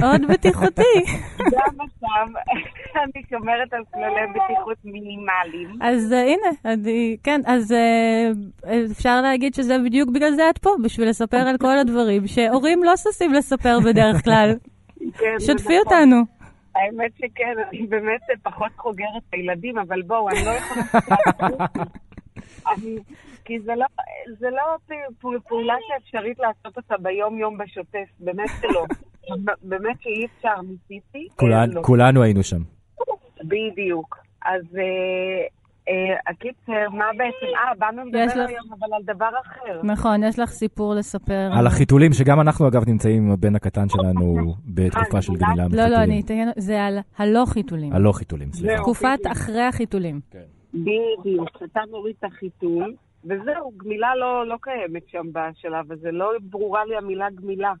מאוד 0.00 0.20
בטיחותי. 0.28 0.82
זה 1.50 1.56
המצב, 1.66 2.38
אני 3.02 3.22
שומרת 3.30 3.72
על 3.72 3.82
כללי 3.94 4.26
בטיחות 4.34 4.76
מינימליים. 4.84 5.78
אז 5.82 6.12
אה, 6.12 6.20
הנה, 6.22 6.50
אני, 6.74 7.16
כן, 7.22 7.40
אז 7.46 7.72
אה, 7.72 8.30
אפשר 8.92 9.20
להגיד 9.20 9.54
שזה 9.54 9.76
בדיוק 9.84 10.08
בגלל 10.10 10.32
זה 10.32 10.50
את 10.50 10.58
פה, 10.58 10.70
בשביל 10.84 11.08
לספר 11.08 11.36
על 11.48 11.56
כל 11.58 11.78
הדברים 11.78 12.26
שהורים 12.26 12.84
לא 12.84 12.96
ששים 12.96 13.32
לספר 13.32 13.78
בדרך 13.84 14.24
כלל. 14.24 14.54
כן, 15.18 15.34
שתפי 15.38 15.52
נכון. 15.62 15.74
אותנו. 15.86 16.39
האמת 16.74 17.10
שכן, 17.16 17.54
אני 17.68 17.86
באמת 17.86 18.20
פחות 18.42 18.72
חוגרת 18.76 19.22
את 19.28 19.34
הילדים, 19.34 19.78
אבל 19.78 20.02
בואו, 20.02 20.28
אני 20.28 20.38
לא 20.44 20.50
יכולה... 20.50 20.82
אני- 22.72 22.98
כי 23.44 23.60
זה 23.60 23.72
לא, 23.76 23.86
זה 24.38 24.46
לא 24.50 24.96
פעולה 25.48 25.74
שאפשרית 25.88 26.38
לעשות 26.38 26.76
אותה 26.76 26.94
ביום-יום 26.98 27.58
בשוטף, 27.58 28.08
באמת 28.20 28.48
שלא. 28.60 28.84
באמת 29.62 29.96
שאי 30.02 30.26
אפשר, 30.26 30.54
ניסיתי. 30.60 31.28
לא. 31.74 31.82
כולנו 31.82 32.22
היינו 32.22 32.42
שם. 32.42 32.62
בדיוק. 33.44 34.18
אז 34.44 34.62
אה, 34.78 35.46
הקיצר, 36.26 36.88
מה 36.90 37.04
בעצם? 37.16 37.46
אה, 37.56 37.74
באנו 37.78 38.04
לדבר 38.04 38.42
היום, 38.48 38.72
אבל 38.78 38.88
על 38.96 39.02
דבר 39.02 39.30
אחר. 39.46 39.80
נכון, 39.82 40.22
יש 40.22 40.38
לך 40.38 40.50
סיפור 40.50 40.94
לספר. 40.94 41.50
על 41.58 41.66
החיתולים, 41.66 42.12
שגם 42.12 42.40
אנחנו 42.40 42.68
אגב 42.68 42.88
נמצאים 42.88 43.26
עם 43.26 43.30
הבן 43.30 43.56
הקטן 43.56 43.88
שלנו 43.88 44.54
בתקופה 44.74 45.22
של 45.22 45.32
גמילה 45.32 45.62
לא, 45.62 45.68
מחיתולים. 45.68 45.90
לא, 45.92 46.02
אני 46.02 46.20
אתן, 46.20 46.48
זה 46.56 46.84
על 46.84 46.98
הלא 47.18 47.44
חיתולים. 47.46 47.92
הלא 47.92 48.12
חיתולים, 48.12 48.52
סליחה. 48.52 48.74
זהו. 48.74 48.82
תקופת 48.82 49.18
אחרי 49.32 49.62
החיתולים. 49.62 50.20
בדיוק, 50.74 51.62
אתה 51.64 51.80
מוריד 51.90 52.14
את 52.18 52.24
החיתול, 52.24 52.94
וזהו, 53.24 53.72
גמילה 53.76 54.16
לא, 54.16 54.46
לא 54.46 54.56
קיימת 54.60 55.08
שם 55.08 55.26
בשלב 55.32 55.92
הזה, 55.92 56.10
לא 56.10 56.32
ברורה 56.42 56.84
לי 56.84 56.96
המילה 56.96 57.30
גמילה. 57.30 57.72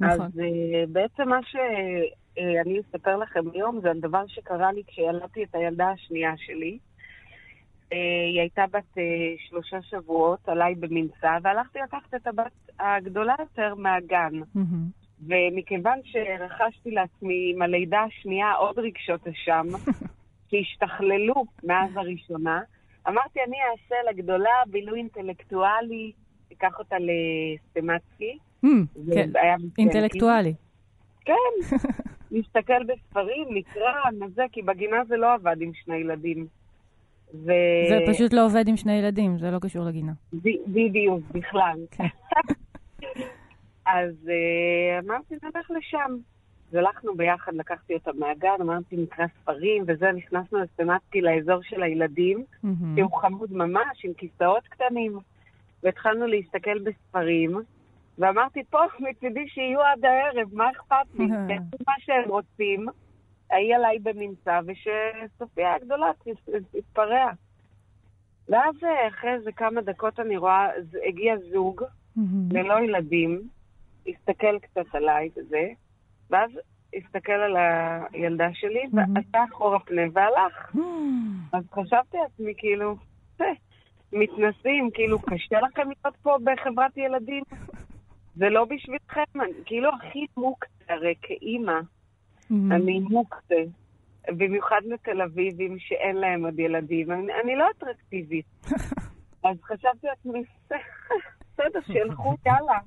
נכון. 0.00 0.20
אז 0.26 0.32
uh, 0.32 0.90
בעצם 0.92 1.28
מה 1.28 1.38
שאני 1.42 2.80
אספר 2.80 3.16
לכם 3.16 3.40
היום 3.54 3.80
זה 3.82 3.90
על 3.90 4.00
דבר 4.00 4.22
שקרה 4.26 4.72
לי 4.72 4.82
כשילדתי 4.86 5.44
את 5.44 5.54
הילדה 5.54 5.88
השנייה 5.88 6.32
שלי. 6.36 6.78
Uh, 7.90 7.94
היא 8.26 8.40
הייתה 8.40 8.64
בת 8.70 8.96
uh, 8.96 9.00
שלושה 9.48 9.82
שבועות 9.82 10.48
עליי 10.48 10.74
במנסה, 10.74 11.36
והלכתי 11.42 11.78
לקחת 11.78 12.14
את 12.14 12.26
הבת 12.26 12.52
הגדולה 12.80 13.34
יותר 13.38 13.74
מהגן. 13.74 14.32
ומכיוון 15.26 15.98
שרכשתי 16.04 16.90
לעצמי 16.90 17.52
עם 17.54 17.62
הלידה 17.62 18.00
השנייה 18.00 18.52
עוד 18.52 18.78
רגשות 18.78 19.28
אשם, 19.28 19.66
שהשתכללו 20.50 21.34
מאז 21.64 21.90
הראשונה, 21.96 22.60
אמרתי, 23.08 23.40
אני 23.46 23.56
אעשה 23.70 23.94
לגדולה 24.10 24.50
בילוי 24.66 24.98
אינטלקטואלי, 24.98 26.12
אקח 26.52 26.78
אותה 26.78 26.96
לסטמצקי. 26.98 28.38
כן. 29.14 29.30
אינטלקטואלי. 29.78 30.54
כן, 31.24 31.76
נסתכל 32.30 32.84
בספרים, 32.84 33.48
נקרא, 33.50 34.10
נזה, 34.20 34.42
כי 34.52 34.62
בגינה 34.62 35.04
זה 35.08 35.16
לא 35.16 35.34
עבד 35.34 35.56
עם 35.60 35.70
שני 35.74 35.96
ילדים. 35.96 36.46
ו... 37.34 37.52
זה 37.88 37.98
פשוט 38.12 38.32
לא 38.32 38.44
עובד 38.44 38.68
עם 38.68 38.76
שני 38.76 38.92
ילדים, 38.92 39.38
זה 39.38 39.50
לא 39.50 39.58
קשור 39.58 39.84
לגינה. 39.84 40.12
בדיוק, 40.66 41.20
בכלל. 41.32 41.78
כן. 41.90 42.06
אז 43.86 44.28
אה, 44.28 44.98
אמרתי, 44.98 45.34
נלך 45.42 45.70
לשם. 45.70 46.16
אז 46.68 46.74
הלכנו 46.74 47.14
ביחד, 47.14 47.54
לקחתי 47.54 47.94
אותה 47.94 48.10
מהגן, 48.18 48.56
אמרתי, 48.60 48.96
נקרא 48.96 49.24
ספרים, 49.42 49.84
וזה, 49.86 50.12
נכנסנו 50.12 50.58
לסטמצקי 50.58 51.20
לאזור 51.20 51.62
של 51.62 51.82
הילדים, 51.82 52.44
מהמם. 52.62 52.96
שהוא 52.96 53.20
חמוד 53.20 53.52
ממש, 53.52 54.04
עם 54.04 54.12
כיסאות 54.12 54.68
קטנים. 54.68 55.18
והתחלנו 55.82 56.26
להסתכל 56.26 56.78
בספרים, 56.78 57.60
ואמרתי, 58.18 58.62
פה, 58.70 58.78
מצידי 59.00 59.48
שיהיו 59.48 59.80
עד 59.80 60.04
הערב, 60.04 60.48
מה 60.52 60.70
אכפת 60.70 61.14
לי? 61.18 61.24
שיעשו 61.48 61.76
מה 61.86 61.92
שהם 61.98 62.28
רוצים, 62.28 62.86
ההיא 63.50 63.74
עליי 63.74 63.98
במנסה, 63.98 64.60
ושסופיה 64.66 65.74
הגדולה 65.74 66.10
תתפרע. 66.70 67.30
ואז 68.48 68.74
אה, 68.84 69.08
אחרי 69.08 69.32
איזה 69.32 69.52
כמה 69.52 69.80
דקות 69.80 70.20
אני 70.20 70.36
רואה, 70.36 70.68
הגיע 71.08 71.36
זוג. 71.52 71.82
ללא 72.52 72.80
ילדים, 72.80 73.48
הסתכל 74.08 74.58
קצת 74.58 74.94
עליי 74.94 75.28
וזה, 75.36 75.68
ואז 76.30 76.50
הסתכל 76.96 77.32
על 77.32 77.56
הילדה 78.12 78.48
שלי. 78.54 78.82
ועשה 78.92 79.44
אחורה 79.50 79.78
פנה 79.78 80.02
והלך. 80.12 80.76
אז 81.52 81.64
חשבתי 81.74 82.16
לעצמי, 82.22 82.54
כאילו, 82.56 82.96
"אה, 83.40 83.46
מתנסים, 84.12 84.90
כאילו, 84.94 85.18
קשה 85.18 85.60
לכם 85.60 85.82
להיות 85.82 86.16
פה 86.22 86.36
בחברת 86.44 86.96
ילדים? 86.96 87.42
זה 88.38 88.48
לא 88.48 88.64
בשבילכם, 88.64 89.22
כאילו, 89.64 89.90
הכי 89.94 90.26
מוקצה, 90.36 90.70
הרי 90.88 91.14
כאימא, 91.22 91.80
מהמם. 92.50 92.72
אני 92.72 93.00
מוקצה. 93.00 93.62
במיוחד 94.28 94.80
לתל 94.84 95.22
אביבים 95.22 95.78
שאין 95.78 96.16
להם 96.16 96.44
עוד 96.44 96.58
ילדים. 96.58 97.12
אני, 97.12 97.32
אני 97.44 97.56
לא 97.56 97.64
אטרקטיבית. 97.76 98.46
אז 99.44 99.56
חשבתי 99.62 100.06
לעצמי, 100.06 100.42
בסדר, 101.54 101.80
שילכו, 101.86 102.34
יאללה. 102.46 102.78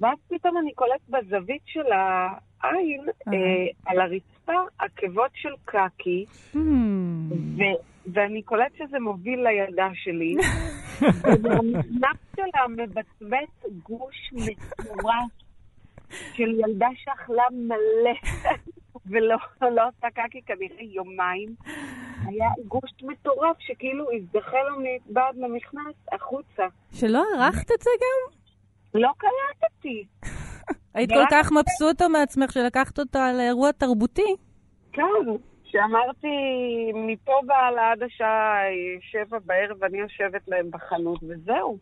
ואז 0.00 0.18
פתאום 0.28 0.58
אני 0.58 0.72
קולט 0.74 1.00
בזווית 1.08 1.62
של 1.66 1.92
העין, 1.92 3.06
אה. 3.28 3.32
על 3.86 4.00
הרצפה, 4.00 4.52
עקבות 4.78 5.30
של 5.34 5.54
קקי, 5.64 6.24
מהמם. 6.54 7.58
ו- 7.58 7.80
ואני 8.12 8.42
קולט 8.42 8.72
שזה 8.76 8.98
מוביל 9.00 9.40
לילדה 9.48 9.88
שלי, 9.94 10.34
ומהמכנף 11.42 12.36
שלה 12.36 12.68
מבצבץ 12.68 13.72
גוש 13.82 14.32
מטורף 14.32 15.39
של 16.34 16.60
ילדה 16.60 16.88
שאכלה 16.96 17.44
מלא, 17.52 18.14
ולא 19.06 19.36
לא 19.62 19.88
עושה 19.88 20.10
קקי 20.14 20.42
כנראה 20.46 20.82
יומיים. 20.82 21.54
היה 22.26 22.48
גוש 22.68 22.90
מטורף 23.02 23.56
שכאילו 23.58 24.06
הזדחה 24.12 24.56
לו 24.68 24.76
מבעד 24.78 25.36
למכנס 25.36 25.94
החוצה. 26.12 26.66
שלא 26.92 27.24
ערכת 27.34 27.70
את 27.70 27.80
זה 27.80 27.90
גם? 28.00 28.36
לא 29.00 29.10
קלטתי. 29.18 30.04
היית 30.94 31.10
כל 31.10 31.24
כך 31.30 31.52
מבסוטה 31.52 32.08
מעצמך 32.08 32.52
שלקחת 32.52 32.98
אותה 32.98 33.32
לאירוע 33.32 33.72
תרבותי? 33.72 34.36
כן, 34.92 35.02
שאמרתי, 35.64 36.28
מפה 36.94 37.32
והלאה 37.48 37.92
עד 37.92 38.02
השעה 38.02 38.58
שבע 39.00 39.38
בערב 39.44 39.84
אני 39.84 39.98
יושבת 39.98 40.48
להם 40.48 40.70
בחנות, 40.70 41.20
וזהו. 41.22 41.78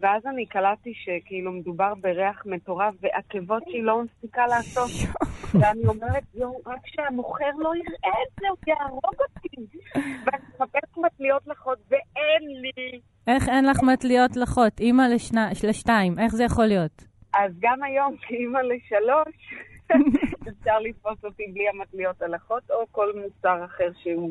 ואז 0.00 0.26
אני 0.26 0.46
קלטתי 0.46 0.92
שכאילו 0.94 1.52
מדובר 1.52 1.94
בריח 1.94 2.42
מטורף 2.46 2.94
ועקבות 3.00 3.62
שהיא 3.70 3.82
לא 3.82 4.02
מפסיקה 4.02 4.46
לעשות. 4.46 4.90
ואני 5.60 5.86
אומרת, 5.86 6.22
יואו, 6.34 6.60
רק 6.66 6.86
שהמוכר 6.86 7.50
לא 7.58 7.72
יראה 7.76 8.14
את 8.28 8.40
זה, 8.40 8.46
הוא 8.48 8.56
יהרוג 8.66 9.14
אותי. 9.20 9.76
ואני 9.94 10.42
מחפשת 10.54 10.96
מטליות 10.96 11.46
לחוד, 11.46 11.78
ואין 11.90 12.60
לי. 12.62 13.00
איך 13.26 13.48
אין 13.48 13.66
לך 13.66 13.82
מטליות 13.82 14.36
לחות? 14.36 14.80
אימא 14.80 15.02
לשני- 15.02 15.68
לשתיים, 15.68 16.18
איך 16.18 16.34
זה 16.34 16.44
יכול 16.44 16.64
להיות? 16.66 17.04
אז 17.34 17.52
גם 17.60 17.82
היום, 17.82 18.16
כאימא 18.20 18.58
לשלוש, 18.58 19.54
אפשר 20.60 20.78
לתפוס 20.78 21.24
אותי 21.24 21.42
בלי 21.54 21.68
המטליות 21.68 22.22
הלכות, 22.22 22.70
או 22.70 22.84
כל 22.90 23.06
מוצר 23.24 23.64
אחר 23.64 23.88
שהוא 24.02 24.30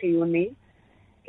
חיוני. 0.00 0.48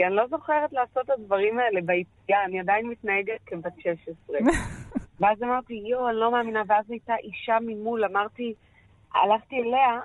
כי 0.01 0.05
אני 0.05 0.15
לא 0.15 0.27
זוכרת 0.27 0.73
לעשות 0.73 1.05
את 1.05 1.09
הדברים 1.09 1.59
האלה 1.59 1.81
ביציאה, 1.81 2.45
אני 2.45 2.59
עדיין 2.59 2.87
מתנהגת 2.87 3.39
כבת 3.45 3.73
16. 3.79 4.37
ואז 5.19 5.43
אמרתי, 5.43 5.73
יואו, 5.73 6.09
אני 6.09 6.17
לא 6.17 6.31
מאמינה, 6.31 6.61
ואז 6.67 6.85
הייתה 6.89 7.13
אישה 7.23 7.57
ממול, 7.61 8.05
אמרתי, 8.05 8.53
הלכתי 9.15 9.55
אליה, 9.55 9.99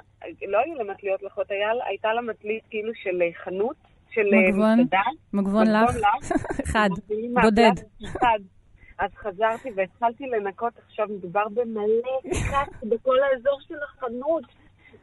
לא 0.48 0.58
היו 0.58 0.74
לה 0.74 0.92
מטליות 0.92 1.22
לחות, 1.22 1.50
היה, 1.50 1.68
הייתה 1.88 2.12
לה 2.12 2.20
מטלית 2.20 2.62
כאילו 2.70 2.92
של 2.94 3.22
אה, 3.22 3.44
חנות, 3.44 3.76
של 4.10 4.20
אה, 4.34 4.48
מגבון? 4.48 4.80
מסעדה. 4.80 5.02
מגבון 5.32 5.66
לך? 5.66 6.06
אחד, 6.64 6.88
מובילים 6.90 7.34
בודד. 7.42 7.82
אחד. 8.04 8.38
אז 8.98 9.10
חזרתי 9.14 9.68
והתחלתי 9.76 10.26
לנקות, 10.26 10.72
עכשיו 10.86 11.06
מדובר 11.10 11.48
במלא 11.54 12.20
קאט 12.50 12.82
בכל 12.90 13.16
האזור 13.22 13.58
של 13.68 13.78
החנות. 13.84 14.44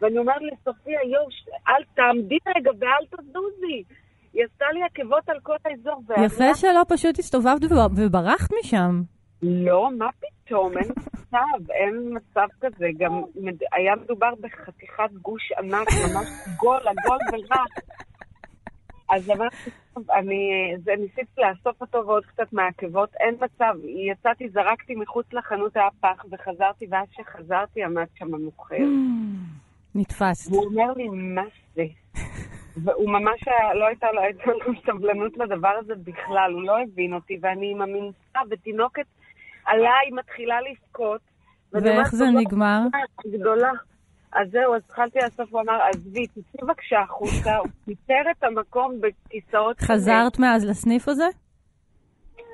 ואני 0.01 0.17
אומרת 0.17 0.41
לסופיה, 0.41 0.99
יואו, 1.03 1.27
אל 1.67 1.83
תעמדי 1.95 2.37
רגע 2.55 2.71
ואל 2.79 3.05
תזוזי. 3.09 3.83
היא 4.33 4.43
עשתה 4.51 4.65
לי 4.73 4.79
עקבות 4.83 5.29
על 5.29 5.39
כל 5.43 5.55
האזור. 5.65 6.03
יפה 6.25 6.55
שלא 6.55 6.81
פשוט 6.89 7.19
הסתובבת 7.19 7.63
וב- 7.63 7.99
וברחת 7.99 8.49
משם. 8.59 9.01
לא, 9.43 9.89
מה 9.97 10.09
פתאום, 10.19 10.77
אין 10.77 10.87
מצב, 11.13 11.71
אין 11.71 12.17
מצב 12.17 12.47
כזה. 12.61 12.85
גם 12.97 13.11
מד- 13.35 13.63
היה 13.73 13.95
מדובר 13.95 14.29
בחתיכת 14.41 15.11
גוש 15.21 15.51
ענק, 15.57 15.87
ממש 15.89 16.27
גול, 16.57 16.77
עגול 16.77 17.17
ורע. 17.33 17.63
אז 19.15 19.29
אמרתי, 19.29 19.55
אני 20.19 20.49
זה, 20.83 20.91
ניסיתי 20.99 21.21
לאסוף 21.41 21.81
אותו 21.81 22.07
ועוד 22.07 22.25
קצת 22.25 22.53
מהעקבות, 22.53 23.09
אין 23.19 23.35
מצב. 23.41 23.73
יצאתי, 24.11 24.49
זרקתי 24.49 24.95
מחוץ 24.95 25.25
לחנות 25.33 25.73
הפח 25.77 26.25
וחזרתי, 26.31 26.85
ואז 26.89 27.07
כשחזרתי 27.11 27.83
עמד 27.83 28.05
שם 28.15 28.33
המוכר. 28.33 28.75
נתפס. 29.95 30.47
והוא 30.47 30.65
אומר 30.65 30.93
לי, 30.95 31.07
מה 31.09 31.41
זה? 31.75 31.83
והוא 32.77 33.09
ממש 33.09 33.47
היה, 33.47 33.73
לא 33.73 33.85
הייתה 33.85 34.07
לו, 34.11 34.21
סבלנות 34.85 35.37
לדבר 35.37 35.73
הזה 35.79 35.93
בכלל, 36.03 36.51
הוא 36.53 36.63
לא 36.63 36.81
הבין 36.81 37.13
אותי, 37.13 37.37
ואני 37.41 37.71
עם 37.71 37.81
המנסה 37.81 38.39
ותינוקת 38.49 39.05
עליי 39.65 40.11
מתחילה 40.11 40.55
לבכות. 40.61 41.21
ואיך 41.73 42.11
זה 42.11 42.17
"זאת 42.17 42.27
לא 42.33 42.41
נגמר? 42.41 42.79
גדולה. 43.33 43.71
אז 44.33 44.49
זהו, 44.51 44.75
אז 44.75 44.81
התחלתי 44.85 45.19
לאסוף, 45.23 45.53
הוא 45.53 45.61
אמר, 45.61 45.81
עזבי, 45.81 46.27
תצאי 46.27 46.59
בבקשה 46.61 46.99
החוצה, 46.99 47.57
הוא 47.57 47.67
פיטר 47.85 48.31
את 48.31 48.43
המקום 48.43 48.99
בכיסאות. 49.01 49.79
חזרת 49.81 50.39
מאז 50.39 50.65
לסניף 50.65 51.07
הזה? 51.07 51.25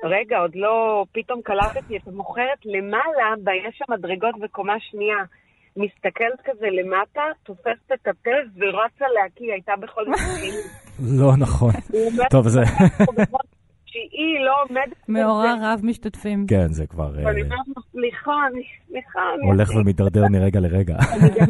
רגע, 0.04 0.38
עוד 0.38 0.54
לא, 0.54 1.04
פתאום 1.12 1.40
קלטתי 1.42 1.96
את 1.96 2.08
המוכרת 2.08 2.58
למעלה, 2.64 3.52
יש 3.68 3.78
שם 3.78 3.92
מדרגות 3.92 4.38
בקומה 4.40 4.80
שנייה. 4.80 5.16
מסתכלת 5.76 6.40
כזה 6.44 6.66
למטה, 6.70 7.20
תופסת 7.42 7.92
את 7.94 8.08
הפה 8.08 8.30
ורצה 8.56 9.04
להקיא, 9.14 9.44
היא 9.46 9.52
הייתה 9.52 9.72
בכל 9.80 10.04
מקום. 10.10 10.50
לא 11.18 11.32
נכון. 11.38 11.72
טוב, 12.30 12.48
זה... 12.48 12.60
שהיא 13.86 14.40
לא 14.40 14.62
עומדת... 14.62 15.08
מאורע. 15.08 15.54
רב 15.62 15.80
משתתפים. 15.82 16.46
כן, 16.48 16.68
זה 16.68 16.86
כבר 16.86 17.18
אה, 17.18 17.24
ואני 17.26 17.42
אומרת 17.42 17.58
לו, 17.76 17.82
סליחה, 17.92 18.32
אני, 18.52 18.62
סליחה, 18.88 19.20
אני... 19.38 19.46
הולך 19.46 19.68
ומידרדר 19.76 20.22
מרגע 20.30 20.60
לרגע. 20.60 20.96
אני 21.12 21.28
גם 21.40 21.46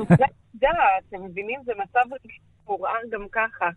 לידה, 0.55 0.69
אתם 1.09 1.25
מבינים? 1.25 1.61
זה 1.65 1.73
מצב 1.83 2.13
רגשי 2.13 2.39
מעורער 2.67 2.95
גם 3.11 3.27
ככה. 3.33 3.69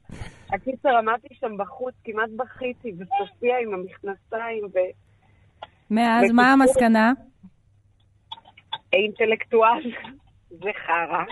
הקיצר, 0.54 0.90
עמדתי 0.98 1.28
שם 1.40 1.58
בחוץ, 1.58 1.94
כמעט 2.04 2.30
בכיתי, 2.38 2.92
וסופיה 2.94 3.56
עם 3.60 3.74
המכנסיים, 3.74 4.64
מאז, 5.92 6.20
בקיצור- 6.24 6.36
מה 6.36 6.54
המסקנה? 6.54 7.12
ואינטלקטואל, 8.94 9.92
זה 10.62 10.70
חרא. 10.86 11.24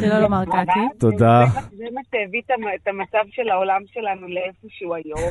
שלא 0.00 0.18
לומר 0.18 0.44
קקי. 0.44 0.80
תודה. 0.98 1.44
זה 1.72 1.84
מה- 1.94 2.00
שהביא 2.10 2.40
את 2.46 2.50
המ- 2.50 2.74
את 2.82 2.88
המצב 2.88 3.28
של 3.30 3.48
העולם 3.50 3.80
שלנו 3.86 4.26
לאיפשהו 4.28 4.94
היום. 4.94 5.30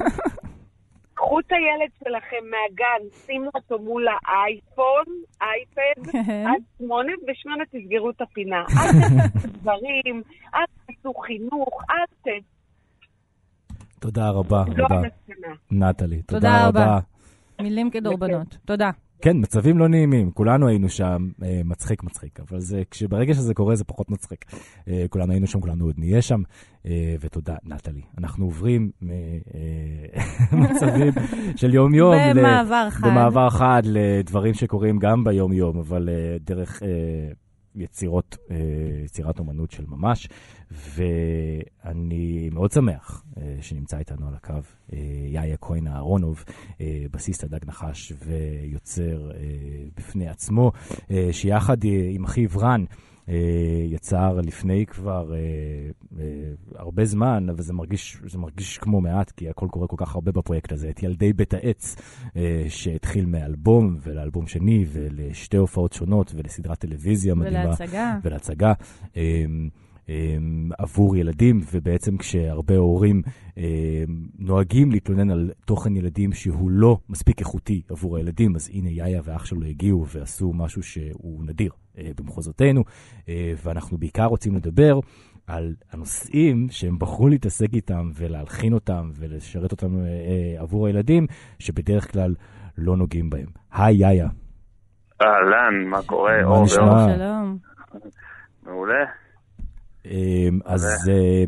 קחו 1.18 1.40
את 1.40 1.52
הילד 1.52 1.92
שלכם 2.00 2.44
מהגן, 2.52 3.10
שימו 3.26 3.50
אותו 3.56 3.80
מול 3.80 4.06
האייפון, 4.08 5.04
אייפד, 5.42 6.12
כן. 6.12 6.44
עד 6.48 6.62
שמונה, 6.78 7.12
בשמונה 7.28 7.64
תסגרו 7.66 8.10
את 8.10 8.22
הפינה. 8.22 8.64
אל 8.78 8.92
תעשו 9.32 9.48
דברים, 9.48 10.22
אל 10.56 10.60
תעשו 10.88 11.14
חינוך, 11.14 11.82
אל 11.90 12.06
ת... 12.24 12.28
תודה 14.00 14.30
רבה 14.30 14.64
לא 14.78 14.86
רבה. 14.86 15.02
נטלי. 15.72 16.22
תודה. 16.22 16.68
רבה. 16.68 17.00
מילים 17.62 17.90
כדורבנות. 17.92 18.58
תודה. 18.66 18.90
כן, 19.26 19.38
מצבים 19.38 19.78
לא 19.78 19.88
נעימים, 19.88 20.32
כולנו 20.32 20.68
היינו 20.68 20.90
שם, 20.90 21.28
אה, 21.44 21.62
מצחיק 21.66 22.04
מצחיק, 22.04 22.40
אבל 22.40 22.60
זה, 22.60 22.82
כשברגע 22.92 23.34
שזה 23.34 23.54
קורה 23.54 23.76
זה 23.76 23.84
פחות 23.84 24.12
מצחיק. 24.12 24.46
אה, 24.88 25.06
כולנו 25.10 25.32
היינו 25.32 25.48
שם, 25.48 25.62
כולנו 25.62 25.86
עוד 25.86 25.96
נהיה 25.98 26.22
שם, 26.22 26.42
אה, 26.86 27.16
ותודה, 27.20 27.56
נטלי. 27.64 28.02
אנחנו 28.18 28.46
עוברים 28.46 28.92
ממצבים 30.52 31.14
של 31.56 31.74
יום-יום, 31.74 32.16
במעבר 32.36 32.88
חד. 32.90 33.08
במעבר 33.08 33.50
חד 33.50 33.82
לדברים 33.86 34.54
שקורים 34.54 35.00
גם 35.00 35.24
ביום-יום, 35.24 35.78
אבל 35.78 36.10
אה, 36.10 36.38
דרך 36.40 36.84
אה, 36.84 36.88
יצירות, 37.76 38.38
אה, 38.52 38.56
יצירת 39.06 39.40
אומנות 39.40 39.72
של 39.72 39.86
ממש, 39.88 40.28
ואני 40.72 42.50
מאוד 42.52 42.72
שמח 42.72 43.24
אה, 43.38 43.58
שנמצא 43.62 43.98
איתנו 43.98 44.28
על 44.28 44.34
הקו 44.36 44.54
אה, 44.94 45.00
יאיה 45.28 45.58
כהן 45.58 45.88
אהרונוב, 45.88 46.44
אה, 46.82 47.06
בסיסט 47.12 47.44
הדג 47.44 47.66
נחש 47.66 48.14
ויוצר 48.26 49.32
בפני 49.98 50.28
עצמו, 50.28 50.72
שיחד 51.32 51.78
עם 52.12 52.24
אחיו 52.24 52.50
רן, 52.58 52.86
יצר 53.90 54.40
לפני 54.44 54.86
כבר 54.86 55.34
אה, 55.34 55.40
אה, 56.20 56.26
הרבה 56.76 57.06
זמן, 57.06 57.50
אבל 57.50 57.62
זה 57.62 57.74
מרגיש, 57.74 58.18
זה 58.26 58.38
מרגיש 58.38 58.78
כמו 58.78 59.02
מעט, 59.02 59.32
כי 59.32 59.50
הכל 59.50 59.68
קורה 59.72 59.88
כל 59.88 59.96
כך 60.00 60.16
הרבה 60.16 60.32
בפרויקט 60.32 60.72
הזה. 60.72 60.90
את 60.90 61.04
ילדי 61.04 61.34
בית 61.34 61.54
העץ, 61.54 61.96
אה, 62.36 62.66
שהתחיל 62.68 63.26
מאלבום 63.26 63.98
ולאלבום 64.04 64.48
שני, 64.48 64.86
ולשתי 64.92 65.58
הופעות 65.58 65.94
שונות, 65.94 66.32
ולסדרת 66.36 66.80
טלוויזיה 66.80 67.36
מדהימה. 67.36 67.66
ולהצגה. 67.66 68.20
ולהצגה. 68.24 68.74
אמ, 70.10 70.70
עבור 70.78 71.16
ילדים, 71.16 71.62
ובעצם 71.74 72.18
כשהרבה 72.18 72.78
הורים 72.78 73.22
אמ, 73.58 73.64
נוהגים 74.40 74.92
להתלונן 74.92 75.30
על 75.30 75.52
תוכן 75.66 75.96
ילדים 75.96 76.34
שהוא 76.34 76.70
לא 76.72 76.98
מספיק 77.10 77.40
איכותי 77.40 77.82
עבור 77.90 78.18
הילדים, 78.18 78.56
אז 78.56 78.70
הנה 78.74 78.90
יאיה 78.90 79.22
ואח 79.24 79.46
שלו 79.46 79.66
הגיעו 79.66 80.06
ועשו 80.08 80.54
משהו 80.54 80.84
שהוא 80.84 81.46
נדיר 81.46 81.72
אה, 81.72 81.85
במחוזותינו, 82.18 82.84
אה, 83.30 83.54
ואנחנו 83.64 83.98
בעיקר 83.98 84.26
רוצים 84.26 84.56
לדבר 84.56 85.00
על 85.48 85.74
הנושאים 85.92 86.68
שהם 86.70 87.00
בחרו 87.00 87.28
להתעסק 87.28 87.74
איתם 87.74 88.10
ולהלחין 88.16 88.74
אותם 88.74 89.10
ולשרת 89.20 89.72
אותם 89.72 90.00
אה, 90.00 90.04
אה, 90.06 90.62
עבור 90.62 90.88
הילדים, 90.88 91.28
שבדרך 91.60 92.12
כלל 92.12 92.36
לא 92.78 92.98
נוגעים 92.98 93.30
בהם. 93.30 93.46
היי 93.74 93.96
יאיה. 93.98 94.28
אהלן, 95.22 95.88
מה 95.90 96.02
קורה? 96.06 96.32
מה 96.42 96.48
אור 96.48 96.64
נשמע? 96.64 97.08
שלום. 97.16 97.58
מעולה. 98.66 99.06
אמ, 100.06 100.60
אז 100.66 101.10
אה, 101.10 101.44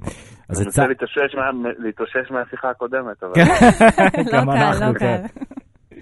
אז 0.50 0.60
אני. 0.60 0.68
רוצה 0.68 0.88
להתאושש 0.88 1.36
מה- 1.36 1.70
להתאושש 1.80 2.32
מהשיחה 2.32 2.70
הקודמת, 2.70 3.24
אבל... 3.24 3.32
לא 4.34 4.54
קל, 4.54 4.86
לא 4.92 5.00
כן. 5.00 5.24
קל. 5.28 5.98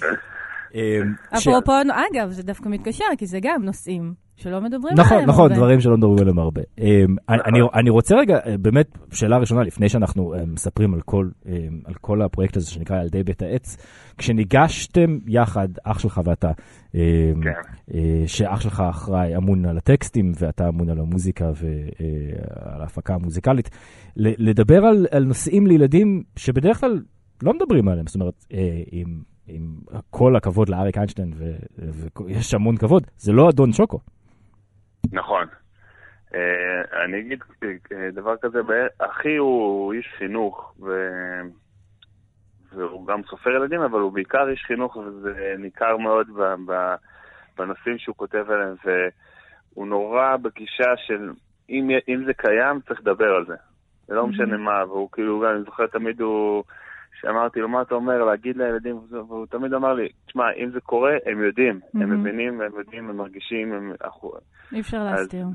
אמ, 0.74 0.80
ש- 1.38 1.48
אפרופו, 1.48 1.72
אגב, 2.12 2.30
זה 2.30 2.42
דווקא 2.42 2.68
מתקשר, 2.68 3.04
כי 3.18 3.26
זה 3.26 3.38
גם 3.42 3.62
נושאים 3.64 4.14
שלא 4.36 4.60
מדברים 4.60 4.94
נכון, 4.98 5.12
עליהם 5.12 5.28
נכון, 5.30 5.44
הרבה. 5.44 5.54
דברים 5.56 5.80
שלא 5.80 5.96
מדברים 5.96 6.18
עליהם 6.18 6.38
הרבה. 6.38 6.62
אמ, 6.78 7.16
אני- 7.28 7.60
אני 7.74 7.90
רוצה 7.90 8.16
רגע, 8.16 8.38
אה, 8.46 8.56
באמת, 8.58 8.98
שאלה 9.12 9.38
ראשונה, 9.38 9.62
לפני 9.62 9.88
שאנחנו 9.88 10.34
אה, 10.34 10.46
מספרים 10.46 10.94
על 10.94 11.00
כל, 11.00 11.28
אמ, 11.46 11.52
על 11.84 11.94
כל 11.94 12.22
הפרויקט 12.22 12.56
הזה 12.56 12.70
שנקרא 12.70 13.00
ילדי 13.02 13.22
בית 13.22 13.42
העץ, 13.42 13.76
כשניגשתם 14.18 15.18
יחד, 15.26 15.68
אח 15.84 15.98
שלך 15.98 16.20
ואתה, 16.24 16.50
כן. 16.92 16.98
אה, 17.94 18.22
שאח 18.26 18.60
שלך 18.60 18.82
אחראי, 18.90 19.36
אמון 19.36 19.64
על 19.66 19.76
הטקסטים, 19.78 20.32
ואתה 20.40 20.68
אמון 20.68 20.90
על 20.90 20.98
המוזיקה 20.98 21.44
ועל 21.44 22.80
ההפקה 22.80 23.14
המוזיקלית, 23.14 23.70
ל- 24.16 24.48
לדבר 24.50 24.84
על, 24.84 25.06
על 25.10 25.24
נושאים 25.24 25.66
לילדים 25.66 26.22
שבדרך 26.36 26.80
כלל 26.80 27.00
לא 27.42 27.52
מדברים 27.54 27.88
עליהם, 27.88 28.06
זאת 28.06 28.14
אומרת, 28.14 28.44
אה, 28.52 28.58
עם, 29.48 29.62
כל 30.10 30.36
הכבוד 30.36 30.68
לאריק 30.68 30.96
איינשטיין, 30.96 31.32
ו- 31.36 31.84
ויש 32.26 32.54
המון 32.54 32.76
כבוד, 32.76 33.06
זה 33.16 33.32
לא 33.32 33.48
אדון 33.50 33.72
שוקו. 33.72 33.98
נכון. 35.12 35.46
אה, 36.34 37.04
אני 37.04 37.20
אגיד 37.20 37.42
אה, 37.92 38.10
דבר 38.12 38.36
כזה, 38.36 38.58
אחי 38.98 39.36
הוא 39.36 39.92
איש 39.92 40.14
חינוך, 40.18 40.74
ו- 40.80 41.42
והוא 42.72 43.06
גם 43.06 43.20
סופר 43.30 43.50
ילדים, 43.50 43.80
אבל 43.80 44.00
הוא 44.00 44.12
בעיקר 44.12 44.48
איש 44.48 44.64
חינוך, 44.66 44.96
וזה 44.96 45.54
ניכר 45.58 45.96
מאוד 45.96 46.26
ב- 46.36 46.70
ב- 46.72 46.94
בנושאים 47.58 47.98
שהוא 47.98 48.16
כותב 48.16 48.44
עליהם, 48.48 48.74
והוא 48.84 49.86
נורא 49.86 50.36
בגישה 50.36 50.96
של 50.96 51.32
אם, 51.70 51.90
אם 52.08 52.24
זה 52.26 52.34
קיים, 52.34 52.80
צריך 52.88 53.00
לדבר 53.00 53.34
על 53.34 53.46
זה. 53.46 53.54
זה 54.06 54.14
לא 54.14 54.26
משנה 54.26 54.56
מה, 54.56 54.84
והוא 54.84 55.08
כאילו, 55.12 55.50
אני 55.50 55.62
זוכר 55.64 55.86
תמיד 55.86 56.20
הוא... 56.20 56.64
שאמרתי 57.20 57.60
לו, 57.60 57.68
מה 57.68 57.82
אתה 57.82 57.94
אומר, 57.94 58.24
להגיד 58.24 58.56
לילדים, 58.56 58.96
והוא 59.10 59.46
תמיד 59.46 59.72
אמר 59.72 59.92
לי, 59.94 60.08
תשמע, 60.26 60.52
אם 60.52 60.70
זה 60.70 60.80
קורה, 60.80 61.12
הם 61.26 61.42
יודעים, 61.42 61.80
הם 61.94 62.00
מהמם. 62.00 62.20
מבינים, 62.20 62.60
הם 62.60 62.72
יודעים, 62.78 63.10
הם 63.10 63.16
מרגישים, 63.16 63.72
הם... 63.72 63.92
אי 64.72 64.80
אפשר 64.80 65.04
להסתיר. 65.04 65.46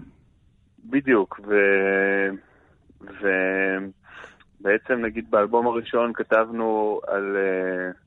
בדיוק, 0.85 1.39
ו... 1.47 1.55
ובעצם 4.61 4.93
נגיד 4.93 5.31
באלבום 5.31 5.67
הראשון 5.67 6.13
כתבנו 6.13 6.99
על 7.07 7.37
uh, 7.37 7.97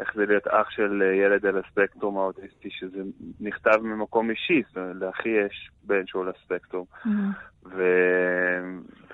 איך 0.00 0.14
זה 0.14 0.26
להיות 0.26 0.46
אח 0.46 0.70
של 0.70 1.02
uh, 1.02 1.16
ילד 1.16 1.46
על 1.46 1.58
הספקטרום 1.58 2.18
האוטיסטי, 2.18 2.68
שזה 2.70 3.02
נכתב 3.40 3.76
ממקום 3.82 4.30
אישי, 4.30 4.62
זאת 4.68 4.76
אומרת, 4.76 4.96
לאחי 4.96 5.28
יש 5.28 5.70
בן 5.84 6.06
שהוא 6.06 6.22
על 6.22 6.28
הספקטרום. 6.28 6.84
מהמם. 7.04 7.30
ו... 7.64 7.82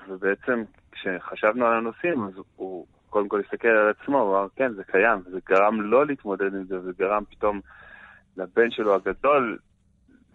ובעצם 0.07 0.63
כשחשבנו 0.91 1.65
על 1.65 1.73
הנושאים, 1.73 2.23
אז 2.23 2.33
הוא 2.55 2.85
קודם 3.15 3.27
כל 3.29 3.41
הסתכל 3.45 3.67
על 3.67 3.89
עצמו, 3.89 4.19
הוא 4.19 4.37
אמר, 4.37 4.47
כן, 4.55 4.73
זה 4.73 4.83
קיים, 4.83 5.19
זה 5.31 5.39
גרם 5.49 5.81
לא 5.81 6.05
להתמודד 6.05 6.53
עם 6.55 6.63
זה, 6.63 6.79
זה 6.79 6.91
גרם 6.99 7.23
פתאום 7.29 7.59
לבן 8.37 8.71
שלו 8.71 8.95
הגדול 8.95 9.57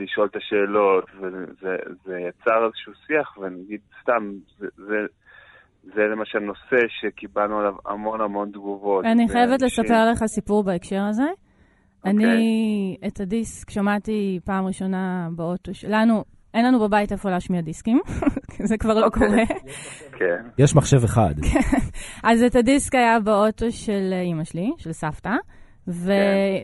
לשאול 0.01 0.27
את 0.27 0.37
השאלות, 0.37 1.05
וזה 1.21 1.77
זה 2.05 2.19
יצר 2.29 2.67
איזשהו 2.67 2.93
שיח, 3.07 3.39
ונגיד 3.39 3.81
סתם, 4.03 4.33
זה, 4.59 4.67
זה, 4.77 4.97
זה 5.83 6.01
למשל 6.01 6.39
נושא 6.39 6.87
שקיבלנו 7.01 7.59
עליו 7.59 7.75
המון 7.87 8.21
המון 8.21 8.51
תגובות. 8.51 9.05
אני 9.05 9.29
חייבת 9.29 9.63
ואנשים- 9.63 9.85
לספר 9.85 10.11
לך 10.11 10.25
סיפור 10.27 10.65
בהקשר 10.65 11.03
הזה. 11.09 11.29
אוקיי. 11.99 12.11
אני 12.13 12.97
את 13.07 13.21
הדיסק 13.21 13.71
שמעתי 13.71 14.41
פעם 14.45 14.67
ראשונה 14.67 15.29
באוטו 15.37 15.75
שלנו, 15.75 16.25
אין 16.55 16.67
לנו 16.67 16.81
בבית 16.81 17.13
איפה 17.13 17.31
להשמיע 17.31 17.61
דיסקים. 17.61 18.01
זה 18.71 18.77
כבר 18.77 18.95
לא 18.95 19.07
אוקיי. 19.07 19.29
קורה. 19.29 19.45
כן. 20.19 20.49
יש 20.59 20.77
מחשב 20.77 21.05
אחד. 21.05 21.35
אז 22.31 22.43
את 22.43 22.57
הדיסק 22.57 22.95
היה 22.95 23.21
באוטו 23.21 23.73
של 23.73 24.11
אה, 24.13 24.21
אימא 24.21 24.45
שלי, 24.45 24.71
של 24.79 24.93
סבתא, 24.93 25.31
כן. 25.87 25.93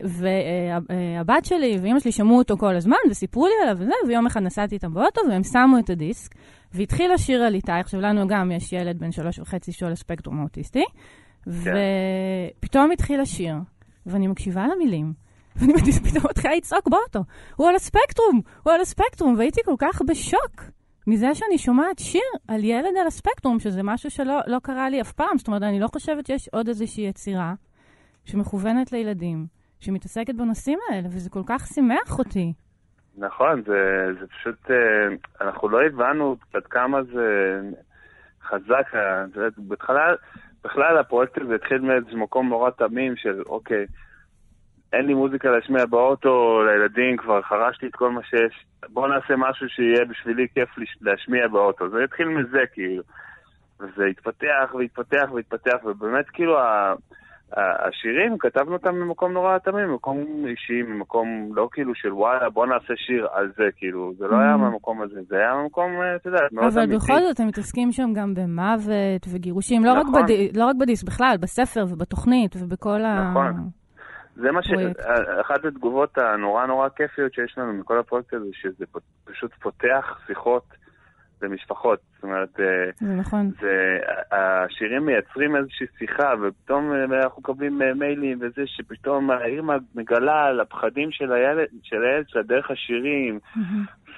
והבת 0.03 1.45
שלי 1.45 1.77
ואימא 1.81 1.99
שלי 1.99 2.11
שמעו 2.11 2.37
אותו 2.37 2.57
כל 2.57 2.75
הזמן 2.75 2.97
וסיפרו 3.09 3.47
לי 3.47 3.53
עליו 3.63 3.77
וזה, 3.79 3.93
ויום 4.07 4.25
אחד 4.25 4.41
נסעתי 4.41 4.75
איתם 4.75 4.93
באוטו 4.93 5.21
והם 5.29 5.43
שמו 5.43 5.79
את 5.79 5.89
הדיסק, 5.89 6.35
והתחיל 6.73 7.13
לשיר 7.13 7.43
על 7.43 7.53
איתי. 7.53 7.71
עכשיו, 7.71 8.01
לנו 8.01 8.27
גם 8.27 8.51
יש 8.51 8.73
ילד 8.73 8.99
בן 8.99 9.11
שלוש 9.11 9.39
וחצי 9.39 9.71
שהוא 9.71 9.87
על 9.87 9.93
הספקטרום 9.93 10.39
האוטיסטי, 10.39 10.83
ופתאום 11.47 12.91
התחיל 12.91 13.21
לשיר, 13.21 13.55
ואני 14.05 14.27
מקשיבה 14.27 14.67
למילים. 14.67 15.13
ואני 15.61 15.91
פתאום 15.91 16.23
מתחילה 16.29 16.55
לצעוק 16.55 16.89
באוטו, 16.89 17.19
הוא 17.55 17.67
על 17.67 17.75
הספקטרום, 17.75 18.41
הוא 18.63 18.73
על 18.73 18.81
הספקטרום, 18.81 19.35
והייתי 19.37 19.61
כל 19.65 19.75
כך 19.77 20.01
בשוק 20.07 20.63
מזה 21.07 21.27
שאני 21.33 21.57
שומעת 21.57 21.99
שיר 21.99 22.21
על 22.47 22.63
ילד 22.63 22.97
על 23.01 23.07
הספקטרום, 23.07 23.59
שזה 23.59 23.83
משהו 23.83 24.11
שלא 24.11 24.39
לא 24.47 24.57
קרה 24.63 24.89
לי 24.89 25.01
אף 25.01 25.11
פעם. 25.11 25.37
זאת 25.37 25.47
אומרת, 25.47 25.63
אני 25.63 25.79
לא 25.79 25.87
חושבת 25.87 26.25
שיש 26.25 26.49
עוד 26.53 26.67
איזושהי 26.67 27.07
יצירה 27.07 27.53
שמכוונת 28.25 28.91
לילדים, 28.91 29.45
שמתעסקת 29.79 30.35
בנושאים 30.35 30.79
האלה, 30.89 31.07
וזה 31.07 31.29
כל 31.29 31.43
כך 31.45 31.67
שימח 31.67 32.19
אותי. 32.19 32.53
נכון, 33.17 33.63
זה, 33.67 34.07
זה 34.19 34.27
פשוט, 34.27 34.71
אה, 34.71 35.45
אנחנו 35.47 35.69
לא 35.69 35.85
הבנו 35.85 36.35
עד 36.53 36.63
כמה 36.63 37.03
זה 37.03 37.59
חזק. 38.43 38.95
אה, 38.95 39.25
בהתחלה, 39.57 40.13
בכלל 40.63 40.97
הפרויקט 40.97 41.37
הזה 41.41 41.55
התחיל 41.55 41.81
מאיזה 41.81 42.15
מקום 42.15 42.49
נורא 42.49 42.69
תמים 42.69 43.15
של, 43.15 43.41
אוקיי, 43.45 43.85
אין 44.93 45.05
לי 45.05 45.13
מוזיקה 45.13 45.49
להשמיע 45.49 45.85
באוטו 45.85 46.63
לילדים, 46.63 47.17
כבר 47.17 47.41
חרשתי 47.41 47.87
את 47.87 47.95
כל 47.95 48.11
מה 48.11 48.23
שיש, 48.23 48.65
בואו 48.89 49.07
נעשה 49.07 49.33
משהו 49.37 49.69
שיהיה 49.69 50.05
בשבילי 50.05 50.47
כיף 50.53 50.69
להשמיע 51.01 51.47
באוטו. 51.47 51.89
זה 51.89 52.03
התחיל 52.03 52.27
מזה, 52.27 52.59
כאילו. 52.73 53.03
וזה 53.79 54.05
התפתח 54.05 54.73
והתפתח 54.73 55.29
והתפתח, 55.33 55.77
ובאמת, 55.85 56.29
כאילו, 56.29 56.57
השירים, 57.57 58.37
כתבנו 58.39 58.73
אותם 58.73 58.95
ממקום 58.95 59.31
נורא 59.33 59.57
תמים, 59.57 59.85
ממקום 59.85 60.17
אישי, 60.47 60.81
ממקום 60.87 61.49
לא 61.55 61.69
כאילו 61.71 61.95
של 61.95 62.13
וואלה, 62.13 62.49
בוא 62.49 62.65
נעשה 62.65 62.93
שיר 62.95 63.27
על 63.33 63.51
זה, 63.57 63.63
כאילו, 63.75 64.13
זה 64.17 64.27
לא 64.27 64.35
היה 64.37 64.53
Mm. 64.53 64.57
מהמקום 64.57 65.01
הזה, 65.01 65.19
זה 65.27 65.35
היה 65.35 65.53
מהמקום, 65.55 65.91
אה, 66.01 66.15
אתה 66.15 66.29
יודע, 66.29 66.39
מאוד 66.51 66.65
אבל 66.73 66.81
אמיתי. 66.81 66.95
בכל 66.95 67.19
זאת, 67.19 67.39
הם 67.39 67.47
מתעסקים 67.47 67.91
שם 67.91 68.13
גם 68.13 68.33
במוות 68.33 69.27
וגירושים, 69.33 69.85
לא, 69.85 69.93
רק, 69.93 70.05
נכון. 70.09 70.23
בדי, 70.23 70.49
לא 70.55 70.65
רק 70.65 70.75
בדיס, 70.79 71.03
בכלל, 71.03 71.35
בספר 71.41 71.85
ובתוכנית 71.89 72.55
ובכל 72.55 73.01
ה... 73.05 73.29
נכון. 73.31 73.53
זה 74.41 74.51
מה 74.51 74.63
ש... 74.63 74.69
אחת 75.41 75.65
התגובות 75.65 76.17
הנורא 76.17 76.65
נורא 76.65 76.89
כיפיות 76.89 77.33
שיש 77.33 77.57
לנו 77.57 77.73
מכל 77.73 77.99
הפרויקט 77.99 78.33
הזה, 78.33 78.49
שזה 78.53 78.85
פשוט 79.25 79.53
פותח 79.53 80.19
שיחות 80.27 80.63
למשפחות. 81.41 81.99
זאת 82.15 82.23
אומרת, 82.23 82.59
אה, 82.59 82.89
זה 82.99 83.13
נכון. 83.15 83.51
זה, 83.61 83.97
השירים 84.31 85.05
מייצרים 85.05 85.55
איזושהי 85.55 85.87
שיחה, 85.97 86.33
ופתאום 86.41 86.93
אה, 86.93 87.23
אנחנו 87.23 87.41
מקבלים 87.41 87.81
אה, 87.81 87.93
מיילים 87.93 88.37
וזה, 88.41 88.61
שפתאום 88.65 89.31
האמא 89.31 89.75
מגלה 89.95 90.45
על 90.45 90.59
הפחדים 90.59 91.11
של 91.11 91.31
הילד, 91.31 91.67
של 91.83 92.03
הילד 92.03 92.29
שלה 92.29 92.43
דרך 92.43 92.71
השירים, 92.71 93.39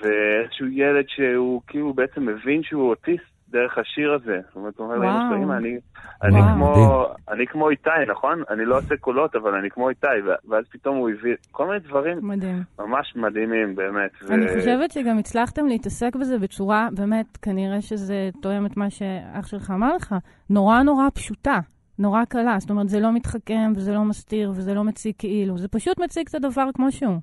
ואיזשהו 0.01 0.67
ילד 0.67 1.05
שהוא 1.07 1.61
כאילו 1.67 1.93
בעצם 1.93 2.25
מבין 2.25 2.63
שהוא 2.63 2.89
אוטיסט 2.89 3.38
דרך 3.51 3.77
השיר 3.77 4.13
הזה. 4.13 4.39
זאת 4.47 4.55
אומרת, 4.55 4.77
הוא 4.77 4.85
אומר 4.85 4.97
לאמא 4.97 5.29
שלו. 5.29 5.43
אמא, 5.43 5.53
אני, 5.53 5.77
אני. 6.23 6.41
כמו. 6.53 7.05
אני 7.29 7.47
כמו 7.47 7.69
איתי, 7.69 7.89
נכון? 8.11 8.43
אני 8.49 8.65
לא 8.65 8.77
עושה 8.77 8.97
קולות, 8.97 9.35
אבל 9.35 9.55
אני 9.55 9.69
כמו 9.69 9.89
איתי. 9.89 10.07
ו- 10.25 10.49
ואז 10.51 10.65
פתאום 10.71 10.97
הוא 10.97 11.09
הביא 11.09 11.35
כל 11.51 11.67
מיני 11.67 11.79
דברים 11.79 12.27
מדהים. 12.27 12.63
ממש 12.79 13.13
מדהימים, 13.15 13.75
באמת. 13.75 14.11
ו- 14.23 14.33
אני 14.33 14.47
חושבת 14.47 14.91
שגם 14.91 15.17
הצלחתם 15.17 15.65
להתעסק 15.65 16.15
בזה 16.15 16.39
בצורה, 16.39 16.89
באמת, 16.95 17.37
כנראה 17.41 17.81
שזה 17.81 18.29
תואם 18.41 18.65
את 18.65 18.77
מה 18.77 18.89
שאח 18.89 19.47
שלך 19.47 19.71
אמר 19.71 19.95
לך, 19.95 20.15
נורא 20.49 20.81
נורא 20.83 21.07
פשוטה, 21.13 21.59
נורא 21.99 22.25
קלה. 22.25 22.55
זאת 22.59 22.69
אומרת, 22.69 22.89
זה 22.89 22.99
לא 22.99 23.13
מתחכם 23.13 23.71
וזה 23.75 23.93
לא 23.93 24.03
מסתיר 24.03 24.49
וזה 24.49 24.73
לא 24.73 24.83
מציג 24.83 25.13
כאילו, 25.17 25.57
זה 25.57 25.67
פשוט 25.67 25.99
מציג 25.99 26.27
את 26.29 26.35
הדבר 26.35 26.69
כמו 26.73 26.91
שהוא. 26.91 27.17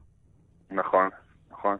נכון, 0.71 1.09
נכון. 1.53 1.77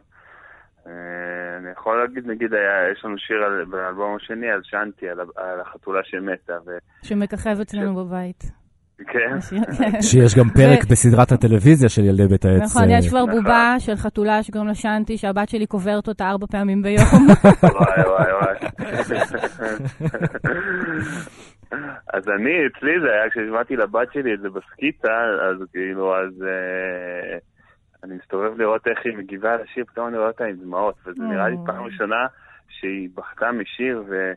אה, 0.87 1.57
אני 1.57 1.69
יכול 1.71 1.99
להגיד, 2.01 2.27
נגיד, 2.27 2.53
היה, 2.53 2.91
יש 2.91 3.05
לנו 3.05 3.17
שיר 3.17 3.43
על, 3.43 3.65
באלבום 3.65 4.15
השני 4.15 4.49
על 4.49 4.61
שאנטי, 4.63 5.09
על, 5.09 5.19
על 5.19 5.59
החתולה 5.61 5.99
שמתה, 6.03 6.53
ו... 6.65 6.77
שמככב 7.03 7.59
אצלנו 7.61 7.95
בבית. 7.95 8.43
כן. 8.97 9.41
שיש 10.09 10.35
גם 10.35 10.49
פרק 10.49 10.79
בסדרת 10.91 11.31
הטלוויזיה 11.31 11.89
של 11.89 12.03
ילדי 12.03 12.27
בית 12.27 12.45
העץ. 12.45 12.61
נכון, 12.61 12.89
אה, 12.89 12.97
יש 12.97 13.09
כבר 13.09 13.25
נכון. 13.25 13.35
בובה 13.35 13.75
של 13.79 13.95
חתולה 13.95 14.43
שקוראים 14.43 14.67
לה 14.67 14.75
שאנטי, 14.75 15.17
שהבת 15.17 15.49
שלי 15.49 15.65
קוברת 15.65 16.07
אותה 16.07 16.29
ארבע 16.29 16.45
פעמים 16.47 16.81
ביום. 16.81 17.05
וואי, 17.63 18.01
וואי, 18.07 18.31
וואי. 18.33 18.55
אז 22.13 22.23
אני, 22.29 22.51
אצלי 22.67 22.91
זה 23.01 23.07
היה, 23.11 23.29
כשהשמעתי 23.29 23.75
לבת 23.75 24.13
שלי 24.13 24.33
את 24.33 24.39
זה 24.39 24.49
בסקיטה, 24.49 25.17
אז 25.49 25.57
כאילו, 25.73 26.15
אז 26.15 26.43
אה, 26.43 27.37
אני 28.03 28.15
מסתובב 28.15 28.57
לראות 28.57 28.87
איך 28.87 28.99
היא 29.05 29.17
מגיבה 29.17 29.53
על 29.53 29.61
השיר, 29.61 29.85
פתאום 29.85 30.07
אני 30.07 30.17
רואה 30.17 30.27
אותה 30.27 30.45
עם 30.45 30.55
דמעות, 30.55 30.95
וזה 31.05 31.23
נראה 31.23 31.49
לי. 31.49 31.55
פעם 31.65 31.83
ראשונה 31.83 32.27
שהיא 32.69 33.09
בכתה 33.15 33.51
משיר, 33.51 34.03
ו... 34.09 34.31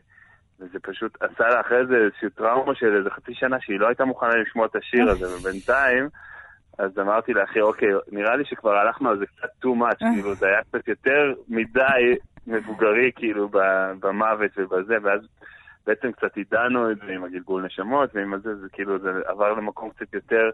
וזה 0.61 0.79
פשוט 0.81 1.17
עשה 1.23 1.47
לה 1.47 1.61
אחרי 1.61 1.85
זה 1.85 1.95
איזושהי 1.95 2.29
טראומה 2.29 2.75
של 2.75 2.97
איזה 2.97 3.09
חצי 3.09 3.33
שנה 3.33 3.57
שהיא 3.61 3.79
לא 3.79 3.87
הייתה 3.87 4.05
מוכנה 4.05 4.35
לשמוע 4.35 4.65
את 4.65 4.75
השיר 4.75 5.09
הזה, 5.09 5.25
ובינתיים, 5.35 6.09
אז 6.77 6.99
אמרתי 6.99 7.33
לאחי, 7.33 7.61
אוקיי, 7.61 7.89
נראה 8.11 8.35
לי 8.35 8.45
שכבר 8.45 8.75
הלכנו 8.75 9.09
על 9.09 9.17
זה 9.17 9.25
קצת 9.25 9.49
too 9.63 9.67
much, 9.67 9.99
כאילו, 10.13 10.35
זה 10.35 10.47
היה 10.47 10.63
קצת 10.63 10.87
יותר 10.87 11.33
מדי 11.47 12.15
מבוגרי, 12.47 13.11
כאילו, 13.15 13.49
במוות 13.99 14.51
ובזה, 14.57 14.97
ואז 15.03 15.21
בעצם 15.87 16.11
קצת 16.11 16.35
עידנו 16.35 16.91
את 16.91 16.97
זה 16.97 17.11
עם 17.11 17.23
הגלגול 17.23 17.65
נשמות, 17.65 18.09
ועם 18.15 18.33
הזה, 18.33 18.55
זה 18.55 18.67
כאילו, 18.71 18.99
זה 18.99 19.09
עבר 19.25 19.53
למקום 19.53 19.89
קצת 19.89 20.13
יותר 20.13 20.49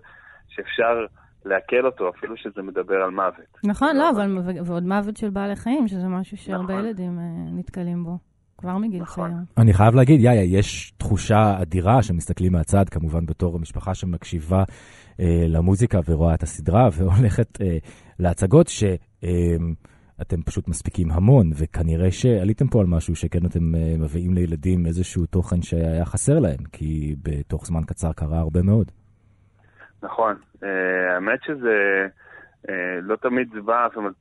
שאפשר 0.47 1.05
לעכל 1.47 1.85
אותו, 1.85 2.09
אפילו 2.09 2.37
שזה 2.37 2.61
מדבר 2.61 2.95
על 2.95 3.09
מוות. 3.09 3.57
נכון, 3.63 3.95
לא, 3.95 4.09
אבל 4.09 4.37
ו- 4.37 4.65
ועוד 4.65 4.83
מוות 4.83 5.17
של 5.17 5.29
בעלי 5.29 5.55
חיים, 5.55 5.87
שזה 5.87 6.07
משהו 6.07 6.37
שהרבה 6.37 6.73
נכון. 6.73 6.85
ילדים 6.85 7.19
אה, 7.19 7.51
נתקלים 7.51 8.03
בו, 8.03 8.17
כבר 8.57 8.77
מגיל 8.77 9.01
נכון. 9.01 9.29
צעיר. 9.29 9.43
אני 9.57 9.73
חייב 9.73 9.95
להגיד, 9.95 10.21
יאיה, 10.21 10.43
יש 10.43 10.91
תחושה 10.97 11.61
אדירה 11.61 12.03
שמסתכלים 12.03 12.51
מהצד, 12.51 12.89
כמובן 12.89 13.25
בתור 13.25 13.55
המשפחה 13.55 13.95
שמקשיבה 13.95 14.63
אה, 15.19 15.45
למוזיקה 15.47 15.99
ורואה 16.09 16.33
את 16.33 16.43
הסדרה 16.43 16.89
והולכת 16.97 17.61
אה, 17.61 17.77
להצגות, 18.19 18.67
שאתם 18.67 20.41
פשוט 20.45 20.67
מספיקים 20.67 21.11
המון, 21.11 21.49
וכנראה 21.55 22.11
שעליתם 22.11 22.67
פה 22.67 22.79
על 22.79 22.85
משהו 22.87 23.15
שכן 23.15 23.45
אתם 23.45 23.75
אה, 23.75 23.95
מביאים 23.99 24.33
לילדים 24.33 24.85
איזשהו 24.85 25.25
תוכן 25.25 25.61
שהיה 25.61 26.05
חסר 26.05 26.39
להם, 26.39 26.59
כי 26.71 27.15
בתוך 27.23 27.65
זמן 27.65 27.81
קצר 27.83 28.13
קרה 28.13 28.39
הרבה 28.39 28.61
מאוד. 28.61 28.91
נכון. 30.03 30.35
אה, 30.63 31.13
האמת 31.13 31.43
שזה 31.43 32.07
אה, 32.69 32.99
לא 33.01 33.15
תמיד 33.15 33.49
בא, 33.65 33.87
זאת 33.87 33.97
אומרת, 33.97 34.13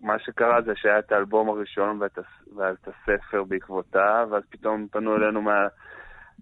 מה 0.00 0.18
שקרה 0.18 0.62
זה 0.62 0.72
שהיה 0.76 0.98
את 0.98 1.12
האלבום 1.12 1.48
הראשון 1.48 1.98
ואת, 2.00 2.18
ואז 2.56 2.76
את 2.82 2.88
הספר 2.88 3.44
בעקבותיו, 3.44 4.28
ואז 4.30 4.42
פתאום 4.50 4.86
פנו 4.92 5.16
אלינו 5.16 5.42
מה, 5.42 5.66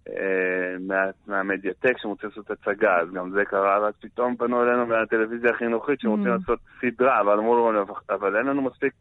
אה, 0.09 0.77
מה, 0.81 1.05
מהמדיאטק 1.27 1.99
שרוצים 1.99 2.29
לעשות 2.29 2.51
הצגה, 2.51 2.97
אז 2.97 3.11
גם 3.13 3.31
זה 3.31 3.45
קרה, 3.45 3.81
ואז 3.83 3.95
פתאום 4.01 4.37
פנו 4.37 4.63
אלינו 4.63 4.87
מהטלוויזיה 4.87 5.51
החינוכית 5.51 6.01
שרוצים 6.01 6.27
Mm. 6.27 6.39
לעשות 6.39 6.59
סדרה, 6.81 7.21
אבל 7.21 7.39
אמרו 7.39 7.73
לנו, 7.73 7.85
אבל 8.11 8.37
אין 8.37 8.47
לנו 8.47 8.63
מספיק, 8.63 8.93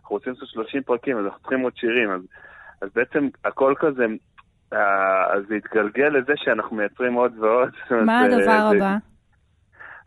אנחנו 0.00 0.16
רוצים 0.16 0.32
לעשות 0.32 0.48
30 0.48 0.82
פרקים, 0.82 1.18
אז 1.18 1.24
אנחנו 1.24 1.40
צריכים 1.40 1.60
עוד 1.60 1.76
שירים, 1.76 2.10
אז, 2.10 2.20
אז 2.82 2.88
בעצם 2.94 3.28
הכל 3.44 3.74
כזה, 3.78 4.06
אז 5.32 5.42
זה 5.48 5.54
התגלגל 5.54 6.08
לזה 6.08 6.32
שאנחנו 6.36 6.76
מייצרים 6.76 7.14
עוד 7.14 7.38
ועוד. 7.38 7.70
מה 7.90 8.20
הדבר 8.20 8.70
הבא? 8.76 8.96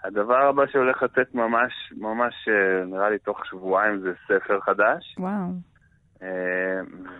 הדבר 0.08 0.48
הבא 0.50 0.64
שהולך 0.72 1.04
לצאת 1.04 1.36
ממש, 1.36 1.74
ממש, 1.98 2.34
אה, 2.48 2.86
נראה 2.86 3.10
לי 3.10 3.20
תוך 3.20 3.46
שבועיים 3.46 4.00
זה 4.00 4.12
ספר 4.26 4.60
חדש, 4.62 5.16
וואו. 5.20 5.50
אה, 6.24 6.28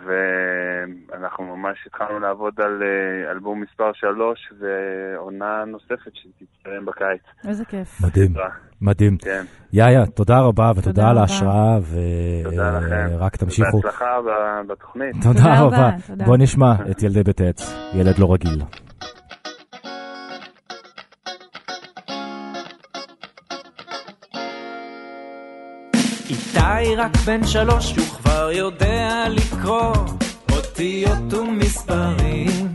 ואנחנו 0.06 1.56
ממש 1.58 1.78
התחלנו 1.88 2.20
לעבוד 2.20 2.54
על 2.62 2.84
אה, 2.84 3.32
אלבום 3.32 3.62
מספר 3.62 3.92
3 3.94 4.52
ועונה 4.60 5.64
נוספת 5.68 6.12
שתצטרם 6.14 6.86
בקיץ. 6.86 7.48
איזה 7.48 7.66
כיף. 7.66 8.02
מדהים, 8.06 8.34
מדהים. 8.82 9.18
כן, 9.18 9.44
יאיה, 9.74 10.06
תודה 10.06 10.40
רבה 10.40 10.72
ותודה 10.72 10.92
תודה 10.92 11.10
על. 11.10 11.18
ההשראה, 11.18 11.78
תודה 12.44 12.78
לכם. 12.78 13.08
ורק 13.12 13.36
תמשיכו. 13.36 13.78
בהצלחה 13.78 14.22
ב- 14.22 14.72
בתוכנית. 14.72 15.16
תודה 15.24 15.40
תודה 15.40 15.62
רבה. 15.62 15.90
תודה. 16.08 16.26
בוא 16.26 16.38
נשמע 16.38 16.74
את 16.92 17.04
ילדי 17.04 17.24
בית 17.24 17.42
העץ, 17.42 17.76
ילד 17.94 18.20
לא 18.20 18.34
רגיל. 18.34 18.85
איתי 26.30 26.96
רק 26.98 27.18
בן 27.26 27.48
שלוש, 27.48 27.96
הוא 27.98 28.06
כבר 28.06 28.50
יודע 28.52 29.26
לקרוא 29.30 29.94
אותיות 30.52 31.34
ומספרים. 31.34 32.74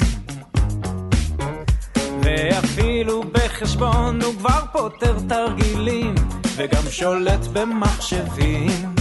ואפילו 2.23 3.23
בחשבון 3.33 4.23
הוא 4.23 4.35
כבר 4.39 4.61
פותר 4.73 5.17
תרגילים, 5.29 6.15
וגם 6.57 6.83
שולט 6.91 7.47
במחשבים. 7.53 8.95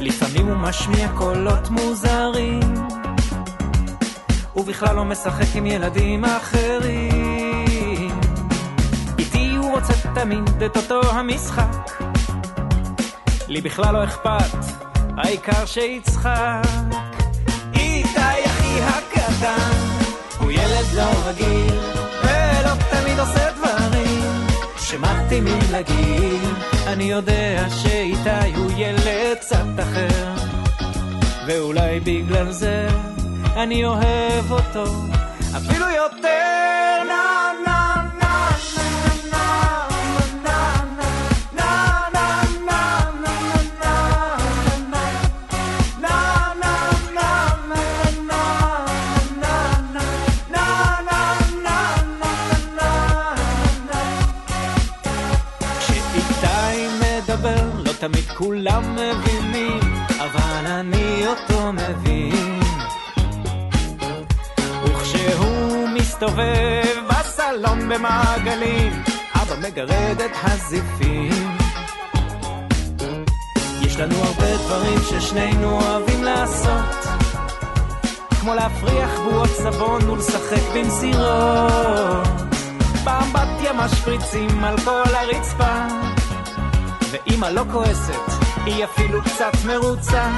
לפעמים 0.00 0.46
הוא 0.46 0.56
משמיע 0.56 1.08
קולות 1.08 1.70
מוזרים, 1.70 2.74
ובכלל 4.56 4.96
לא 4.96 5.04
משחק 5.04 5.56
עם 5.56 5.66
ילדים 5.66 6.24
אחרים. 6.24 8.20
איתי 9.18 9.56
הוא 9.56 9.70
רוצה 9.70 9.92
תמיד 10.14 10.62
את 10.66 10.76
אותו 10.76 11.00
המשחק, 11.10 11.79
לי 13.50 13.60
בכלל 13.60 13.94
לא 13.94 14.04
אכפת, 14.04 14.58
העיקר 15.16 15.66
שיצחק. 15.66 16.62
איתי 17.74 18.46
אחי 18.46 18.80
הקטן, 18.82 19.76
הוא 20.38 20.50
ילד 20.50 20.86
לא 20.94 21.10
רגיל, 21.26 21.78
ולא 22.22 22.74
תמיד 22.90 23.18
עושה 23.18 23.50
דברים 23.50 24.46
שמתאימים 24.78 25.58
לגיל. 25.72 26.54
אני 26.86 27.04
יודע 27.04 27.66
שאיתי 27.82 28.56
הוא 28.56 28.70
ילד 28.76 29.36
קצת 29.40 29.80
אחר, 29.82 30.34
ואולי 31.46 32.00
בגלל 32.00 32.50
זה 32.50 32.88
אני 33.56 33.84
אוהב 33.84 34.52
אותו 34.52 34.84
אפילו 35.56 35.86
יותר. 35.90 36.59
במעגלים, 67.90 68.92
אבא 69.34 69.68
מגרד 69.68 70.20
את 70.24 70.30
הזיפים. 70.42 71.32
יש 73.82 73.96
לנו 73.96 74.14
הרבה 74.14 74.56
דברים 74.56 74.98
ששנינו 75.10 75.80
אוהבים 75.80 76.24
לעשות, 76.24 77.04
כמו 78.40 78.54
להפריח 78.54 79.20
בועות 79.20 79.48
סבון 79.48 80.10
ולשחק 80.10 80.62
במסירות. 80.74 82.28
באמבטיה 83.04 83.72
משפריצים 83.72 84.64
על 84.64 84.78
כל 84.84 85.14
הרצפה, 85.14 85.86
ואמא 87.10 87.46
לא 87.46 87.64
כועסת, 87.72 88.44
היא 88.64 88.84
אפילו 88.84 89.22
קצת 89.22 89.52
מרוצה. 89.66 90.30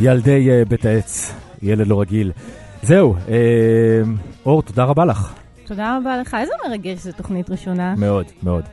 ילדי 0.00 0.50
אה, 0.50 0.62
בית 0.68 0.84
העץ, 0.84 1.32
ילד 1.62 1.86
לא 1.86 2.00
רגיל. 2.00 2.32
זהו, 2.82 3.14
אה, 3.28 4.02
אור, 4.46 4.62
תודה 4.62 4.84
רבה 4.84 5.04
לך. 5.04 5.34
תודה 5.66 5.98
רבה 6.00 6.16
לך. 6.20 6.36
איזה 6.40 6.52
מרגש 6.68 6.98
זו 6.98 7.12
תוכנית 7.12 7.50
ראשונה. 7.50 7.94
מאוד, 7.98 8.26
מאוד, 8.42 8.64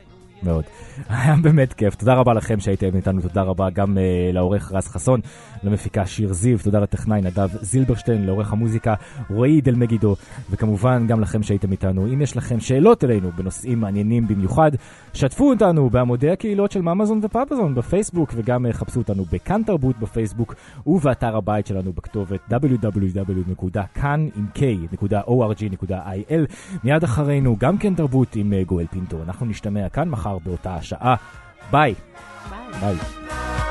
מאוד. 0.42 0.64
היה 1.08 1.34
באמת 1.42 1.72
כיף. 1.72 1.94
תודה 1.94 2.14
רבה 2.14 2.34
לכם 2.34 2.60
שהייתם 2.60 2.96
איתנו, 2.96 3.20
תודה 3.20 3.42
רבה 3.42 3.70
גם 3.70 3.96
uh, 3.96 4.00
לעורך 4.34 4.72
רז 4.72 4.88
חסון, 4.88 5.20
למפיקה 5.62 6.06
שיר 6.06 6.32
זיו, 6.32 6.58
תודה 6.58 6.78
לטכנאי 6.78 7.20
נדב 7.20 7.48
זילברשטיין, 7.60 8.26
לעורך 8.26 8.52
המוזיקה 8.52 8.94
רועי 9.30 9.60
דל 9.60 9.74
מגידו, 9.74 10.16
וכמובן 10.50 11.06
גם 11.06 11.20
לכם 11.20 11.42
שהייתם 11.42 11.72
איתנו. 11.72 12.06
אם 12.06 12.22
יש 12.22 12.36
לכם 12.36 12.60
שאלות 12.60 13.04
אלינו 13.04 13.30
בנושאים 13.36 13.80
מעניינים 13.80 14.28
במיוחד, 14.28 14.70
שתפו 15.14 15.50
אותנו 15.50 15.90
בעמודי 15.90 16.30
הקהילות 16.30 16.72
של 16.72 16.82
ממזון 16.82 17.20
ופאפזון 17.22 17.74
בפייסבוק, 17.74 18.32
וגם 18.36 18.66
uh, 18.66 18.72
חפשו 18.72 19.00
אותנו 19.00 19.24
בכאן 19.32 19.62
תרבות 19.66 19.98
בפייסבוק 19.98 20.54
ובאתר 20.86 21.36
הבית 21.36 21.66
שלנו 21.66 21.92
בכתובת 21.92 22.40
www.kan.org.il. 22.50 23.60
מיד 26.84 27.04
אחרינו 27.04 27.56
גם 27.58 27.78
כן 27.78 27.94
תרבות 27.94 28.36
עם 28.36 28.52
אה, 28.52 28.56
גואל 28.68 28.86
פינטו. 28.86 29.22
אנחנו 29.22 29.46
נשתמע 29.46 29.88
כאן 29.88 30.08
מחר 30.30 30.38
באותה 30.38 30.74
השעה. 30.74 31.14
ביי. 31.70 31.94
ביי. 32.50 32.80
ביי. 32.80 33.69